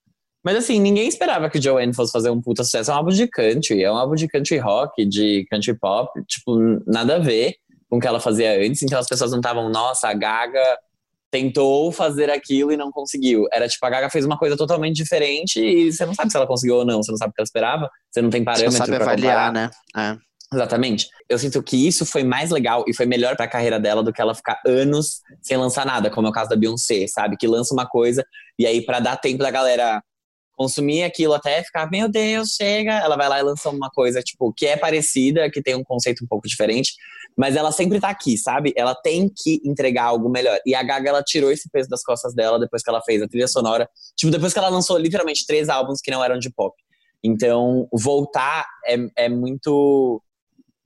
[0.44, 2.90] mas assim, ninguém esperava que o Joanne fosse fazer um puta sucesso.
[2.90, 6.58] É um álbum de country, é um álbum de country rock, de country pop, tipo,
[6.86, 7.56] nada a ver
[7.88, 8.82] com o que ela fazia antes.
[8.82, 10.78] Então as pessoas não estavam, nossa, a Gaga
[11.30, 13.46] tentou fazer aquilo e não conseguiu.
[13.52, 16.46] Era tipo, a Gaga fez uma coisa totalmente diferente e você não sabe se ela
[16.46, 18.72] conseguiu ou não, você não sabe o que ela esperava, você não tem Você parâmetro
[18.72, 19.52] não sabe avaliar, comparar.
[19.52, 19.70] né?
[20.16, 20.29] É.
[20.52, 21.08] Exatamente.
[21.28, 24.20] Eu sinto que isso foi mais legal e foi melhor pra carreira dela do que
[24.20, 27.36] ela ficar anos sem lançar nada, como é o caso da Beyoncé, sabe?
[27.36, 28.24] Que lança uma coisa
[28.58, 30.02] e aí pra dar tempo da galera
[30.60, 34.52] consumir aquilo até ficar, meu Deus, chega, ela vai lá e lança uma coisa, tipo,
[34.52, 36.92] que é parecida, que tem um conceito um pouco diferente,
[37.34, 38.74] mas ela sempre tá aqui, sabe?
[38.76, 40.58] Ela tem que entregar algo melhor.
[40.66, 43.28] E a Gaga, ela tirou esse peso das costas dela depois que ela fez a
[43.28, 46.76] trilha sonora, tipo, depois que ela lançou literalmente três álbuns que não eram de pop.
[47.24, 50.22] Então, voltar é, é muito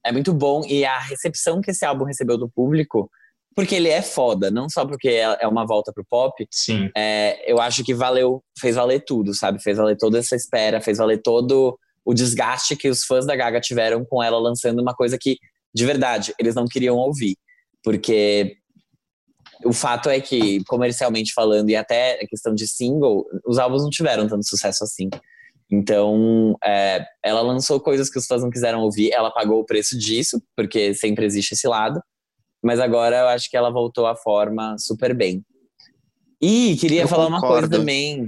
[0.04, 3.10] é muito bom e a recepção que esse álbum recebeu do público,
[3.54, 6.90] porque ele é foda, não só porque é é uma volta pro pop, Sim.
[6.96, 9.62] é, eu acho que valeu, fez valer tudo, sabe?
[9.62, 13.60] Fez valer toda essa espera, fez valer todo o desgaste que os fãs da Gaga
[13.60, 15.38] tiveram com ela lançando uma coisa que,
[15.74, 17.36] de verdade, eles não queriam ouvir.
[17.82, 18.56] Porque
[19.64, 23.90] o fato é que, comercialmente falando, e até a questão de single, os álbuns não
[23.90, 25.08] tiveram tanto sucesso assim.
[25.70, 29.98] Então, é, ela lançou coisas que os fãs não quiseram ouvir, ela pagou o preço
[29.98, 32.00] disso, porque sempre existe esse lado.
[32.62, 35.44] Mas agora eu acho que ela voltou à forma super bem.
[36.40, 37.78] E queria Eu falar uma coisa concordo.
[37.78, 38.26] também,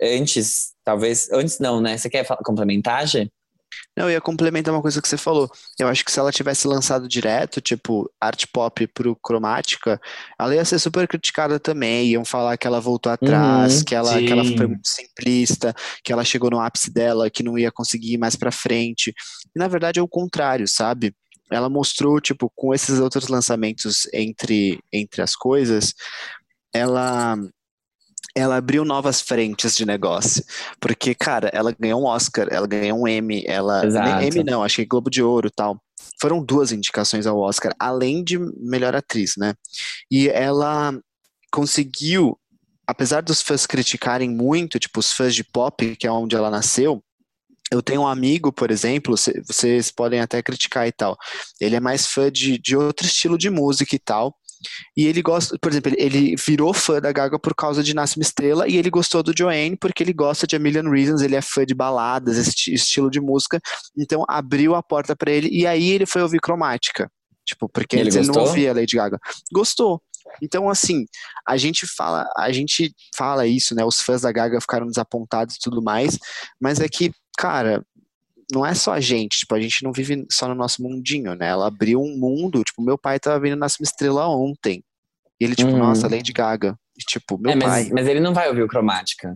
[0.00, 1.96] antes, talvez, antes não, né?
[1.96, 3.28] Você quer complementar, Gê?
[3.96, 5.48] Não, eu ia complementar uma coisa que você falou.
[5.78, 10.00] Eu acho que se ela tivesse lançado direto, tipo, art pop pro cromática,
[10.38, 12.08] ela ia ser super criticada também.
[12.08, 16.12] Iam falar que ela voltou atrás, Uhum, que ela, que ela foi muito simplista, que
[16.12, 19.14] ela chegou no ápice dela, que não ia conseguir ir mais pra frente.
[19.54, 21.14] E na verdade é o contrário, sabe?
[21.52, 25.94] Ela mostrou, tipo, com esses outros lançamentos entre, entre as coisas,
[26.72, 27.36] ela
[28.34, 30.44] ela abriu novas frentes de negócio.
[30.80, 33.84] Porque, cara, ela ganhou um Oscar, ela ganhou um Emmy, ela.
[33.86, 34.24] Exato.
[34.24, 35.80] Emmy não, acho que Globo de Ouro e tal.
[36.20, 39.54] Foram duas indicações ao Oscar, além de melhor atriz, né?
[40.10, 40.92] E ela
[41.52, 42.38] conseguiu,
[42.86, 47.02] apesar dos fãs criticarem muito, tipo, os fãs de pop, que é onde ela nasceu.
[47.72, 51.16] Eu tenho um amigo, por exemplo, cê- vocês podem até criticar e tal.
[51.60, 54.36] Ele é mais fã de, de outro estilo de música e tal.
[54.96, 58.22] E ele gosta, por exemplo, ele- virou fã da Gaga por causa de Nasce uma
[58.22, 61.42] Estrela e ele gostou do Joanne porque ele gosta de A Million Reasons, ele é
[61.42, 63.60] fã de baladas, esse esti- estilo de música.
[63.96, 67.10] Então abriu a porta pra ele e aí ele foi ouvir cromática.
[67.46, 69.18] Tipo, porque ele ele não ouvia Lady Gaga.
[69.52, 70.02] Gostou.
[70.42, 71.04] Então, assim,
[71.46, 73.84] a gente fala, a gente fala isso, né?
[73.84, 76.18] Os fãs da Gaga ficaram desapontados e tudo mais,
[76.60, 77.84] mas é que, cara,
[78.54, 81.48] não é só a gente, tipo, a gente não vive só no nosso mundinho, né?
[81.48, 84.82] Ela abriu um mundo, tipo, meu pai tava vendo Nasce uma Estrela ontem.
[85.40, 85.78] E ele, tipo, Uhum.
[85.78, 86.76] nossa, Lady Gaga.
[86.96, 87.90] E, tipo, meu é, mas, pai.
[87.92, 89.34] mas ele não vai ouvir o Cromática.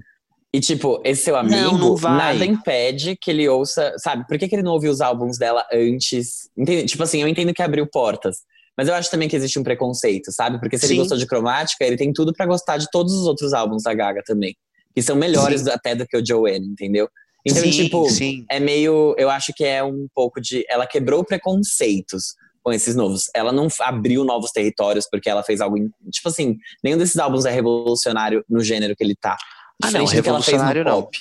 [0.52, 4.26] E, tipo, esse seu amigo, Não, não nada impede que ele ouça, sabe?
[4.26, 6.48] Por que, que ele não ouviu os álbuns dela antes?
[6.56, 6.86] Entende?
[6.86, 8.38] Tipo assim, eu entendo que abriu portas.
[8.76, 10.58] Mas eu acho também que existe um preconceito, sabe?
[10.60, 10.92] Porque se Sim.
[10.94, 13.92] ele gostou de Cromática, ele tem tudo pra gostar de todos os outros álbuns da
[13.92, 14.56] Gaga também.
[14.94, 17.08] Que são melhores até do que o Joanne, entendeu?
[17.46, 18.44] Então, sim, tipo, sim.
[18.50, 19.14] é meio.
[19.18, 20.64] Eu acho que é um pouco de.
[20.68, 23.30] Ela quebrou preconceitos com esses novos.
[23.34, 25.76] Ela não abriu novos territórios porque ela fez algo.
[26.10, 29.36] Tipo assim, nenhum desses álbuns é revolucionário no gênero que ele tá.
[29.82, 31.02] Ah, não, Diferente do que ela fez no não.
[31.02, 31.18] pop.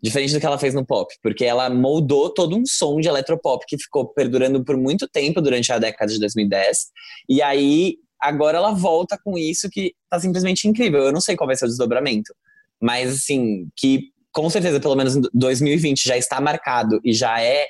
[0.00, 3.64] Diferente do que ela fez no pop, porque ela moldou todo um som de eletropop
[3.66, 6.86] que ficou perdurando por muito tempo durante a década de 2010.
[7.28, 11.02] E aí, agora ela volta com isso que tá simplesmente incrível.
[11.02, 12.32] Eu não sei qual vai ser o desdobramento,
[12.80, 17.66] mas assim, que com certeza, pelo menos em 2020 já está marcado e já é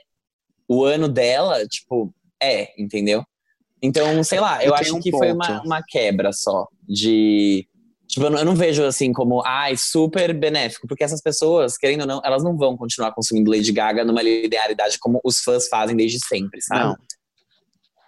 [0.68, 2.12] o ano dela, tipo,
[2.42, 3.24] é, entendeu?
[3.82, 5.66] Então, sei lá, eu, Eu acho um que foi uma, ponto.
[5.66, 7.66] uma quebra só de.
[8.06, 12.00] Tipo, eu não, eu não vejo assim como, ai, super benéfico, porque essas pessoas, querendo
[12.02, 15.94] ou não, elas não vão continuar consumindo Lady Gaga numa linearidade como os fãs fazem
[15.94, 16.84] desde sempre, sabe?
[16.84, 16.96] Não.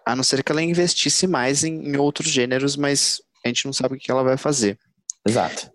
[0.06, 3.74] A não ser que ela investisse mais em, em outros gêneros, mas a gente não
[3.74, 4.78] sabe o que ela vai fazer.
[5.27, 5.70] Exato.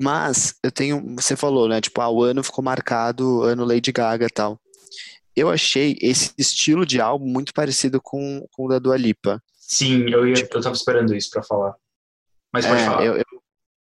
[0.00, 1.80] Mas eu tenho, você falou, né?
[1.80, 4.58] Tipo, ah, o ano ficou marcado, ano Lady Gaga e tal.
[5.36, 9.42] Eu achei esse estilo de álbum muito parecido com, com o da Dua Lipa.
[9.58, 11.74] Sim, eu, ia, eu tava esperando isso pra falar.
[12.52, 13.04] Mas pode É, falar.
[13.04, 13.24] eu, eu,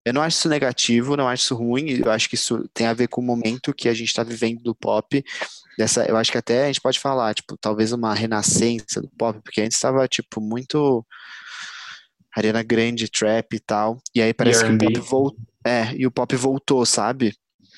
[0.05, 2.93] Eu não acho isso negativo, não acho isso ruim, eu acho que isso tem a
[2.93, 5.23] ver com o momento que a gente está vivendo do pop.
[5.77, 9.39] Dessa, eu acho que até a gente pode falar, tipo, talvez uma renascença do pop,
[9.41, 11.05] porque antes estava, tipo, muito
[12.35, 13.97] arena grande, trap e tal.
[14.13, 15.48] E aí parece que o pop voltou.
[15.65, 17.33] É, e o pop voltou, sabe?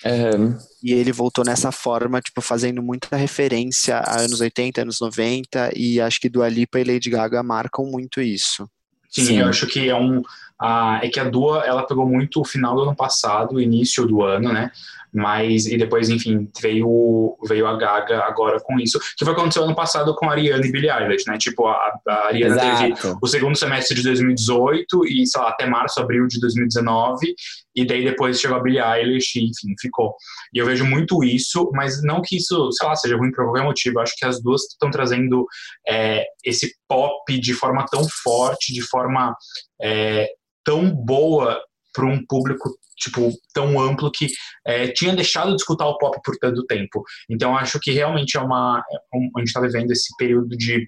[0.05, 0.57] Uhum.
[0.83, 6.01] E ele voltou nessa forma, tipo, fazendo muita referência a anos 80, anos 90, e
[6.01, 8.67] acho que Dua Lipa e Lady Gaga marcam muito isso.
[9.09, 9.39] Sim, Sim.
[9.39, 10.21] eu acho que é um.
[10.57, 14.05] A, é que a Dua, ela pegou muito o final do ano passado, o início
[14.07, 14.71] do ano, né?
[15.13, 19.75] Mas, e depois, enfim, veio, veio a Gaga agora com isso, que foi aconteceu ano
[19.75, 21.37] passado com a Ariana e Billie Eilish, né?
[21.37, 22.93] Tipo, a, a Ariana Exato.
[22.93, 27.35] teve o segundo semestre de 2018 e, sei lá, até março, abril de 2019,
[27.75, 30.15] e daí depois chegou a Billie Eilish e, enfim, ficou.
[30.53, 33.63] E eu vejo muito isso, mas não que isso, sei lá, seja ruim por qualquer
[33.63, 35.45] motivo, eu acho que as duas estão trazendo
[35.87, 39.35] é, esse pop de forma tão forte, de forma
[39.81, 40.29] é,
[40.63, 41.61] tão boa
[41.93, 44.27] para um público tipo tão amplo que
[44.65, 47.03] é, tinha deixado de escutar o pop por tanto tempo.
[47.29, 50.87] Então acho que realmente é uma é a gente está vivendo esse período de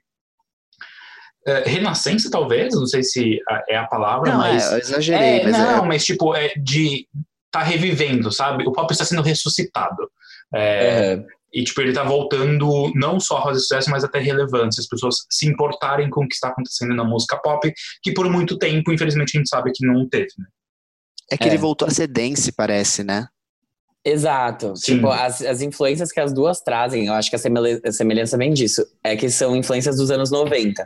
[1.46, 5.44] é, renascença talvez, não sei se é a palavra, não, mas é, eu exagerei, é,
[5.44, 7.08] mas não, mas tipo é de
[7.52, 8.68] tá revivendo, sabe?
[8.68, 10.10] O pop está sendo ressuscitado.
[10.56, 11.24] É,
[11.54, 14.82] e, tipo, ele tá voltando não só a fazer sucesso, mas até relevância.
[14.82, 17.72] As pessoas se importarem com o que está acontecendo na música pop,
[18.02, 20.46] que por muito tempo, infelizmente, a gente sabe que não teve, né?
[21.32, 21.48] É que é.
[21.48, 23.28] ele voltou a ser dance, parece, né?
[24.06, 24.76] Exato.
[24.76, 24.96] Sim.
[24.96, 28.38] Tipo, as, as influências que as duas trazem, eu acho que a semelhança, a semelhança
[28.38, 28.86] vem disso.
[29.04, 30.86] É que são influências dos anos 90.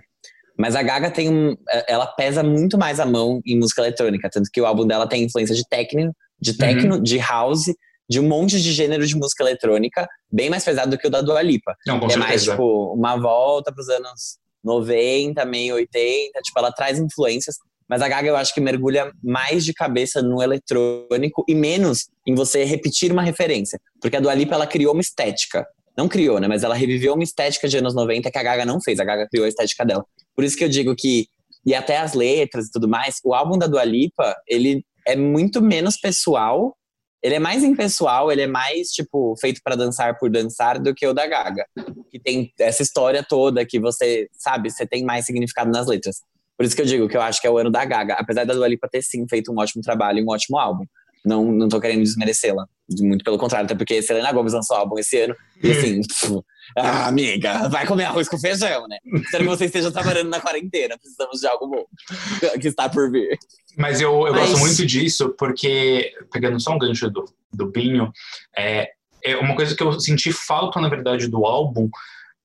[0.57, 1.55] Mas a Gaga tem um.
[1.69, 4.29] É, ela pesa muito mais a mão em música eletrônica.
[4.29, 7.03] Tanto que o álbum dela tem influência de techno, de techno, uhum.
[7.03, 7.65] de house,
[8.09, 11.21] de um monte de gênero de música eletrônica, bem mais pesado do que o da
[11.21, 11.75] Dua Lipa.
[11.85, 12.27] Não, com é certeza.
[12.27, 16.39] mais, tipo, uma volta pros anos 90, meio 80.
[16.41, 17.55] Tipo, ela traz influências
[17.89, 22.35] mas a Gaga eu acho que mergulha mais de cabeça no eletrônico e menos em
[22.35, 23.79] você repetir uma referência.
[24.01, 25.65] Porque a Dua Lipa, ela criou uma estética.
[25.97, 26.47] Não criou, né?
[26.47, 28.99] Mas ela reviveu uma estética de anos 90 que a Gaga não fez.
[28.99, 30.05] A Gaga criou a estética dela.
[30.35, 31.27] Por isso que eu digo que,
[31.65, 35.61] e até as letras e tudo mais, o álbum da Dua Lipa, ele é muito
[35.61, 36.75] menos pessoal.
[37.23, 41.07] Ele é mais impessoal, ele é mais, tipo, feito para dançar por dançar do que
[41.07, 41.65] o da Gaga.
[42.11, 46.17] Que tem essa história toda que você, sabe, você tem mais significado nas letras.
[46.57, 48.15] Por isso que eu digo que eu acho que é o ano da Gaga.
[48.15, 50.85] Apesar da Dua Lipa ter sim feito um ótimo trabalho e um ótimo álbum.
[51.23, 52.65] Não, não tô querendo desmerecê-la.
[53.01, 55.35] Muito pelo contrário, até porque Selena Gomes lançou álbum esse ano.
[55.61, 56.41] E assim, pff,
[56.77, 58.97] ah, amiga, vai comer arroz com feijão, né?
[59.21, 60.97] Espero que você esteja trabalhando na quarentena.
[60.97, 61.85] Precisamos de algo bom
[62.59, 63.37] que está por vir.
[63.77, 64.49] Mas eu, eu Mas...
[64.49, 68.11] gosto muito disso, porque, pegando só um gancho do, do Binho,
[68.57, 68.89] é,
[69.23, 71.89] é uma coisa que eu senti falta, na verdade, do álbum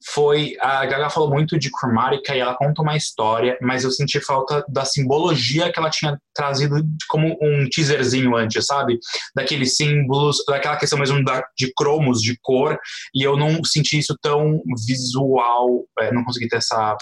[0.07, 4.21] foi a Gaga falou muito de cromática e ela conta uma história, mas eu senti
[4.21, 6.77] falta da simbologia que ela tinha trazido
[7.09, 8.99] como um teaserzinho antes, sabe?
[9.35, 12.79] Daqueles símbolos, daquela questão mesmo da, de cromos, de cor,
[13.15, 16.97] e eu não senti isso tão visual, é, não consegui ter essa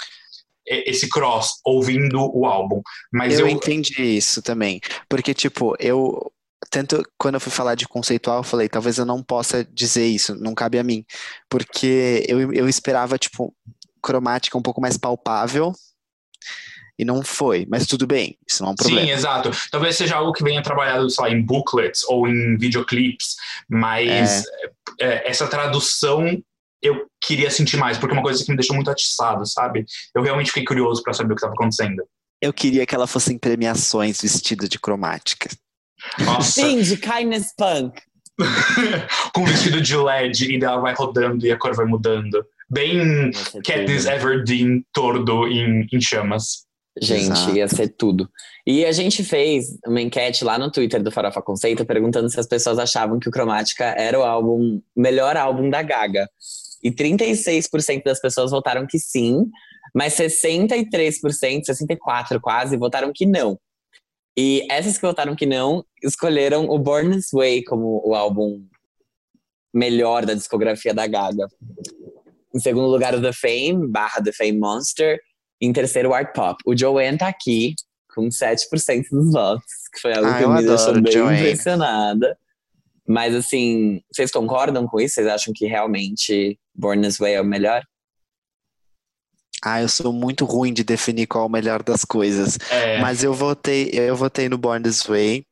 [0.66, 2.81] esse cross ouvindo o álbum.
[3.12, 6.31] Mas eu, eu entendi isso também, porque tipo, eu
[6.68, 10.34] tanto quando eu fui falar de conceitual, eu falei, talvez eu não possa dizer isso,
[10.34, 11.04] não cabe a mim.
[11.48, 13.54] Porque eu, eu esperava, tipo,
[14.02, 15.72] cromática um pouco mais palpável,
[17.00, 19.00] e não foi, mas tudo bem, isso não é um problema.
[19.00, 19.50] Sim, exato.
[19.70, 24.70] Talvez seja algo que venha trabalhado, sei lá, em booklets ou em videoclips, mas é.
[25.00, 26.26] É, essa tradução
[26.82, 29.86] eu queria sentir mais, porque é uma coisa que me deixou muito atiçado, sabe?
[30.14, 32.02] Eu realmente fiquei curioso para saber o que estava acontecendo.
[32.40, 35.48] Eu queria que ela fosse em premiações vestida de cromática.
[36.24, 36.62] Nossa.
[36.62, 38.01] Sim, de kindness punk.
[39.35, 42.44] Com vestido de LED e ela vai rodando e a cor vai mudando.
[42.68, 43.31] Bem
[43.64, 46.64] Katniss Everdeen tordo em, em chamas.
[47.01, 47.56] Gente, Exato.
[47.56, 48.28] ia ser tudo.
[48.66, 52.47] E a gente fez uma enquete lá no Twitter do Farofa Conceito perguntando se as
[52.47, 56.28] pessoas achavam que o Cromática era o álbum, melhor álbum da Gaga.
[56.82, 59.47] E 36% das pessoas votaram que sim,
[59.94, 60.90] mas 63%,
[61.64, 63.59] 64% quase, votaram que não.
[64.42, 68.66] E essas que votaram que não, escolheram o Born This Way como o álbum
[69.70, 71.46] melhor da discografia da Gaga.
[72.54, 75.20] Em segundo lugar, o The Fame, barra The Fame Monster.
[75.60, 76.56] Em terceiro, o Art Pop.
[76.64, 77.74] O Joanne tá aqui,
[78.14, 81.38] com 7% dos votos, que foi algo ah, que me deixou bem Joanne.
[81.40, 82.38] impressionada.
[83.06, 85.16] Mas, assim, vocês concordam com isso?
[85.16, 87.82] Vocês acham que realmente Born This Way é o melhor?
[89.62, 92.58] Ah, eu sou muito ruim de definir qual é o melhor das coisas.
[92.70, 92.98] É.
[93.00, 95.44] Mas eu votei, eu votei no Born This Way,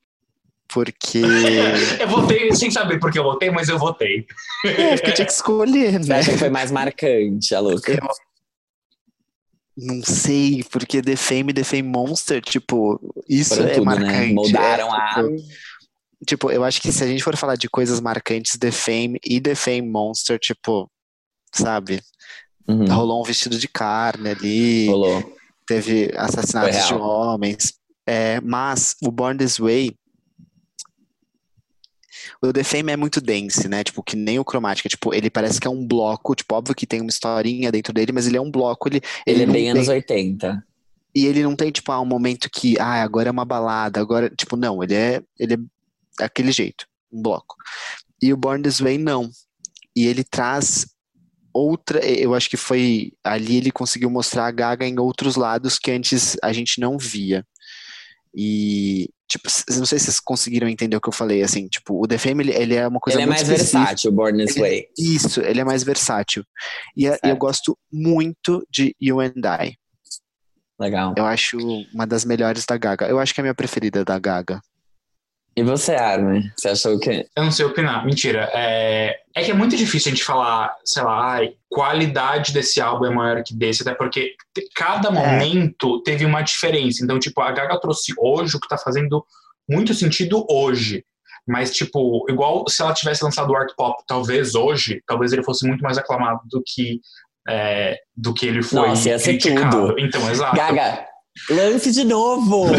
[0.68, 1.20] porque.
[2.00, 4.26] eu votei sem saber porque eu votei, mas eu votei.
[4.64, 6.02] É, porque eu tinha que escolher, né?
[6.02, 7.92] Você acha que foi mais marcante, a louca?
[7.92, 8.08] Eu...
[9.80, 14.10] Não sei, porque The Fame e The Fame Monster, tipo, isso Foram é tudo, marcante.
[14.10, 14.32] né?
[14.32, 15.14] Moldaram é, a.
[15.14, 15.36] tipo,
[16.26, 19.40] tipo, eu acho que se a gente for falar de coisas marcantes, The Fame e
[19.40, 20.90] The Fame Monster, tipo,
[21.54, 22.00] sabe?
[22.68, 25.36] Uhum, Rolou um vestido de carne ali, rolou.
[25.66, 27.74] teve assassinatos de homens.
[28.06, 29.96] É, mas o Born This Way,
[32.42, 33.82] o The Fame é muito dense, né?
[33.84, 34.88] Tipo, que nem o Chromatica.
[34.88, 36.34] Tipo, ele parece que é um bloco.
[36.34, 38.88] Tipo, óbvio que tem uma historinha dentro dele, mas ele é um bloco.
[38.88, 40.62] Ele, Ele é não bem tem- anos 80.
[41.14, 44.30] E ele não tem, tipo, ah, um momento que, ah, agora é uma balada, agora.
[44.30, 45.58] Tipo, não, ele é, ele é
[46.18, 47.56] daquele jeito, um bloco.
[48.22, 49.30] E o Born This Way, não.
[49.96, 50.86] E ele traz
[51.58, 52.04] outra.
[52.04, 56.36] Eu acho que foi ali ele conseguiu mostrar a Gaga em outros lados que antes
[56.42, 57.44] a gente não via.
[58.34, 62.06] E, tipo, não sei se vocês conseguiram entender o que eu falei, assim, tipo, o
[62.06, 63.78] The Fame, ele, ele é uma coisa Ele é muito mais específica.
[63.78, 64.86] versátil, Born This Ele- Way.
[64.98, 66.44] Isso, ele é mais versátil.
[66.96, 69.74] E a- eu gosto muito de You and I.
[70.80, 71.14] Legal.
[71.16, 71.56] Eu acho
[71.92, 73.08] uma das melhores da Gaga.
[73.08, 74.60] Eu acho que é a minha preferida da Gaga.
[75.58, 76.48] E você, Armin?
[76.56, 77.26] Você achou que.
[77.36, 78.06] Eu não sei opinar.
[78.06, 78.48] Mentira.
[78.54, 83.06] É, é que é muito difícil a gente falar, sei lá, ai, qualidade desse álbum
[83.06, 84.34] é maior que desse, até porque
[84.72, 87.02] cada momento teve uma diferença.
[87.02, 89.24] Então, tipo, a Gaga trouxe hoje o que tá fazendo
[89.68, 91.04] muito sentido hoje.
[91.44, 95.66] Mas, tipo, igual se ela tivesse lançado o Art Pop, talvez hoje, talvez ele fosse
[95.66, 97.00] muito mais aclamado do que,
[97.48, 99.88] é, do que ele foi Nossa, ia ser criticado.
[99.88, 99.98] tudo.
[99.98, 100.54] Então, exato.
[100.54, 101.04] Gaga,
[101.50, 102.66] lance de novo!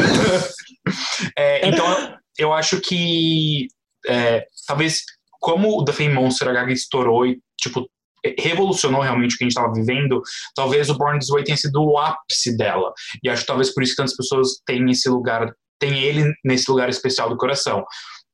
[1.38, 1.86] É, então,
[2.40, 3.68] eu- acho que
[4.08, 5.04] é, talvez
[5.40, 7.90] como o The Fame Monster a Gaga estourou e, tipo,
[8.38, 10.22] revolucionou realmente o que a gente estava vivendo,
[10.56, 12.92] talvez o Born This Way tenha sido o ápice dela.
[13.24, 16.70] E acho que talvez por isso que tantas pessoas têm esse lugar, têm ele nesse
[16.70, 17.86] lugar especial do coração.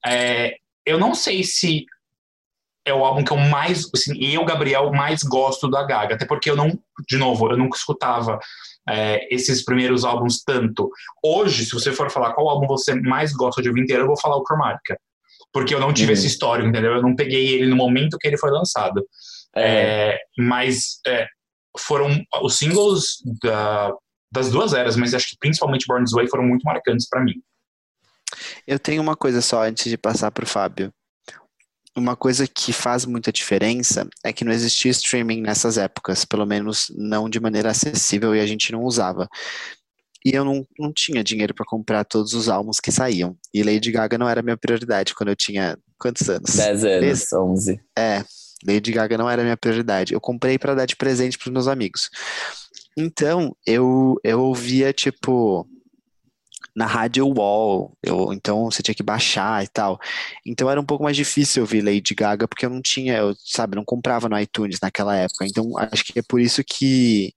[0.06, 0.56] É,
[0.86, 1.86] eu não sei se
[2.86, 6.50] é o álbum que eu mais, assim, eu, Gabriel, mais gosto da Gaga, até porque
[6.50, 6.70] eu não,
[7.10, 8.38] de novo, eu nunca escutava
[8.88, 10.90] é, esses primeiros álbuns tanto.
[11.24, 14.20] Hoje, se você for falar qual álbum você mais gosta de ouvir inteiro, eu vou
[14.20, 14.98] falar o Chromatica.
[15.52, 16.14] Porque eu não tive Uhum.
[16.14, 16.94] esse histórico, entendeu?
[16.94, 19.04] Eu não peguei ele no momento que ele foi lançado.
[19.56, 21.26] É, É, mas é,
[21.80, 22.10] foram
[22.44, 23.92] os singles da-
[24.32, 27.36] das duas eras, mas acho que principalmente Born This Way foram muito marcantes pra mim.
[28.68, 30.92] Eu tenho uma coisa só antes de passar pro Fábio.
[31.98, 36.92] Uma coisa que faz muita diferença é que não existia streaming nessas épocas, pelo menos
[36.96, 39.30] não de maneira acessível e a gente não usava.
[40.26, 43.38] E eu não, não tinha dinheiro para comprar todos os álbuns que saíam.
[43.54, 46.54] E Lady Gaga não era minha prioridade quando eu tinha quantos anos?
[46.56, 47.80] 10 anos, Esse- 11.
[47.98, 48.24] É,
[48.68, 50.14] Lady Gaga não era minha prioridade.
[50.14, 52.10] Eu comprei para dar de presente para meus amigos.
[52.98, 55.68] Então, eu, eu ouvia, tipo,
[56.76, 57.98] na rádio Wall.
[58.04, 60.00] Eu, então, você tinha que baixar e tal.
[60.46, 63.76] Então, era um pouco mais difícil ouvir Lady Gaga, porque eu não tinha, eu, sabe,
[63.76, 65.46] não comprava no iTunes naquela época.
[65.46, 67.34] Então, acho que é por isso que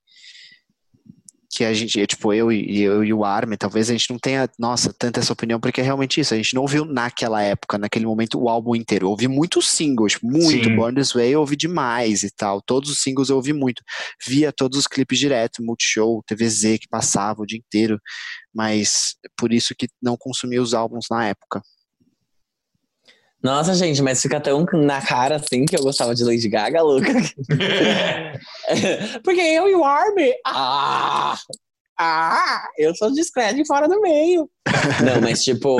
[1.51, 4.49] que a gente, tipo, eu e eu e o Armin, talvez a gente não tenha,
[4.59, 8.05] nossa, tanta essa opinião, porque é realmente isso, a gente não ouviu naquela época, naquele
[8.05, 9.07] momento, o álbum inteiro.
[9.07, 10.69] Eu ouvi muitos singles, muito.
[10.69, 10.77] Sim.
[10.77, 12.61] Born This Way eu ouvi demais e tal.
[12.61, 13.83] Todos os singles eu ouvi muito.
[14.27, 17.99] Via todos os clipes direto, Multishow, TVZ, que passava o dia inteiro.
[18.55, 21.63] Mas por isso que não consumi os álbuns na época.
[23.43, 27.13] Nossa, gente, mas fica tão na cara assim que eu gostava de Lady Gaga, louca.
[29.23, 30.33] Porque eu e o Armin.
[30.45, 31.37] Ah!
[31.99, 32.69] Ah!
[32.77, 34.51] Eu sou discreto e fora do meio.
[35.05, 35.79] Não, mas tipo,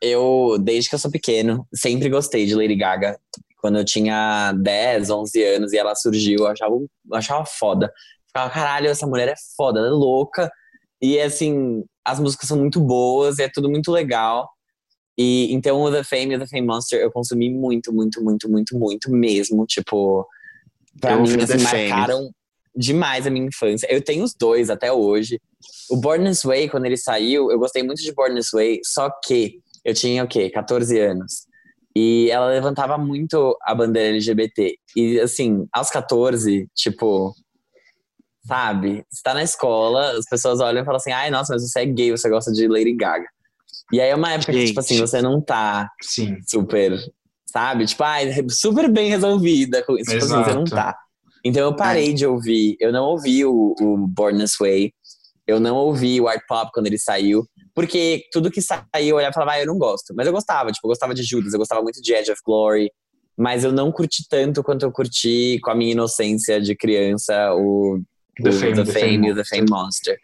[0.00, 3.18] eu, desde que eu sou pequeno, sempre gostei de Lady Gaga.
[3.60, 7.92] Quando eu tinha 10, 11 anos e ela surgiu, eu achava, eu achava foda.
[8.26, 10.50] Ficava, caralho, essa mulher é foda, ela é louca.
[11.00, 14.48] E assim, as músicas são muito boas, é tudo muito legal.
[15.16, 18.48] E então o The Fame e o The Fame Monster eu consumi muito, muito, muito,
[18.48, 19.64] muito, muito mesmo.
[19.66, 20.26] Tipo,
[21.00, 21.88] pra Eu mim, assim, Fame.
[21.88, 22.30] marcaram
[22.76, 23.86] demais a minha infância.
[23.90, 25.40] Eu tenho os dois até hoje.
[25.90, 29.10] O Born This Way, quando ele saiu, eu gostei muito de Born This Way, só
[29.24, 30.50] que eu tinha o quê?
[30.50, 31.46] 14 anos.
[31.96, 34.76] E ela levantava muito a bandeira LGBT.
[34.96, 37.32] E assim, aos 14, tipo,
[38.44, 39.04] sabe?
[39.08, 41.86] Você tá na escola, as pessoas olham e falam assim: ai, nossa, mas você é
[41.86, 43.26] gay, você gosta de Lady Gaga.
[43.92, 45.08] E aí é uma época que, tipo assim, Gente.
[45.08, 46.36] você não tá Sim.
[46.46, 46.98] super,
[47.46, 47.86] sabe?
[47.86, 49.78] Tipo, ai, super bem resolvida.
[49.80, 50.96] Tipo assim, você não tá.
[51.44, 52.76] Então eu parei de ouvir.
[52.80, 54.92] Eu não ouvi o, o Born This Way.
[55.46, 57.46] Eu não ouvi o Art Pop quando ele saiu.
[57.74, 60.14] Porque tudo que saiu, eu olhava e falava, ah, eu não gosto.
[60.16, 62.90] Mas eu gostava, tipo, eu gostava de Judas, eu gostava muito de Edge of Glory.
[63.36, 68.00] Mas eu não curti tanto quanto eu curti com a minha inocência de criança o
[68.42, 70.16] The o Fame, The The Fame, Fame Fame Monster.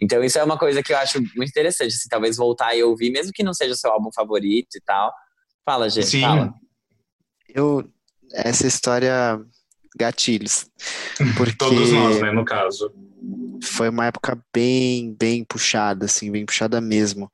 [0.00, 3.10] Então isso é uma coisa que eu acho muito interessante, assim, talvez voltar e ouvir,
[3.10, 5.12] mesmo que não seja o seu álbum favorito e tal.
[5.64, 6.20] Fala, gente, Sim.
[6.20, 6.54] fala.
[7.48, 7.88] Eu,
[8.32, 9.40] essa história,
[9.96, 10.66] gatilhos.
[11.36, 12.92] Porque Todos nós, né, no caso.
[13.62, 17.30] foi uma época bem, bem puxada, assim, bem puxada mesmo.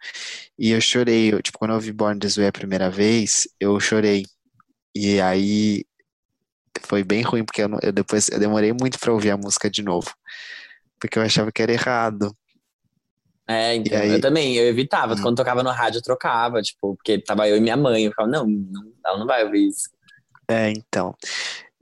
[0.59, 3.79] E eu chorei, eu, tipo, quando eu vi Born This Way a primeira vez, eu
[3.79, 4.25] chorei.
[4.95, 5.85] E aí
[6.83, 9.83] foi bem ruim, porque eu, eu depois eu demorei muito para ouvir a música de
[9.83, 10.15] novo.
[10.99, 12.35] Porque eu achava que era errado.
[13.47, 15.15] É, então, aí- eu também, eu evitava.
[15.15, 15.23] Hum.
[15.23, 18.05] Quando tocava no rádio, eu trocava, tipo, porque tava eu e minha mãe.
[18.05, 19.89] Eu ficava, não, não ela não vai ouvir isso.
[20.49, 21.15] É, então.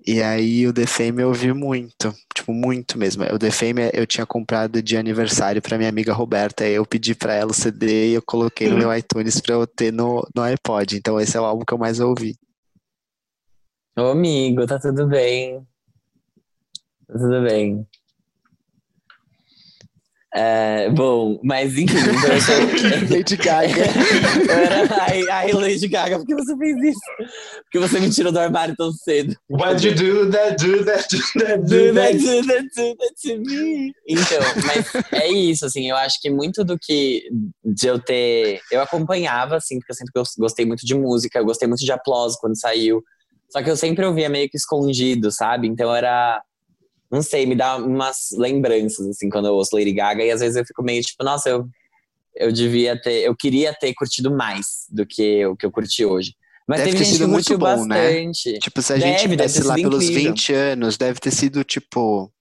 [0.04, 3.22] E aí o The Fame eu ouvi muito, tipo, muito mesmo.
[3.32, 7.14] O The Fame eu tinha comprado de aniversário pra minha amiga Roberta, aí eu pedi
[7.14, 10.42] pra ela o CD e eu coloquei no meu iTunes pra eu ter no, no
[10.42, 10.96] iPod.
[10.96, 12.34] Então esse é o álbum que eu mais ouvi.
[13.96, 15.60] Ô, amigo, tá tudo bem.
[17.06, 17.86] Tá tudo bem.
[20.34, 23.84] É, bom, mas enfim, então eu sou- Lady Gaga.
[24.48, 25.02] eu era.
[25.04, 27.00] Ai, ai, Lady Gaga, por que você fez isso?
[27.64, 29.36] Porque você me tirou do armário tão cedo.
[29.50, 33.38] Why'd you do that, do that, do that, Do that, do that, do that to
[33.40, 33.92] me.
[34.08, 37.24] Então, mas é isso, assim, eu acho que muito do que
[37.62, 38.60] de eu ter.
[38.70, 41.92] Eu acompanhava, assim, porque eu sempre gos- gostei muito de música, eu gostei muito de
[41.92, 43.02] Aplauso quando saiu.
[43.50, 45.68] Só que eu sempre ouvia meio que escondido, sabe?
[45.68, 46.40] Então era.
[47.12, 50.56] Não sei, me dá umas lembranças, assim, quando eu ouço Lady Gaga, e às vezes
[50.56, 51.68] eu fico meio tipo, nossa, eu,
[52.34, 53.22] eu devia ter.
[53.22, 56.34] Eu queria ter curtido mais do que o que eu curti hoje.
[56.66, 58.02] Mas Deve teve ter gente sido que muito curtiu bom, né?
[58.02, 58.58] bastante.
[58.60, 60.30] Tipo, se a Deve, gente tivesse lá pelos incrível.
[60.32, 62.32] 20 anos, deve ter sido, tipo,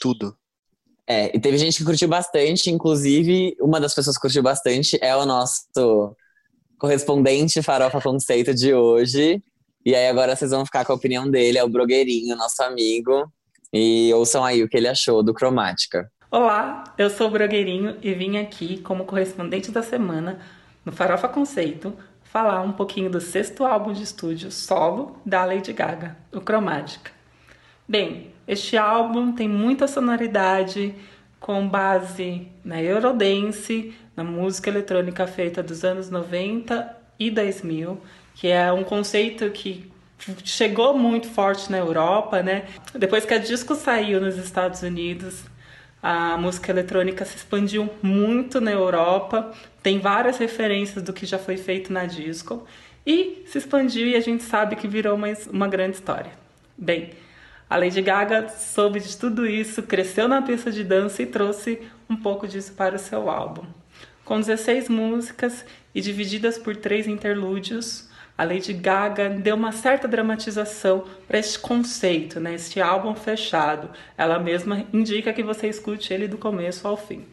[0.00, 0.36] tudo.
[1.06, 5.14] É, e teve gente que curtiu bastante, inclusive uma das pessoas que curtiu bastante é
[5.16, 6.14] o nosso
[6.78, 9.42] correspondente Farofa Conceito de hoje.
[9.84, 13.30] E aí agora vocês vão ficar com a opinião dele, é o Brogueirinho, nosso amigo.
[13.76, 16.08] E ouçam aí o que ele achou do Cromática.
[16.30, 20.38] Olá, eu sou o Brogueirinho e vim aqui como correspondente da semana
[20.84, 21.92] no Farofa Conceito
[22.22, 27.10] falar um pouquinho do sexto álbum de estúdio solo da Lady Gaga, o Cromática.
[27.88, 30.94] Bem, este álbum tem muita sonoridade
[31.40, 38.00] com base na Eurodance, na música eletrônica feita dos anos 90 e 2000,
[38.36, 39.92] que é um conceito que
[40.44, 42.64] chegou muito forte na Europa, né?
[42.94, 45.44] Depois que a disco saiu nos Estados Unidos,
[46.02, 51.56] a música eletrônica se expandiu muito na Europa, tem várias referências do que já foi
[51.56, 52.66] feito na disco
[53.06, 56.32] e se expandiu e a gente sabe que virou uma, uma grande história.
[56.76, 57.10] Bem,
[57.68, 62.16] a Lady Gaga soube de tudo isso, cresceu na pista de dança e trouxe um
[62.16, 63.64] pouco disso para o seu álbum.
[64.24, 65.64] Com 16 músicas
[65.94, 72.40] e divididas por três interlúdios, a Lady Gaga deu uma certa dramatização para este conceito,
[72.40, 72.54] né?
[72.54, 73.90] este álbum fechado.
[74.18, 77.24] Ela mesma indica que você escute ele do começo ao fim.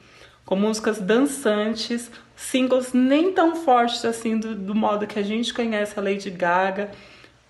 [0.45, 5.97] Com músicas dançantes, singles nem tão fortes assim do, do modo que a gente conhece
[5.97, 6.91] a Lady Gaga,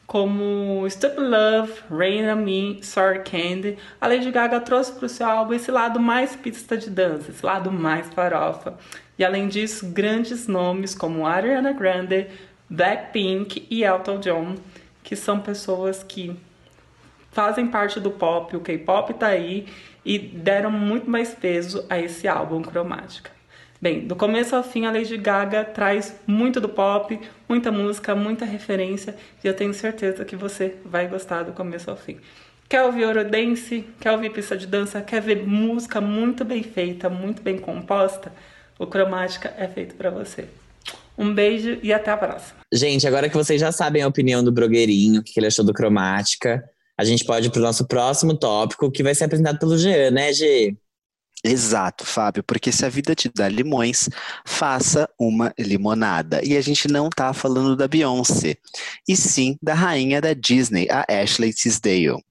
[0.07, 5.26] como Stupid Love, Rain on Me, Sorry Candy, a Lady Gaga trouxe para o seu
[5.26, 8.78] álbum esse lado mais pista de dança, esse lado mais farofa.
[9.18, 12.28] E além disso, grandes nomes como Ariana Grande,
[12.72, 14.56] Blackpink e Elton John,
[15.03, 16.34] que são pessoas que
[17.30, 19.68] fazem parte do pop, o K-pop tá aí
[20.06, 23.30] e deram muito mais peso a esse álbum Cromática.
[23.81, 27.19] Bem, do começo ao fim, a Lady Gaga traz muito do pop,
[27.49, 31.98] muita música, muita referência, e eu tenho certeza que você vai gostar do começo ao
[31.98, 32.19] fim.
[32.69, 33.85] Quer ouvir Eurodance?
[33.99, 35.02] Quer ouvir pista de dança?
[35.02, 38.31] Quer ver música muito bem feita, muito bem composta?
[38.80, 40.48] O Cromática é feito para você.
[41.22, 42.60] Um beijo e até a próxima.
[42.73, 45.72] Gente, agora que vocês já sabem a opinião do Brogueirinho, o que ele achou do
[45.72, 46.68] Cromática,
[46.98, 50.34] a gente pode ir pro nosso próximo tópico, que vai ser apresentado pelo Jean, né,
[50.34, 50.76] G?
[51.43, 54.10] Exato, Fábio, porque se a vida te dá limões,
[54.43, 56.43] faça uma limonada.
[56.43, 58.56] E a gente não tá falando da Beyoncé,
[59.07, 62.23] e sim da rainha da Disney, a Ashley Tisdale.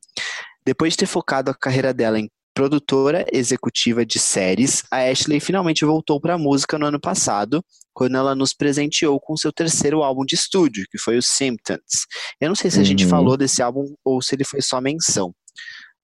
[0.64, 5.84] Depois de ter focado a carreira dela em produtora executiva de séries, a Ashley finalmente
[5.84, 10.24] voltou para a música no ano passado, quando ela nos presenteou com seu terceiro álbum
[10.24, 12.06] de estúdio, que foi o Symptoms.
[12.40, 13.10] Eu não sei se a gente Uhum.
[13.10, 15.34] falou desse álbum ou se ele foi só menção,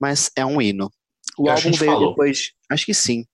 [0.01, 0.90] mas é um hino.
[1.39, 2.10] O Eu álbum gente veio falou.
[2.10, 2.51] depois.
[2.70, 3.24] Acho que sim.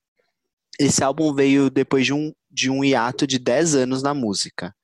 [0.80, 4.74] Esse álbum veio depois de um, de um hiato de 10 anos na música.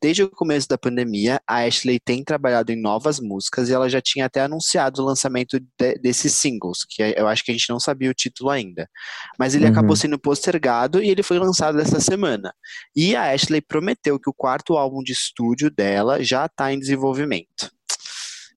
[0.00, 4.00] Desde o começo da pandemia, a Ashley tem trabalhado em novas músicas e ela já
[4.00, 7.80] tinha até anunciado o lançamento de- desses singles, que eu acho que a gente não
[7.80, 8.88] sabia o título ainda.
[9.36, 9.72] Mas ele Uhum.
[9.72, 12.54] acabou sendo postergado e ele foi lançado essa semana.
[12.94, 17.68] E a Ashley prometeu que o quarto álbum de estúdio dela já está em desenvolvimento.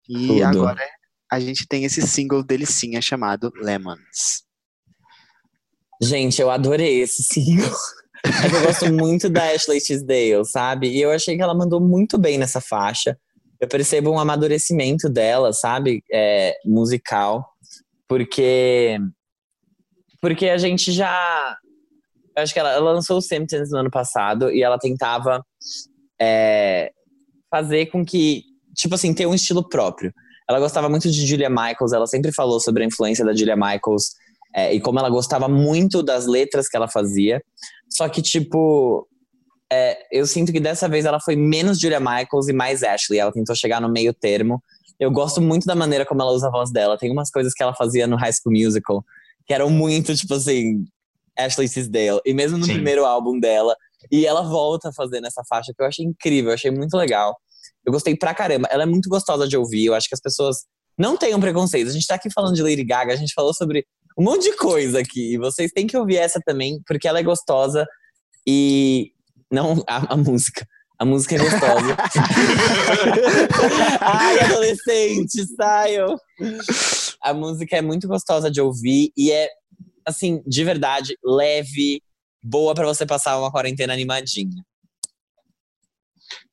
[0.07, 0.43] E Tudo.
[0.43, 0.85] agora
[1.31, 4.43] a gente tem esse single delicinha chamado Lemons.
[6.03, 7.65] Gente, eu adorei esse single.
[8.21, 10.89] Que eu gosto muito da Ashley Tisdale, sabe?
[10.89, 13.17] E eu achei que ela mandou muito bem nessa faixa.
[13.59, 16.03] Eu percebo um amadurecimento dela, sabe?
[16.11, 17.47] É, musical.
[18.07, 18.99] Porque
[20.21, 21.57] Porque a gente já.
[22.35, 25.43] Eu acho que ela, lançou o Simpsons no ano passado e ela tentava
[26.19, 26.91] é,
[27.49, 28.43] fazer com que.
[28.75, 30.13] Tipo assim, ter um estilo próprio.
[30.49, 34.11] Ela gostava muito de Julia Michaels, ela sempre falou sobre a influência da Julia Michaels
[34.53, 37.41] é, e como ela gostava muito das letras que ela fazia.
[37.89, 39.07] Só que, tipo,
[39.71, 43.19] é, eu sinto que dessa vez ela foi menos Julia Michaels e mais Ashley.
[43.19, 44.61] Ela tentou chegar no meio termo.
[44.99, 46.97] Eu gosto muito da maneira como ela usa a voz dela.
[46.97, 49.03] Tem umas coisas que ela fazia no High School Musical
[49.47, 50.85] que eram muito, tipo assim,
[51.37, 52.21] Ashley Tisdale.
[52.25, 52.73] E mesmo no Sim.
[52.73, 53.75] primeiro álbum dela.
[54.11, 57.35] E ela volta a fazer nessa faixa que eu achei incrível, eu achei muito legal.
[57.85, 58.67] Eu gostei pra caramba.
[58.71, 59.85] Ela é muito gostosa de ouvir.
[59.85, 60.65] Eu acho que as pessoas
[60.97, 61.89] não tenham preconceito.
[61.89, 63.85] A gente tá aqui falando de Lady Gaga, a gente falou sobre
[64.17, 65.33] um monte de coisa aqui.
[65.33, 67.85] E vocês têm que ouvir essa também, porque ela é gostosa
[68.45, 69.11] e.
[69.51, 70.65] Não a, a música.
[70.97, 71.97] A música é gostosa.
[73.99, 76.15] Ai, adolescente, saiam!
[77.21, 79.49] A música é muito gostosa de ouvir e é,
[80.05, 82.03] assim, de verdade, leve,
[82.41, 84.63] boa pra você passar uma quarentena animadinha.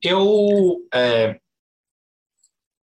[0.03, 0.79] Eu.
[0.95, 1.39] é,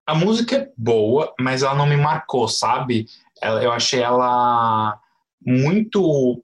[0.05, 3.07] a música é boa, mas ela não me marcou, sabe?
[3.41, 4.97] Eu achei ela
[5.45, 6.41] muito.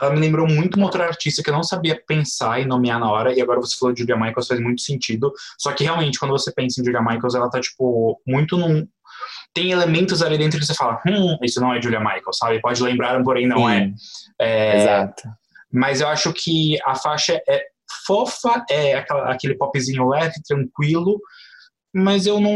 [0.00, 3.10] Ela me lembrou muito uma outra artista que eu não sabia pensar e nomear na
[3.10, 5.32] hora, e agora você falou de Julia Michaels, faz muito sentido.
[5.58, 8.86] Só que realmente, quando você pensa em Julia Michaels, ela tá, tipo, muito num.
[9.52, 12.60] Tem elementos ali dentro que você fala, hum, isso não é Julia Michaels, sabe?
[12.60, 13.90] Pode lembrar, porém não é.
[14.40, 15.22] É, Exato.
[15.72, 17.64] mas eu acho que a faixa é
[18.06, 21.20] fofa, é aquela- aquele popzinho leve, tranquilo,
[21.92, 22.52] mas eu não.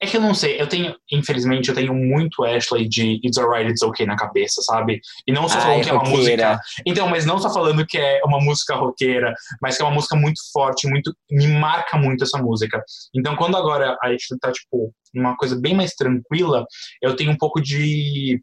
[0.00, 3.70] É que eu não sei, eu tenho, infelizmente, eu tenho muito Ashley de It's Alright,
[3.70, 5.00] It's Okay na cabeça, sabe?
[5.26, 6.48] E não só Ai, falando que é uma roqueira.
[6.50, 6.60] música.
[6.86, 10.14] Então, mas não só falando que é uma música roqueira, mas que é uma música
[10.14, 11.12] muito forte, muito.
[11.30, 12.82] Me marca muito essa música.
[13.14, 16.64] Então, quando agora a Ashley tá, tipo, uma coisa bem mais tranquila,
[17.02, 18.40] eu tenho um pouco de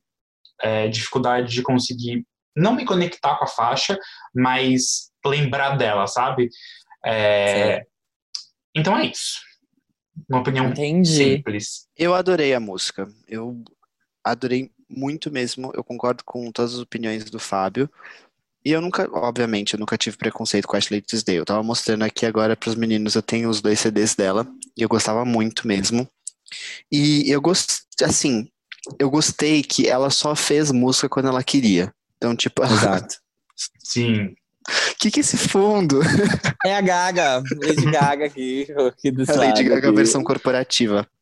[0.62, 2.24] é, dificuldade de conseguir
[2.56, 3.98] não me conectar com a faixa,
[4.34, 6.50] mas lembrar dela, sabe?
[7.06, 7.84] É,
[8.74, 9.40] então é isso.
[10.30, 11.08] Uma opinião Entendi.
[11.08, 11.88] simples.
[11.98, 13.08] Eu adorei a música.
[13.28, 13.64] Eu
[14.24, 15.72] adorei muito mesmo.
[15.74, 17.90] Eu concordo com todas as opiniões do Fábio.
[18.64, 21.38] E eu nunca, obviamente, eu nunca tive preconceito com a Ashley Tisdale.
[21.38, 24.48] Eu tava mostrando aqui agora pros meninos, eu tenho os dois CDs dela.
[24.76, 26.08] E eu gostava muito mesmo.
[26.92, 28.48] E eu gostei, assim,
[29.00, 31.94] eu gostei que ela só fez música quando ela queria.
[32.18, 33.16] Então, tipo, Exato.
[33.80, 34.36] Sim.
[34.68, 36.00] O que que é esse fundo?
[36.66, 39.96] É a Gaga, Lady Gaga aqui, aqui do A Lady lado Gaga aqui.
[39.96, 41.08] versão corporativa.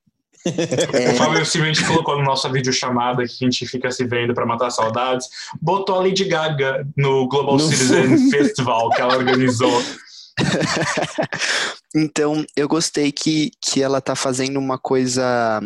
[0.45, 4.71] O Fábio simplesmente colocou na nossa videochamada que a gente fica se vendo pra matar
[4.71, 5.29] saudades,
[5.61, 9.81] botou a Lady Gaga no Global No Citizen Festival que ela organizou.
[11.95, 15.61] Então, eu gostei que, que ela tá fazendo uma coisa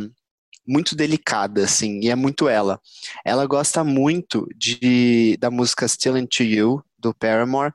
[0.68, 2.80] muito delicada, assim, e é muito ela.
[3.24, 7.74] Ela gosta muito de, da música Still Into You, do Paramore,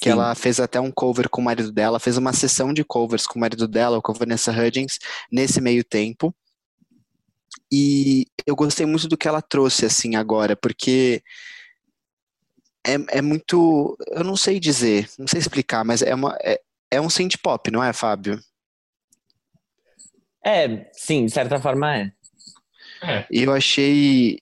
[0.00, 0.10] que Sim.
[0.10, 3.38] ela fez até um cover com o marido dela, fez uma sessão de covers com
[3.38, 4.98] o marido dela, com a Vanessa Hudgens,
[5.30, 6.34] nesse meio tempo.
[7.70, 11.22] E eu gostei muito do que ela trouxe, assim, agora, porque
[12.86, 13.96] é, é muito.
[14.10, 17.70] Eu não sei dizer, não sei explicar, mas é, uma, é, é um synth pop,
[17.70, 18.38] não é, Fábio?
[20.44, 22.12] É, sim, de certa forma é.
[23.04, 24.38] É, E eu achei.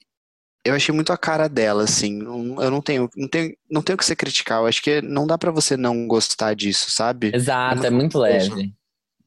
[0.65, 2.13] Eu achei muito a cara dela, assim.
[2.17, 4.59] não- Eu não tenho, não tenho, não tenho que ser criticar.
[4.59, 7.31] Eu acho que não dá pra você não gostar disso, sabe?
[7.35, 8.73] Exato, É é muito leve.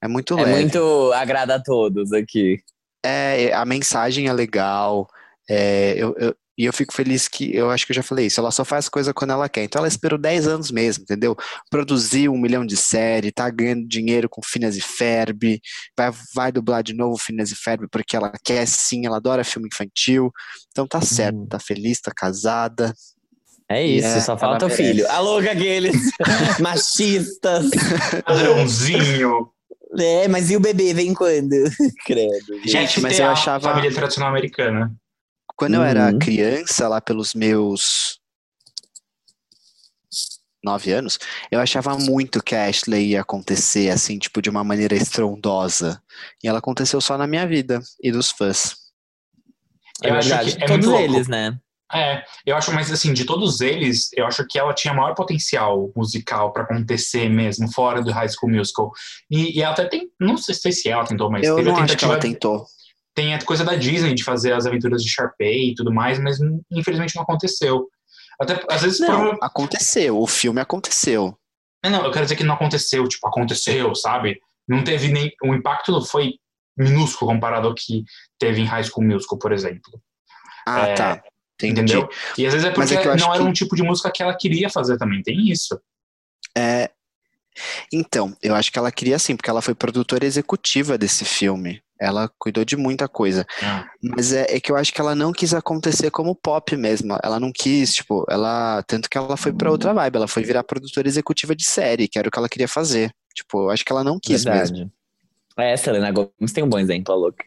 [0.03, 0.61] É muito É leve.
[0.63, 2.59] muito agrada a todos aqui.
[3.05, 5.09] É, a mensagem é legal.
[5.49, 8.41] é, eu, eu- e eu fico feliz que, eu acho que eu já falei isso,
[8.41, 9.65] ela só faz coisa quando ela quer.
[9.65, 11.37] Então ela esperou 10 anos mesmo, entendeu?
[11.71, 15.61] Produziu um milhão de série, tá ganhando dinheiro com Finas e Ferb,
[15.97, 19.69] vai, vai dublar de novo Finas e Ferb porque ela quer sim, ela adora filme
[19.73, 20.31] infantil.
[20.71, 21.47] Então tá certo, Uhum.
[21.47, 22.95] tá feliz, tá casada.
[23.69, 25.05] É isso, É, só falta o filho.
[25.11, 25.97] Alô, aqueles
[26.61, 27.69] machistas.
[28.25, 29.49] padrãozinho.
[29.99, 31.55] É, mas e o bebê vem quando?
[32.05, 32.61] Credo.
[32.65, 34.93] Gente, mas eu achava- Família tradicional americana.
[35.57, 36.19] Quando eu era Uhum.
[36.19, 38.19] criança, lá pelos meus
[40.63, 41.19] nove anos,
[41.51, 46.03] eu achava muito que a Ashley ia acontecer, assim, tipo, de uma maneira estrondosa.
[46.43, 48.77] E ela aconteceu só na minha vida e dos fãs.
[50.03, 50.57] É Eu acho verdade.
[50.57, 51.57] que é Todos eles, né?
[51.95, 55.89] É, eu acho, mas assim, de todos eles, eu acho que ela tinha maior potencial
[55.95, 58.91] musical pra acontecer mesmo, fora do High School Musical.
[59.31, 61.83] E, e ela até tem, não sei se ela tentou, mas eu teve não a
[61.85, 62.35] acho que ela tentativa.
[62.35, 62.67] tentou.
[63.17, 66.39] Tem a coisa da Disney de fazer as aventuras de Sharpay e tudo mais, mas
[66.41, 67.89] hum, infelizmente não aconteceu.
[68.39, 71.37] Até, às vezes, Não, aconteceu, o filme aconteceu.
[71.83, 74.39] É, Não, eu quero dizer que não aconteceu, tipo, aconteceu, sabe?
[74.69, 75.33] Não teve nem.
[75.43, 76.35] O impacto foi
[76.77, 78.05] minúsculo comparado ao que
[78.39, 79.99] teve em High School Musical, por exemplo.
[80.69, 81.23] Ah, É, tá.
[81.63, 81.81] Entendi.
[81.81, 82.09] Entendeu?
[82.37, 84.23] E às vezes é Mas porque é não era que- um tipo de música que
[84.23, 85.23] ela queria fazer também.
[85.23, 85.81] Tem isso.
[86.55, 86.91] É,
[87.91, 91.83] então, eu acho que ela queria sim, porque ela foi produtora executiva desse filme.
[92.01, 93.47] Ela cuidou de muita coisa.
[94.03, 97.17] Mas é, é que eu acho que ela não quis acontecer como pop mesmo.
[97.23, 98.83] Ela não quis, tipo, ela.
[98.83, 100.17] Tanto que ela foi pra outra vibe.
[100.17, 103.11] Ela foi virar produtora executiva de série, que era o que ela queria fazer.
[103.35, 104.77] Tipo, eu acho que ela não quis mesmo.
[104.77, 104.93] Verdade.
[105.59, 107.45] É, Selena Gomez tem um bom exemplo, a louca.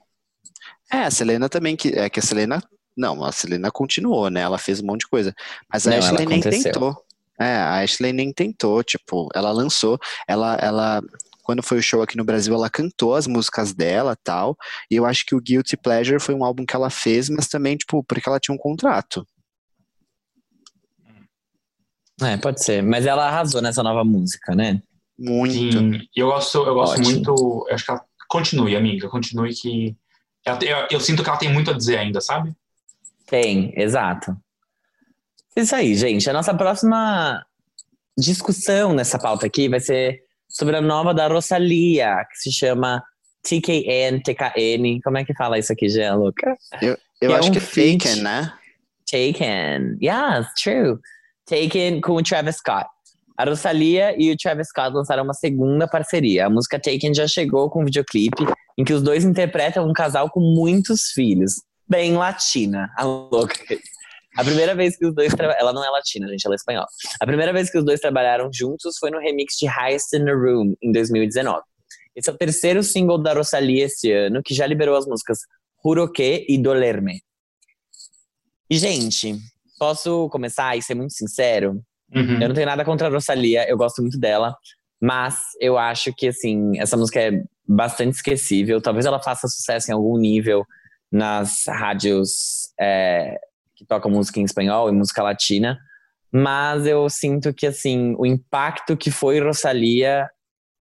[0.91, 2.63] É, a Selena também, que, é que a Selena.
[2.97, 4.41] Não, a Selena continuou, né?
[4.41, 5.33] Ela fez um monte de coisa.
[5.71, 6.97] Mas a Não, Ashley nem tentou.
[7.39, 9.97] É, a Ashley nem tentou, tipo, ela lançou,
[10.27, 11.01] ela, ela,
[11.49, 14.55] quando foi o show aqui no Brasil, ela cantou as músicas dela tal,
[14.91, 17.75] e eu acho que o Guilty Pleasure foi um álbum que ela fez, mas também,
[17.75, 19.25] tipo, porque ela tinha um contrato.
[22.21, 22.83] É, pode ser.
[22.83, 24.79] Mas ela arrasou nessa nova música, né?
[25.17, 25.53] Muito.
[25.53, 27.09] Sim, e eu gosto, eu gosto Ótimo.
[27.15, 27.65] muito.
[27.67, 29.09] Eu acho que ela continue, amiga.
[29.09, 29.97] Continue que.
[30.45, 32.53] ela eu, eu sinto que ela tem muito a dizer ainda, sabe?
[33.25, 34.37] Tem, exato.
[35.55, 36.29] Isso aí, gente.
[36.29, 37.43] A nossa próxima
[38.15, 43.03] discussão nessa pauta aqui vai ser sobre a nova da Rosalia, que se chama
[43.43, 44.99] TKN, TKN.
[45.03, 46.57] Como é que fala isso aqui, Gê, louca?
[46.81, 48.03] Eu Que é acho um que é feat.
[48.03, 48.53] Taken, né?
[49.09, 49.97] Taken.
[50.01, 50.97] Yes, true.
[51.45, 52.87] Taken com o Travis Scott.
[53.37, 56.47] A Rosalia e o Travis Scott lançaram uma segunda parceria.
[56.47, 58.45] A música Taken já chegou com um videoclipe
[58.77, 61.61] em que os dois interpretam um casal com muitos filhos.
[61.87, 63.55] Bem latina, a louca.
[64.39, 65.61] A primeira vez que os dois trabalharam.
[65.61, 66.87] Ela não é latina, gente, ela é espanhola.
[67.19, 70.31] A primeira vez que os dois trabalharam juntos foi no remix de Highest in the
[70.31, 71.61] Room, em 2019.
[72.15, 75.39] Esse é o terceiro single da Rosalia esse ano, que já liberou as músicas
[75.85, 77.21] Juro que e Dolerme.
[78.69, 79.35] E, gente,
[79.77, 81.81] posso começar e ser muito sincero?
[82.15, 82.41] Uhum.
[82.41, 84.55] Eu não tenho nada contra a Rosalia, eu gosto muito dela,
[85.01, 88.81] mas eu acho que, assim, essa música é bastante esquecível.
[88.81, 90.65] Talvez ela faça sucesso em algum nível
[91.11, 93.39] nas rádios é,
[93.79, 95.79] que tocam música em espanhol e música latina,
[96.31, 100.29] mas eu sinto que, assim, o impacto que foi Rosalia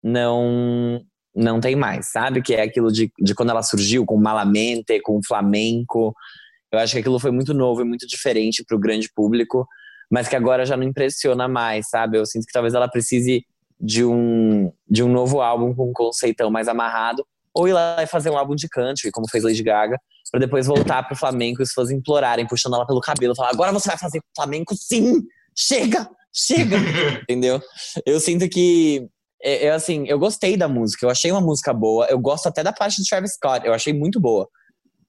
[0.02, 1.00] não
[1.34, 2.42] não tem mais, sabe?
[2.42, 6.12] Que é aquilo de, de quando ela surgiu com Malamente, com Flamenco.
[6.72, 9.64] Eu acho que aquilo foi muito novo e muito diferente para o grande público
[10.10, 12.18] mas que agora já não impressiona mais, sabe?
[12.18, 13.44] Eu sinto que talvez ela precise
[13.78, 17.24] de um, de um novo álbum com um conceitão mais amarrado,
[17.54, 19.98] ou ir lá e fazer um álbum de country, como fez Lady Gaga,
[20.30, 23.72] para depois voltar pro flamenco e as pessoas implorarem, puxando ela pelo cabelo, falar: agora
[23.72, 25.22] você vai fazer flamenco sim!
[25.56, 26.08] Chega!
[26.32, 26.76] Chega!
[27.22, 27.60] Entendeu?
[28.06, 29.06] Eu sinto que.
[29.42, 32.62] é- Eu, assim, eu gostei da música, eu achei uma música boa, eu gosto até
[32.62, 34.48] da parte do Travis Scott, eu achei muito boa.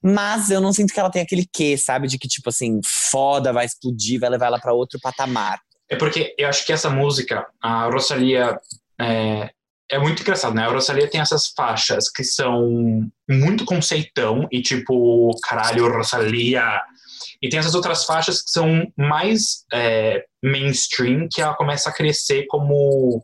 [0.02, 2.08] Mas eu não sinto que ela tem aquele quê, sabe?
[2.08, 5.60] De que, tipo assim, foda, vai explodir, vai levar ela pra outro patamar.
[5.90, 8.58] É porque eu acho que essa música, a Rosalia,
[9.00, 9.50] é,
[9.92, 10.64] é muito engraçado, né?
[10.64, 16.82] A Rosalia tem essas faixas que são muito conceitão e tipo, caralho, Rosalia.
[17.42, 22.46] E tem essas outras faixas que são mais é, mainstream, que ela começa a crescer
[22.48, 23.22] como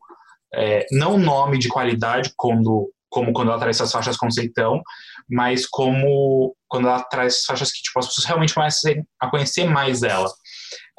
[0.54, 4.82] é, não nome de qualidade quando, como quando ela traz essas faixas conceitão,
[5.30, 10.00] mas como quando ela traz faixas que tipo, as pessoas realmente começam a conhecer mais
[10.00, 10.32] dela.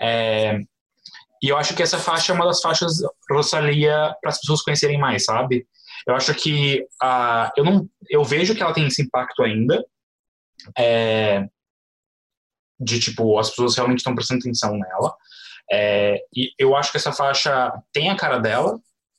[0.00, 0.60] É,
[1.42, 2.98] e eu acho que essa faixa é uma das faixas
[3.30, 5.66] Rosalia para as pessoas conhecerem mais, sabe?
[6.06, 9.84] Eu acho que a eu não eu vejo que ela tem esse impacto ainda
[10.78, 11.46] é,
[12.78, 15.14] de tipo as pessoas realmente estão prestando atenção nela
[15.70, 18.78] é, e eu acho que essa faixa tem a cara dela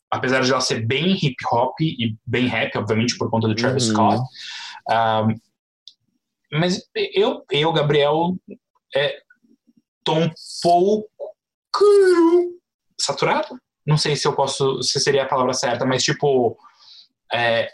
[0.10, 3.88] apesar de ela ser bem hip hop e bem rap obviamente por conta do Travis
[3.90, 3.94] Uhum.
[3.94, 4.24] Scott
[4.90, 5.36] Um,
[6.50, 6.82] mas
[7.14, 8.38] eu eu Gabriel
[8.96, 9.20] é,
[10.08, 10.32] tô um
[10.64, 11.10] pouco
[13.00, 16.58] saturado não sei se eu posso se seria a palavra certa mas tipo
[17.34, 17.70] é,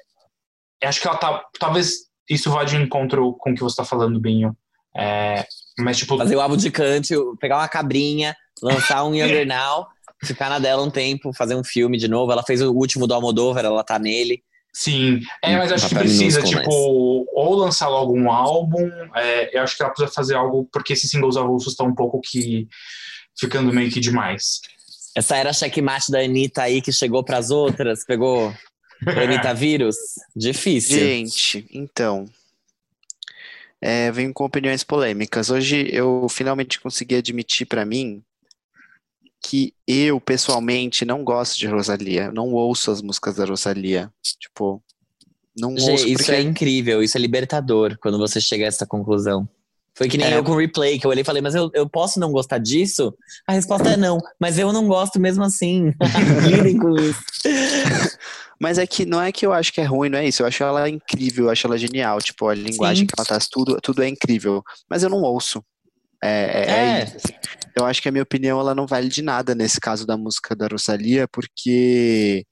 [0.83, 4.19] acho que ela tá talvez isso vá de encontro com o que você tá falando
[4.19, 4.55] Binho
[4.95, 5.45] é,
[5.79, 9.87] mas tipo Fazer o álbum de country, pegar uma cabrinha, lançar um Younger Now,
[10.23, 12.31] ficar na dela um tempo, fazer um filme de novo.
[12.31, 14.43] Ela fez o último do Almodóvar, ela tá nele.
[14.75, 19.77] Sim, é, mas acho que precisa, tipo, ou lançar logo um álbum, é, eu acho
[19.77, 22.67] que ela precisa fazer algo, porque esses singles avulsos estão um pouco que
[23.39, 24.61] ficando meio que demais.
[25.15, 29.95] Essa era a checkmate da Anitta aí, que chegou pras outras, pegou o Anitta vírus.
[30.35, 30.99] Difícil.
[30.99, 32.25] Gente, então.
[33.79, 35.49] É, venho com opiniões polêmicas.
[35.49, 38.23] Hoje eu finalmente consegui admitir pra mim
[39.45, 42.31] que eu, pessoalmente, não gosto de Rosalia.
[42.31, 44.09] Não ouço as músicas da Rosalia.
[44.39, 44.81] Tipo,
[45.55, 46.31] não Gê, ouço isso porque...
[46.31, 49.47] é incrível, isso é libertador quando você chega a essa conclusão.
[49.95, 50.37] Foi que nem É.
[50.37, 52.57] eu com o replay, que eu olhei e falei, mas eu, eu posso não gostar
[52.57, 53.13] disso?
[53.47, 55.93] A resposta é não, mas eu não gosto mesmo assim.
[56.49, 57.19] Lidem com isso.
[58.59, 60.41] Mas é que não é que eu acho que é ruim, não é isso.
[60.41, 62.19] Eu acho ela incrível, eu acho ela genial.
[62.21, 63.07] Tipo, a linguagem Sim.
[63.07, 64.63] que ela traz, tudo, tudo é incrível.
[64.89, 65.63] Mas eu não ouço.
[66.23, 66.99] É, é, É.
[67.01, 67.17] é isso.
[67.17, 67.33] assim.
[67.75, 70.55] Eu acho que a minha opinião ela não vale de nada nesse caso da música
[70.55, 72.45] da Rosalia, porque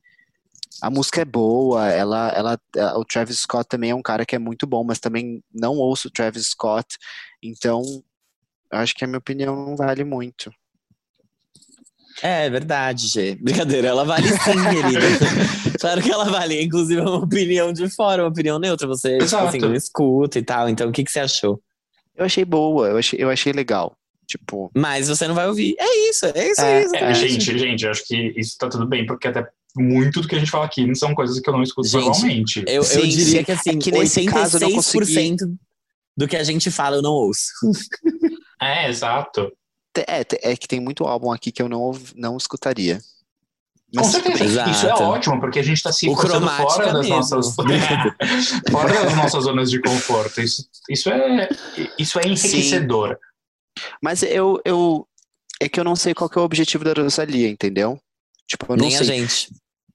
[0.82, 4.36] a música é boa, ela, ela, a- o Travis Scott também é um cara que
[4.36, 6.98] é muito bom, mas também não ouço o Travis Scott,
[7.44, 7.82] então
[8.72, 10.52] eu acho que a minha opinião não vale muito.
[12.22, 13.36] É, verdade, Gê.
[13.36, 14.38] Brincadeira, ela vale sim,
[14.70, 15.78] querida.
[15.80, 16.62] claro que ela vale.
[16.62, 18.86] Inclusive, é uma opinião de fora, uma opinião neutra.
[18.88, 19.48] Você, tipo Exato.
[19.48, 20.70] assim, não escuta e tal.
[20.70, 21.60] Então, o que, que você achou?
[22.16, 23.96] Eu achei boa, eu achei, eu achei legal.
[24.28, 25.76] Tipo, Mas você não vai ouvir.
[25.80, 26.96] É isso, é isso É, mesmo.
[26.98, 30.36] É, gente, gente, eu acho que isso tá tudo bem, porque até muito do que
[30.36, 32.64] a gente fala aqui não são coisas que eu não escuto Gente, normalmente.
[32.68, 33.44] Eu, eu Sim, diria sim.
[33.44, 35.38] que assim, É que nesse caso eu não 86%
[36.18, 37.48] do que a gente fala eu não ouço.
[38.64, 39.52] É, exato.
[40.08, 43.00] é, é que tem muito álbum aqui que eu não, não escutaria.
[43.94, 44.70] Com Mas tudo certeza.
[44.70, 47.16] Isso é ótimo, porque a gente tá se forçando cromática fora das mesmo.
[47.16, 47.56] nossas.
[48.72, 50.42] fora das nossas zonas de conforto.
[50.42, 51.50] Isso, isso, é,
[51.98, 53.18] isso é enriquecedor.
[54.02, 55.08] Mas eu, eu.
[55.60, 58.00] É que eu não sei qual que é o objetivo da Rosalia, entendeu?
[58.48, 59.08] Tipo, eu não Nem a sei.
[59.08, 59.50] gente.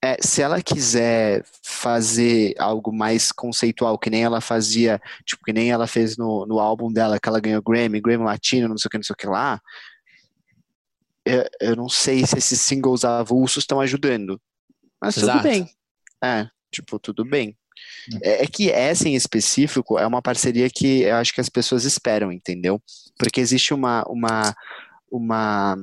[0.06, 5.72] É, se ela quiser fazer algo mais conceitual, que nem ela fazia, tipo, que nem
[5.72, 8.90] ela fez no, no álbum dela, que ela ganhou Grammy, Grammy Latino, não sei o
[8.90, 9.60] que, não sei o que lá.
[11.24, 14.40] Eu, eu não sei se esses singles avulsos estão ajudando.
[15.00, 15.42] Mas tudo Exato.
[15.42, 15.68] bem.
[16.22, 17.56] É, tipo, tudo bem.
[18.22, 21.84] É, é que essa em específico é uma parceria que eu acho que as pessoas
[21.84, 22.80] esperam, entendeu?
[23.18, 24.54] Porque existe uma, uma,
[25.10, 25.76] uma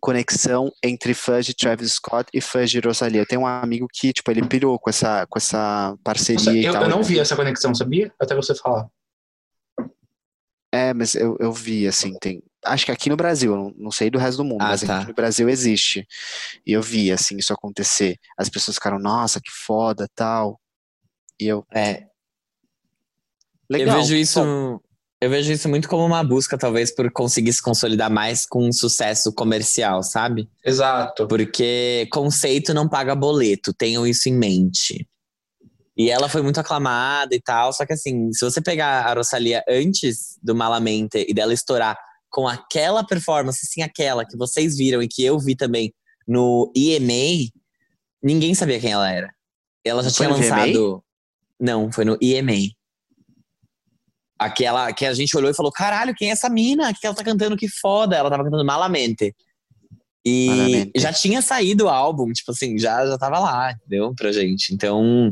[0.00, 3.22] conexão entre fãs de Travis Scott e fãs de Rosalia.
[3.22, 6.64] Eu tenho um amigo que, tipo, ele pirou com essa, com essa parceria Nossa, e
[6.64, 6.82] eu, tal.
[6.82, 8.12] eu não vi essa conexão, sabia?
[8.20, 8.88] Até você falar.
[10.72, 12.42] É, mas eu, eu vi, assim, tem.
[12.64, 14.98] Acho que aqui no Brasil, não sei do resto do mundo, Ah, mas tá.
[14.98, 16.06] aqui no Brasil existe.
[16.66, 18.16] E eu vi, assim, isso acontecer.
[18.36, 20.60] As pessoas ficaram, nossa, que foda, tal.
[21.40, 22.06] E eu, É,
[23.70, 23.96] legal.
[23.96, 24.40] eu vejo isso.
[24.42, 24.78] bom.
[25.20, 28.72] Eu vejo isso muito como uma busca, talvez, por conseguir se consolidar mais com um
[28.72, 30.48] sucesso comercial, sabe?
[30.64, 31.26] Exato.
[31.26, 35.08] Porque conceito não paga boleto, tenham isso em mente.
[35.96, 39.64] E ela foi muito aclamada e tal, só que assim, se você pegar a Rosalia
[39.68, 41.98] antes do Malamente e dela estourar
[42.30, 45.92] com aquela performance, sim, aquela que vocês viram e que eu vi também
[46.28, 47.50] no EMA,
[48.22, 49.34] ninguém sabia quem ela era.
[49.84, 51.02] Ela já Foi tinha lançado.
[51.58, 52.77] Não, foi no EMA.
[54.38, 56.90] Aquela que a gente olhou e falou: caralho, quem é essa mina?
[56.90, 57.56] O que ela tá cantando?
[57.56, 58.16] Que foda!
[58.16, 59.34] Ela tava cantando Malamente.
[60.24, 60.92] E Malamente.
[60.96, 64.14] já tinha saído o álbum, tipo assim, já, já tava lá, entendeu?
[64.14, 64.72] Pra gente.
[64.74, 65.30] Então,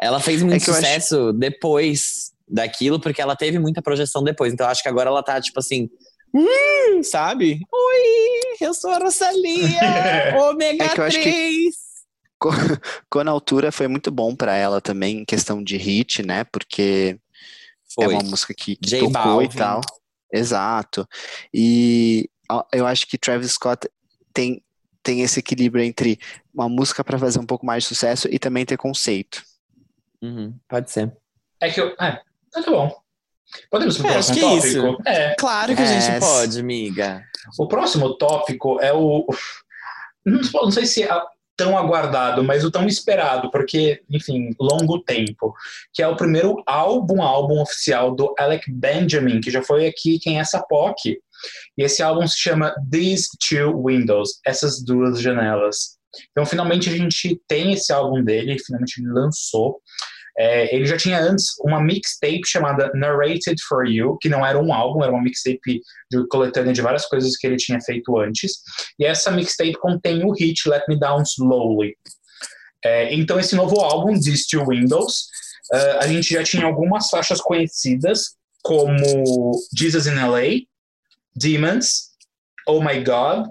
[0.00, 4.52] ela fez muito É eu acho- sucesso depois daquilo, porque ela teve muita projeção depois.
[4.52, 5.88] Então, eu acho que agora ela tá, tipo assim,
[6.32, 7.58] hum, sabe?
[7.72, 9.80] Oi, eu sou a Rosalia,
[10.48, 11.74] ômega É que eu acho que- 3.
[13.10, 16.44] Quando a altura foi muito bom pra ela também, em questão de hit, né?
[16.44, 17.18] Porque
[18.00, 18.14] é Foi.
[18.14, 19.46] uma música que, que tocou Balvin.
[19.46, 19.80] e tal.
[20.32, 21.06] Exato.
[21.52, 22.28] E
[22.72, 23.88] eu acho que Travis Scott
[24.32, 24.62] tem,
[25.02, 26.18] tem esse equilíbrio entre
[26.52, 29.42] uma música pra fazer um pouco mais de sucesso e também ter conceito.
[30.22, 31.12] Uhum, pode ser.
[31.60, 31.94] É que eu.
[32.00, 32.20] É,
[32.52, 32.94] tá bom.
[33.70, 34.48] Podemos pro É, próximo que é
[34.82, 35.02] tópico?
[35.08, 35.34] É.
[35.36, 37.24] Claro que a É, gente pode, amiga.
[37.58, 39.26] O próximo tópico é o.
[40.24, 41.08] Não, sei se é
[41.56, 45.54] tão aguardado, mas o tão esperado, porque, enfim, longo tempo.
[45.92, 50.38] Que é o primeiro álbum, álbum oficial do Alec Benjamin, que já foi aqui quem
[50.38, 51.18] é essa POC.
[51.76, 55.96] E esse álbum se chama These Two Windows, essas duas janelas.
[56.30, 59.80] Então, finalmente, a gente tem esse álbum dele, finalmente ele lançou.
[60.38, 64.72] É, ele já tinha antes uma mixtape chamada Narrated for You, que não era um
[64.72, 65.80] álbum, era uma mixtape
[66.10, 68.58] de coletânea de várias coisas que ele tinha feito antes.
[68.98, 71.96] E essa mixtape contém o hit Let Me Down Slowly.
[72.84, 75.26] É, então, esse novo álbum, These Two Windows,
[75.72, 80.66] uh, a gente já tinha algumas faixas conhecidas, como Jesus in LA,
[81.34, 82.10] Demons,
[82.68, 83.48] Oh My God,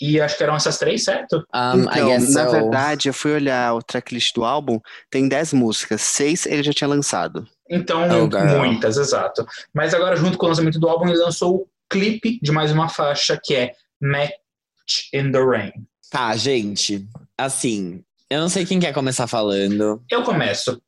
[0.00, 1.44] e acho que eram essas três, certo?
[1.54, 2.50] Um, então, na so.
[2.50, 4.80] verdade, eu fui olhar o tracklist do álbum,
[5.10, 7.46] tem 10 músicas, seis ele já tinha lançado.
[7.68, 9.46] Então, Oh, muitas, exato.
[9.74, 12.88] Mas agora, junto com o lançamento do álbum, ele lançou o clipe de mais uma
[12.88, 14.32] faixa, que é Match
[15.12, 15.72] in the Rain.
[16.10, 17.06] Tá, gente.
[17.36, 20.02] Assim, eu não sei quem quer começar falando.
[20.10, 20.80] Eu começo.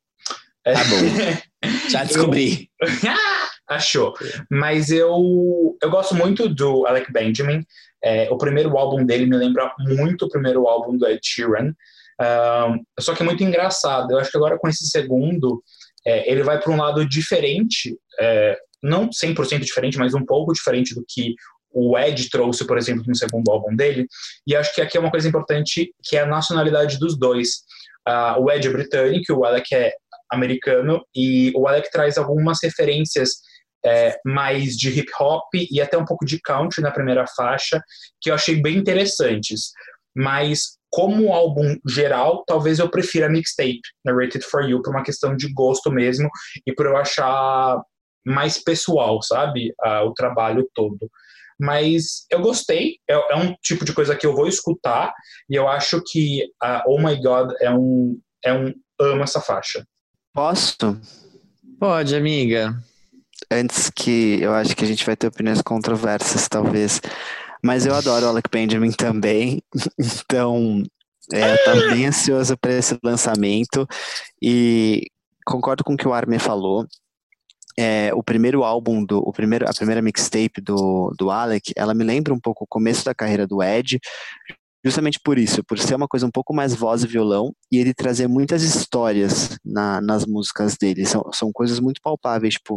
[0.65, 1.41] Tá bom.
[1.91, 2.71] Já descobri.
[3.69, 4.15] Achou.
[4.51, 7.65] Mas eu, eu gosto muito do Alec Benjamin.
[8.03, 11.73] É, o primeiro álbum dele me lembra muito o primeiro álbum do Ed Sheeran.
[12.21, 14.11] Um, só que é muito engraçado.
[14.11, 15.63] Eu acho que agora com esse segundo,
[16.07, 20.95] é, ele vai para um lado diferente, é, não 100% diferente, mas um pouco diferente
[20.95, 21.35] do que
[21.73, 24.07] o Ed trouxe, por exemplo, no segundo álbum dele.
[24.47, 27.63] E acho que aqui é uma coisa importante, que é a nacionalidade dos dois.
[28.07, 29.93] Ah, o Ed é britânico, o Alec é
[30.31, 33.43] americano, e o Alec traz algumas referências
[33.85, 37.83] é, mais de hip hop e até um pouco de country na primeira faixa,
[38.21, 39.71] que eu achei bem interessantes.
[40.15, 45.37] Mas como álbum geral, talvez eu prefira a mixtape, Narrated for You, por uma questão
[45.37, 46.29] de gosto mesmo
[46.67, 47.81] e por eu achar
[48.27, 49.73] mais pessoal, sabe?
[49.83, 51.09] Ah, o trabalho todo.
[51.59, 55.13] Mas eu gostei, é, é, um tipo de coisa que eu vou escutar
[55.49, 59.85] e eu acho que a Oh My God é um, é um amo essa faixa.
[60.33, 60.99] Posso?
[61.79, 62.83] Pode, amiga.
[63.53, 67.01] Antes que eu acho que a gente vai ter opiniões controversas, talvez.
[67.63, 69.63] Mas eu adoro o Alec Benjamin também.
[69.99, 70.83] Então,
[71.33, 73.87] é, tô bem ansioso para esse lançamento.
[74.41, 75.07] E
[75.45, 76.87] concordo com o que o Armin falou.
[77.79, 82.05] É, o primeiro álbum do o primeiro a primeira mixtape do, do Alec ela me
[82.05, 83.99] lembra um pouco o começo da carreira do Ed
[84.85, 87.95] justamente por isso por ser uma coisa um pouco mais voz e violão e ele
[87.95, 92.77] trazer muitas histórias na, nas músicas dele são, são coisas muito palpáveis tipo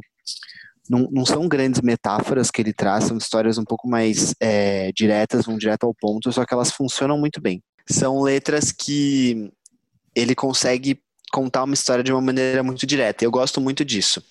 [0.89, 5.45] não, não são grandes metáforas que ele traz são histórias um pouco mais é, diretas
[5.45, 9.51] vão direto ao ponto só que elas funcionam muito bem são letras que
[10.15, 10.99] ele consegue
[11.31, 14.23] contar uma história de uma maneira muito direta eu gosto muito disso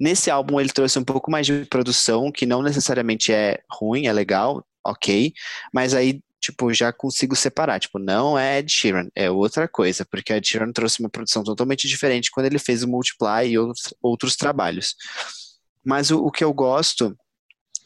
[0.00, 4.12] Nesse álbum ele trouxe um pouco mais de produção, que não necessariamente é ruim, é
[4.12, 5.32] legal, ok,
[5.72, 10.32] mas aí tipo, já consigo separar, tipo, não é Ed Sheeran, é outra coisa, porque
[10.32, 14.36] Ed Sheeran trouxe uma produção totalmente diferente quando ele fez o Multiply e outros, outros
[14.36, 14.94] trabalhos.
[15.88, 17.16] Mas o, o que eu gosto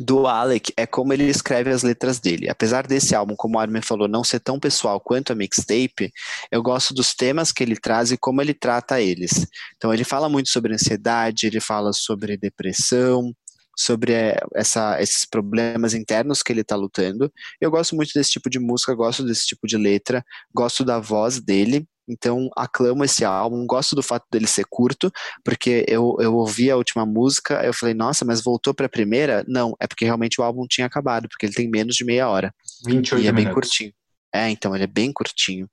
[0.00, 2.48] do Alec é como ele escreve as letras dele.
[2.48, 6.10] Apesar desse álbum, como o Armin falou, não ser tão pessoal quanto a mixtape,
[6.50, 9.46] eu gosto dos temas que ele traz e como ele trata eles.
[9.76, 13.32] Então ele fala muito sobre ansiedade, ele fala sobre depressão,
[13.78, 17.32] sobre eh, essa, esses problemas internos que ele está lutando.
[17.60, 21.40] Eu gosto muito desse tipo de música, gosto desse tipo de letra, gosto da voz
[21.40, 21.86] dele.
[22.08, 25.10] Então, aclamo esse álbum, gosto do fato dele ser curto,
[25.44, 29.44] porque eu, eu ouvi a última música, eu falei, nossa, mas voltou para a primeira?
[29.46, 32.54] Não, é porque realmente o álbum tinha acabado, porque ele tem menos de meia hora.
[32.86, 33.44] 28 e é minutos.
[33.44, 33.92] bem curtinho.
[34.34, 35.68] É, então ele é bem curtinho.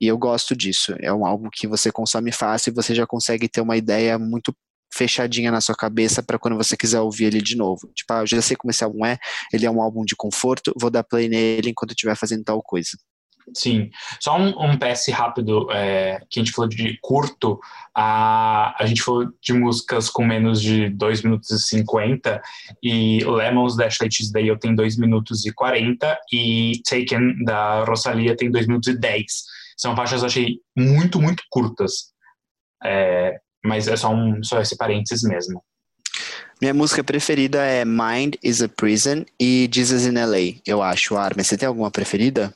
[0.00, 0.94] E eu gosto disso.
[1.00, 4.54] É um álbum que você consome fácil e você já consegue ter uma ideia muito
[4.94, 7.90] fechadinha na sua cabeça para quando você quiser ouvir ele de novo.
[7.94, 9.18] Tipo, ah, eu já sei como esse álbum é,
[9.52, 12.62] ele é um álbum de conforto, vou dar play nele enquanto eu estiver fazendo tal
[12.62, 12.90] coisa.
[13.54, 13.90] Sim,
[14.20, 17.60] só um, um PS rápido, é, que a gente falou de curto,
[17.94, 22.42] a, a gente falou de músicas com menos de 2 minutos e 50,
[22.82, 28.50] e Lemons da Ashley Tisdale tem 2 minutos e 40, e Taken da Rosalia tem
[28.50, 29.24] 2 minutos e 10.
[29.76, 32.12] São faixas, eu achei, muito, muito curtas.
[32.84, 35.62] É, mas é só, um, só esse parênteses mesmo.
[36.60, 41.16] Minha música preferida é Mind is a Prison e Jesus in LA, eu acho.
[41.16, 42.54] Armin, você tem alguma preferida?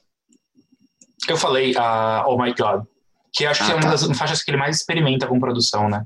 [1.29, 2.85] Eu falei a Oh My God,
[3.33, 3.91] que acho que Ah, é uma tá.
[3.91, 6.05] das faixas que ele mais experimenta com produção, né?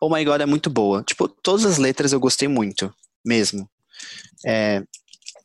[0.00, 1.02] Oh My God é muito boa.
[1.02, 2.92] Tipo, todas as letras eu gostei muito,
[3.24, 3.68] mesmo.
[4.46, 4.82] É,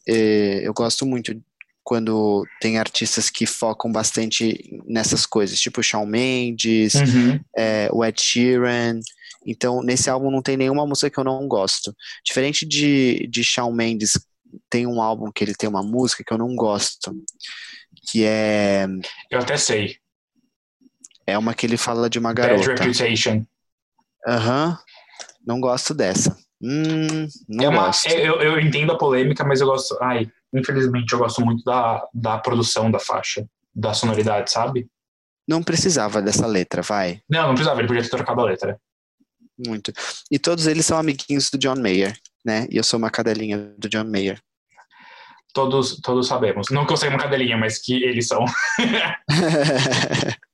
[0.07, 1.35] é, eu gosto muito
[1.83, 7.39] quando tem artistas que focam bastante nessas coisas, tipo Shawn Mendes, Uhum.
[7.55, 8.99] é, o Ed Sheeran.
[9.45, 11.95] Então, nesse álbum não tem nenhuma música que eu não gosto.
[12.25, 14.13] Diferente de, de Shawn Mendes,
[14.69, 17.13] tem um álbum que ele tem uma música que eu não gosto,
[18.07, 18.85] que é,
[19.31, 19.97] Eu até sei.
[21.27, 22.83] é uma que ele fala de uma Bad garota.
[22.83, 23.45] Reputation.
[24.27, 24.77] Aham,
[25.45, 26.35] não gosto dessa.
[26.61, 28.07] Hum, não é uma, gosto.
[28.07, 29.97] é- eu, eu entendo a polêmica, mas eu gosto.
[30.01, 34.87] Ai, infelizmente, eu gosto muito da, da produção da faixa, da sonoridade, sabe?
[35.47, 37.21] Não precisava dessa letra, vai.
[37.29, 38.79] Não, não precisava, ele podia ter trocado a letra.
[39.67, 39.93] Muito.
[40.31, 42.67] E todos eles são amiguinhos do John Mayer, né?
[42.71, 44.41] E eu sou uma cadelinha do John Mayer.
[45.55, 46.67] Todos, todos sabemos.
[46.69, 48.43] Não que eu seja uma cadelinha, mas que eles são.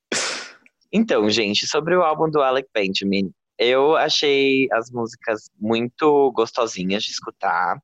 [0.93, 7.11] Então, gente, sobre o álbum do Alec Benjamin, eu achei as músicas muito gostosinhas de
[7.11, 7.77] escutar.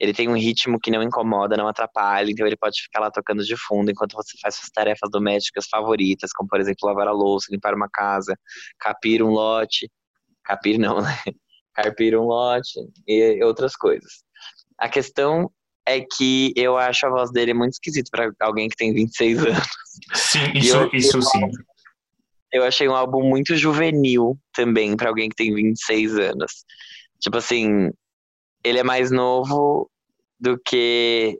[0.00, 3.44] Ele tem um ritmo que não incomoda, não atrapalha, então ele pode ficar lá tocando
[3.44, 7.46] de fundo enquanto você faz suas tarefas domésticas favoritas, como por exemplo lavar a louça,
[7.52, 8.36] limpar uma casa,
[8.76, 9.88] capir um lote,
[10.42, 11.10] capir não, né?
[11.74, 14.24] Carpir um lote e outras coisas.
[14.76, 15.50] A questão
[15.86, 19.66] é que eu acho a voz dele muito esquisita para alguém que tem 26 anos.
[20.14, 21.50] Sim, isso, eu- isso sim.
[22.52, 26.64] Eu achei um álbum muito juvenil também pra alguém que tem 26 anos.
[27.20, 27.90] Tipo assim,
[28.62, 29.90] ele é mais novo
[30.38, 31.38] do que,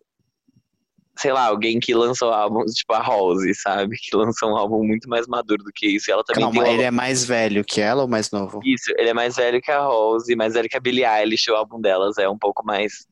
[1.18, 3.96] sei lá, alguém que lançou álbuns tipo a Rose, sabe?
[4.00, 6.10] Que lançou um álbum muito mais maduro do que isso.
[6.10, 8.60] E ela também Calma, tem um ele é mais velho que ela ou mais novo?
[8.64, 11.54] Isso, ele é mais velho que a Rose, mais velho que a Billie Eilish, o
[11.56, 13.06] álbum delas é um pouco mais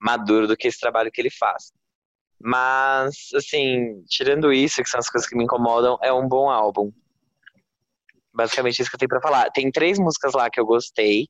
[0.00, 1.72] maduro do que esse trabalho que ele faz.
[2.42, 6.90] Mas, assim, tirando isso, que são as coisas que me incomodam, é um bom álbum.
[8.32, 9.50] Basicamente isso que eu tenho pra falar.
[9.50, 11.28] Tem três músicas lá que eu gostei.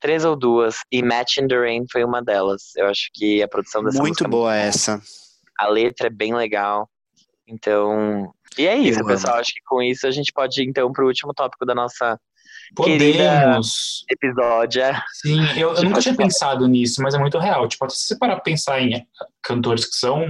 [0.00, 0.78] Três ou duas.
[0.90, 2.74] E Match in the Rain foi uma delas.
[2.76, 5.02] Eu acho que a produção dessa Muito é boa essa.
[5.58, 6.88] A letra é bem legal.
[7.46, 8.32] Então.
[8.56, 9.36] E é isso, Eu pessoal.
[9.36, 12.18] Acho que com isso a gente pode ir então pro último tópico da nossa
[12.74, 14.04] Podemos.
[14.10, 14.82] episódio.
[14.82, 17.68] É, Sim, eu, eu nunca tinha pensado nisso, mas é muito real.
[17.68, 19.06] Tipo, se você parar pra pensar em
[19.42, 20.26] cantores que são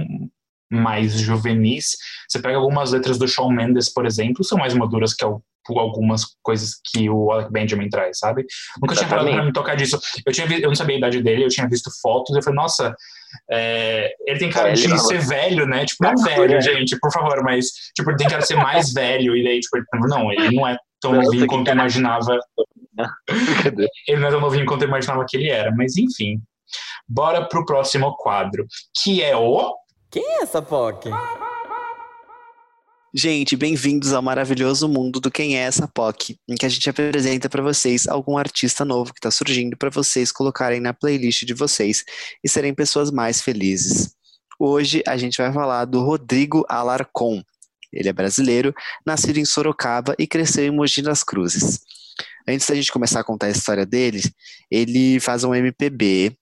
[0.71, 1.97] mais juvenis,
[2.27, 6.23] você pega algumas letras do Shawn Mendes, por exemplo, são mais maduras que al- algumas
[6.41, 8.45] coisas que o Alec Benjamin traz, sabe?
[8.81, 9.45] Nunca tinha parado pra Exatamente.
[9.47, 9.99] me tocar disso.
[10.25, 12.95] Eu, tinha eu não sabia a idade dele, eu tinha visto fotos, eu falei, nossa,
[13.51, 15.85] é, ele tem cara É, de não- ser velho, né?
[15.85, 16.61] Tipo, não Tá velho, cura.
[16.61, 19.77] gente, por favor, mas, tipo, ele tem cara de ser mais velho, e daí, tipo,
[19.77, 22.39] ele, não, ele não é tão novinho quanto eu imaginava
[24.07, 26.41] ele não é tão novinho quanto eu imaginava que ele era, mas enfim.
[27.07, 28.65] Bora pro próximo quadro,
[29.01, 29.73] que é o.
[30.11, 31.09] Quem é essa POC?
[33.13, 37.49] Gente, bem-vindos ao maravilhoso mundo do Quem é essa POC, em que a gente apresenta
[37.49, 42.03] para vocês algum artista novo que está surgindo para vocês colocarem na playlist de vocês
[42.43, 44.13] e serem pessoas mais felizes.
[44.59, 47.41] Hoje a gente vai falar do Rodrigo Alarcon.
[47.91, 48.73] Ele é brasileiro,
[49.05, 51.79] nascido em Sorocaba e cresceu em Mogi das Cruzes.
[52.47, 54.21] Antes da gente começar a contar a história dele,
[54.69, 56.35] ele faz um MPB,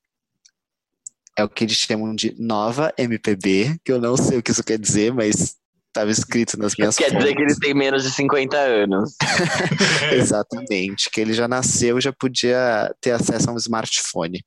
[1.38, 4.64] é o que eles chamam de nova MPB, que eu não sei o que isso
[4.64, 5.56] quer dizer, mas
[5.88, 7.58] estava escrito nas minhas Quer dizer que fontes.
[7.58, 9.16] ele tem menos de 50 anos.
[10.12, 14.44] Exatamente, que ele já nasceu, já podia ter acesso a um smartphone.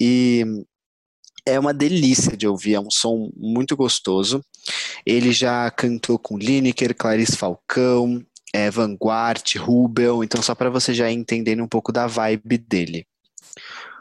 [0.00, 0.44] E
[1.48, 4.44] é uma delícia de ouvir, é um som muito gostoso.
[5.04, 8.22] Ele já cantou com Lineker, Clarice Falcão,
[8.54, 13.06] é, Vanguard, Rubel, então só para você já entender um pouco da vibe dele.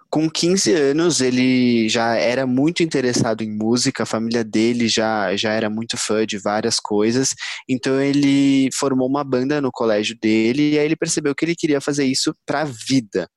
[0.09, 5.51] Com 15 anos, ele já era muito interessado em música, a família dele já, já
[5.51, 7.35] era muito fã de várias coisas,
[7.67, 11.81] então ele formou uma banda no colégio dele e aí ele percebeu que ele queria
[11.81, 13.27] fazer isso para a vida.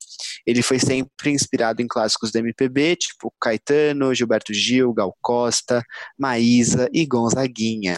[0.47, 5.83] Ele foi sempre inspirado em clássicos da MPB, tipo Caetano, Gilberto Gil, Gal Costa,
[6.17, 7.97] Maísa e Gonzaguinha.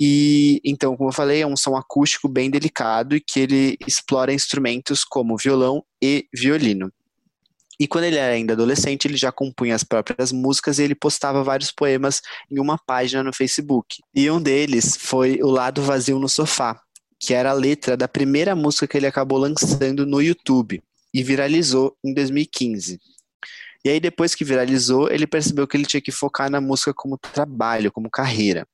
[0.00, 4.32] E então, como eu falei, é um som acústico bem delicado e que ele explora
[4.32, 6.92] instrumentos como violão e violino.
[7.82, 11.42] E quando ele era ainda adolescente, ele já compunha as próprias músicas e ele postava
[11.42, 13.96] vários poemas em uma página no Facebook.
[14.14, 16.80] E um deles foi O Lado Vazio no Sofá,
[17.18, 20.80] que era a letra da primeira música que ele acabou lançando no YouTube
[21.12, 23.00] e viralizou em 2015.
[23.84, 27.18] E aí, depois que viralizou, ele percebeu que ele tinha que focar na música como
[27.18, 28.66] trabalho, como carreira.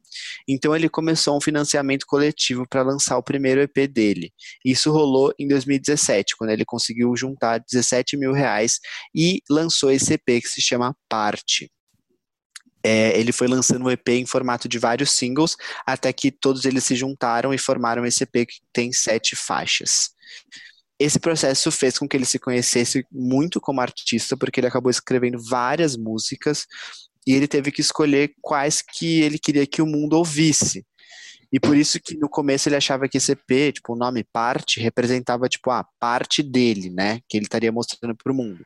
[0.47, 4.32] Então, ele começou um financiamento coletivo para lançar o primeiro EP dele.
[4.64, 8.78] Isso rolou em 2017, quando ele conseguiu juntar 17 mil reais
[9.14, 11.70] e lançou esse EP que se chama Parte.
[12.82, 15.56] É, ele foi lançando o EP em formato de vários singles,
[15.86, 20.10] até que todos eles se juntaram e formaram esse EP que tem sete faixas.
[20.98, 25.38] Esse processo fez com que ele se conhecesse muito como artista, porque ele acabou escrevendo
[25.38, 26.66] várias músicas
[27.26, 30.84] e ele teve que escolher quais que ele queria que o mundo ouvisse.
[31.52, 34.80] E por isso que no começo ele achava que esse EP, tipo, o nome parte,
[34.80, 37.20] representava, tipo, a parte dele, né?
[37.28, 38.64] Que ele estaria mostrando para o mundo.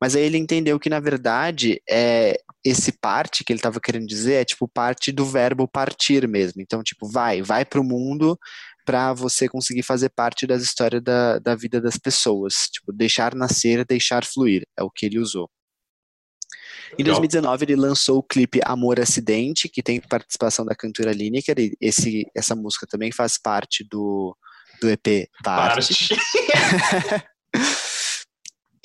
[0.00, 4.34] Mas aí ele entendeu que, na verdade, é, esse parte que ele estava querendo dizer
[4.34, 6.62] é, tipo, parte do verbo partir mesmo.
[6.62, 8.38] Então, tipo, vai, vai para o mundo
[8.84, 12.68] para você conseguir fazer parte das histórias da, da vida das pessoas.
[12.72, 14.66] Tipo, deixar nascer, deixar fluir.
[14.78, 15.50] É o que ele usou.
[16.98, 17.20] Em Legal.
[17.20, 22.26] 2019, ele lançou o clipe Amor Acidente, que tem participação da cantora Lineker, e esse,
[22.36, 24.36] essa música também faz parte do,
[24.80, 26.08] do EP Parte.
[26.08, 27.24] Parte.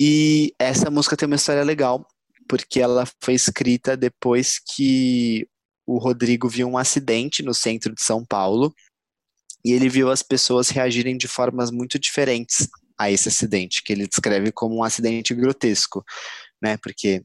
[0.02, 2.06] E essa música tem uma história legal,
[2.48, 5.46] porque ela foi escrita depois que
[5.86, 8.72] o Rodrigo viu um acidente no centro de São Paulo,
[9.64, 12.68] e ele viu as pessoas reagirem de formas muito diferentes
[12.98, 16.04] a esse acidente, que ele descreve como um acidente grotesco,
[16.62, 16.76] né?
[16.76, 17.22] Porque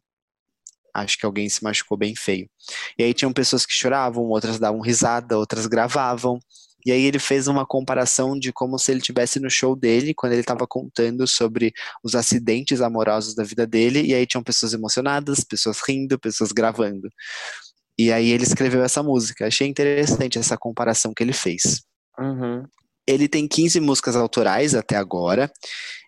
[0.93, 2.49] acho que alguém se machucou bem feio.
[2.97, 6.39] E aí tinham pessoas que choravam, outras davam risada, outras gravavam.
[6.85, 10.33] E aí ele fez uma comparação de como se ele tivesse no show dele, quando
[10.33, 15.43] ele estava contando sobre os acidentes amorosos da vida dele, e aí tinham pessoas emocionadas,
[15.43, 17.09] pessoas rindo, pessoas gravando.
[17.97, 19.47] E aí ele escreveu essa música.
[19.47, 21.83] Achei interessante essa comparação que ele fez.
[22.19, 22.63] Uhum.
[23.07, 25.51] Ele tem 15 músicas autorais até agora,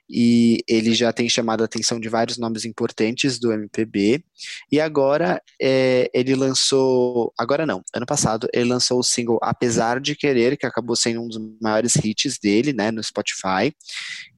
[0.10, 4.24] e ele já tem chamado a atenção de vários nomes importantes do MPB.
[4.72, 7.34] E agora é, ele lançou.
[7.38, 11.28] Agora não, ano passado, ele lançou o single Apesar de Querer, que acabou sendo um
[11.28, 13.74] dos maiores hits dele, né, no Spotify.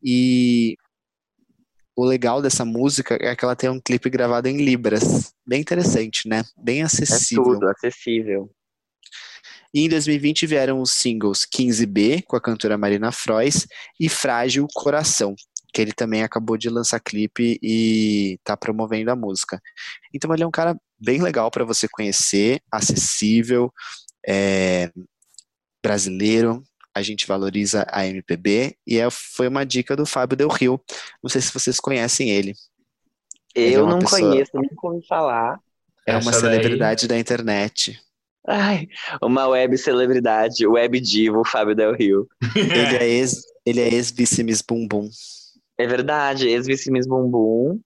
[0.03, 0.75] E
[1.95, 5.33] o legal dessa música é que ela tem um clipe gravado em Libras.
[5.45, 6.43] Bem interessante, né?
[6.57, 7.43] Bem É acessível.
[7.43, 8.49] tudo, acessível.
[9.73, 13.67] E em 2020 vieram os singles 15B, com a cantora Marina Frois,
[13.99, 15.35] e Frágil Coração,
[15.73, 19.61] que ele também acabou de lançar clipe e tá promovendo a música.
[20.13, 23.71] Então ele é um cara bem legal para você conhecer, acessível,
[24.27, 24.91] é,
[25.81, 26.63] brasileiro,
[26.93, 30.81] a gente valoriza a MPB e é, foi uma dica do Fábio Del Rio.
[31.23, 32.53] Não sei se vocês conhecem ele.
[33.55, 35.59] Ele eu é não pessoa, conheço, nunca ouvi falar.
[36.05, 37.17] É uma celebridade daí...
[37.17, 37.99] da internet.
[38.49, 38.87] Ai,
[39.21, 42.27] uma web celebridade, web divo, Fábio Del Rio.
[42.55, 45.07] ele é ex, ele é ex-vice Miss Bumbum.
[45.77, 47.79] É verdade, ex-vice Miss Bumbum.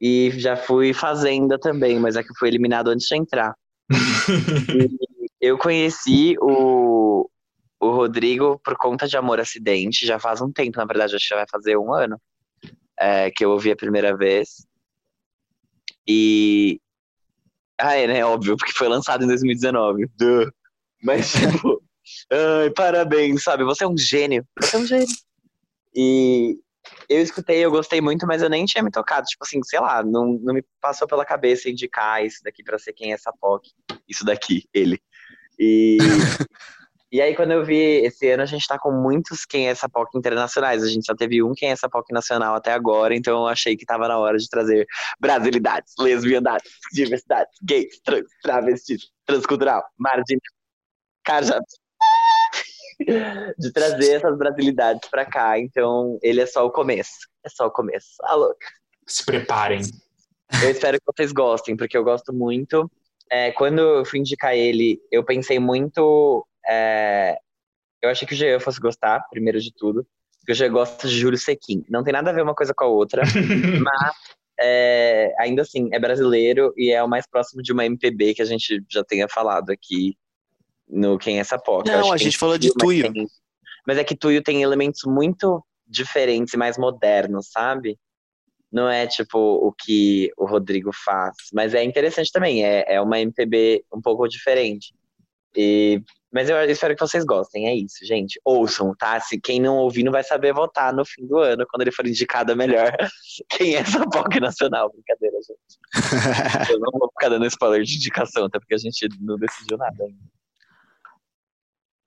[0.00, 3.54] E já fui fazenda também, mas é que fui eliminado antes de entrar.
[5.40, 7.28] eu conheci o,
[7.78, 11.34] o Rodrigo por conta de Amor Acidente, já faz um tempo, na verdade, acho que
[11.34, 12.18] já vai fazer um ano
[12.98, 14.66] é, que eu ouvi a primeira vez.
[16.08, 16.80] E.
[17.78, 18.24] Ah, é, né?
[18.24, 20.08] Óbvio, porque foi lançado em 2019.
[20.16, 20.50] Duh.
[21.02, 21.82] Mas, tipo.
[22.30, 23.64] ai, parabéns, sabe?
[23.64, 24.46] Você é um gênio.
[24.60, 25.06] Você é um gênio.
[25.94, 26.58] E
[27.08, 29.26] eu escutei, eu gostei muito, mas eu nem tinha me tocado.
[29.26, 32.92] Tipo assim, sei lá, não, não me passou pela cabeça indicar isso daqui pra ser
[32.92, 33.70] quem é essa POC.
[34.08, 35.00] Isso daqui, ele.
[35.58, 35.98] E.
[37.12, 39.88] E aí, quando eu vi esse ano, a gente tá com muitos quem é essa
[39.88, 40.82] POC internacionais.
[40.82, 43.76] A gente só teve um quem é essa POC nacional até agora, então eu achei
[43.76, 44.86] que tava na hora de trazer
[45.20, 50.38] brasilidades, lesbiandades, diversidades, gays, trans, travestis, transcultural, margem,
[51.24, 51.60] cara,
[53.58, 55.58] de trazer essas brasilidades para cá.
[55.58, 57.28] Então, ele é só o começo.
[57.44, 58.16] É só o começo.
[58.22, 58.54] Alô.
[59.06, 59.80] Se preparem.
[60.62, 62.90] Eu espero que vocês gostem, porque eu gosto muito.
[63.30, 67.36] É, quando eu fui indicar ele, eu pensei muito é,
[68.02, 70.06] eu achei que o Jean fosse gostar, primeiro de tudo,
[70.38, 71.84] porque o Jean gosta de Júlio Sequim.
[71.88, 73.22] Não tem nada a ver uma coisa com a outra,
[73.82, 74.16] mas
[74.60, 78.46] é, ainda assim, é brasileiro e é o mais próximo de uma MPB que a
[78.46, 80.16] gente já tenha falado aqui
[80.88, 81.90] no Quem é essa Poca.
[81.90, 83.12] Não, a gente falou de Tuyo.
[83.12, 83.26] Tem,
[83.86, 87.98] mas é que Tuyo tem elementos muito diferentes e mais modernos, sabe?
[88.70, 93.20] Não é tipo o que o Rodrigo faz, mas é interessante também, é, é uma
[93.20, 94.92] MPB um pouco diferente.
[95.56, 98.40] E mas eu espero que vocês gostem, é isso, gente.
[98.44, 99.18] Ouçam, tá?
[99.20, 102.06] Se quem não ouvir não vai saber votar no fim do ano, quando ele for
[102.06, 102.92] indicado a melhor.
[103.50, 104.90] Quem é essa POC nacional?
[104.90, 106.72] Brincadeira, gente.
[106.72, 110.04] eu não vou ficar dando spoiler de indicação, até porque a gente não decidiu nada
[110.04, 110.36] ainda.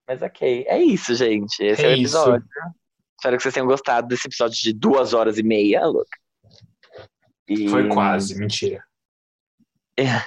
[0.07, 1.63] Mas ok, é isso, gente.
[1.63, 2.45] Esse é, é o episódio.
[2.45, 2.79] Isso.
[3.19, 6.09] Espero que vocês tenham gostado desse episódio de duas horas e meia, louco.
[7.47, 7.67] E...
[7.69, 8.83] Foi quase, mentira.
[9.97, 10.23] É.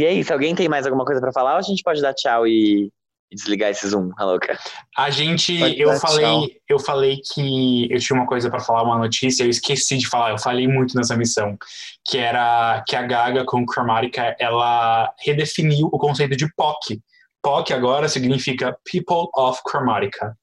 [0.00, 0.32] E é isso.
[0.32, 2.90] Alguém tem mais alguma coisa para falar ou a gente pode dar tchau e
[3.30, 4.58] e desligar esse Zoom, a louca.
[4.96, 9.44] A gente, eu falei, eu falei que eu tinha uma coisa para falar, uma notícia,
[9.44, 11.56] eu esqueci de falar, eu falei muito nessa missão,
[12.04, 17.00] que era que a Gaga com Chromatica, ela redefiniu o conceito de POC.
[17.40, 20.36] POC agora significa People of Chromatica.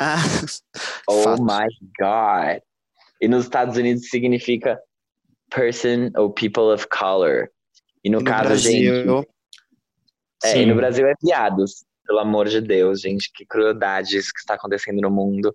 [0.00, 0.16] Ah,
[1.06, 1.42] oh fato.
[1.42, 1.68] my
[1.98, 2.62] God.
[3.20, 4.80] E nos Estados Unidos significa
[5.50, 7.50] Person ou People of Color.
[8.04, 9.28] E no, no caso, Brasil, gente.
[10.42, 11.84] É, no Brasil é viados.
[12.06, 15.54] Pelo amor de Deus, gente, que crueldade isso que está acontecendo no mundo.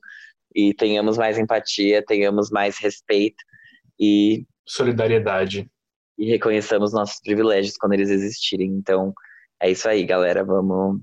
[0.53, 3.43] E tenhamos mais empatia, tenhamos mais respeito
[3.99, 4.45] e.
[4.65, 5.69] Solidariedade.
[6.17, 8.71] E reconheçamos nossos privilégios quando eles existirem.
[8.71, 9.13] Então,
[9.61, 10.45] é isso aí, galera.
[10.45, 11.01] Vamos,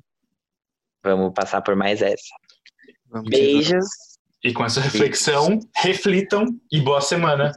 [1.05, 2.35] vamos passar por mais essa.
[3.11, 3.85] Vamos Beijos.
[4.43, 7.53] E com essa reflexão, reflitam e boa semana.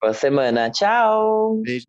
[0.00, 0.70] Boa semana.
[0.70, 1.60] Tchau.
[1.62, 1.86] Beijo.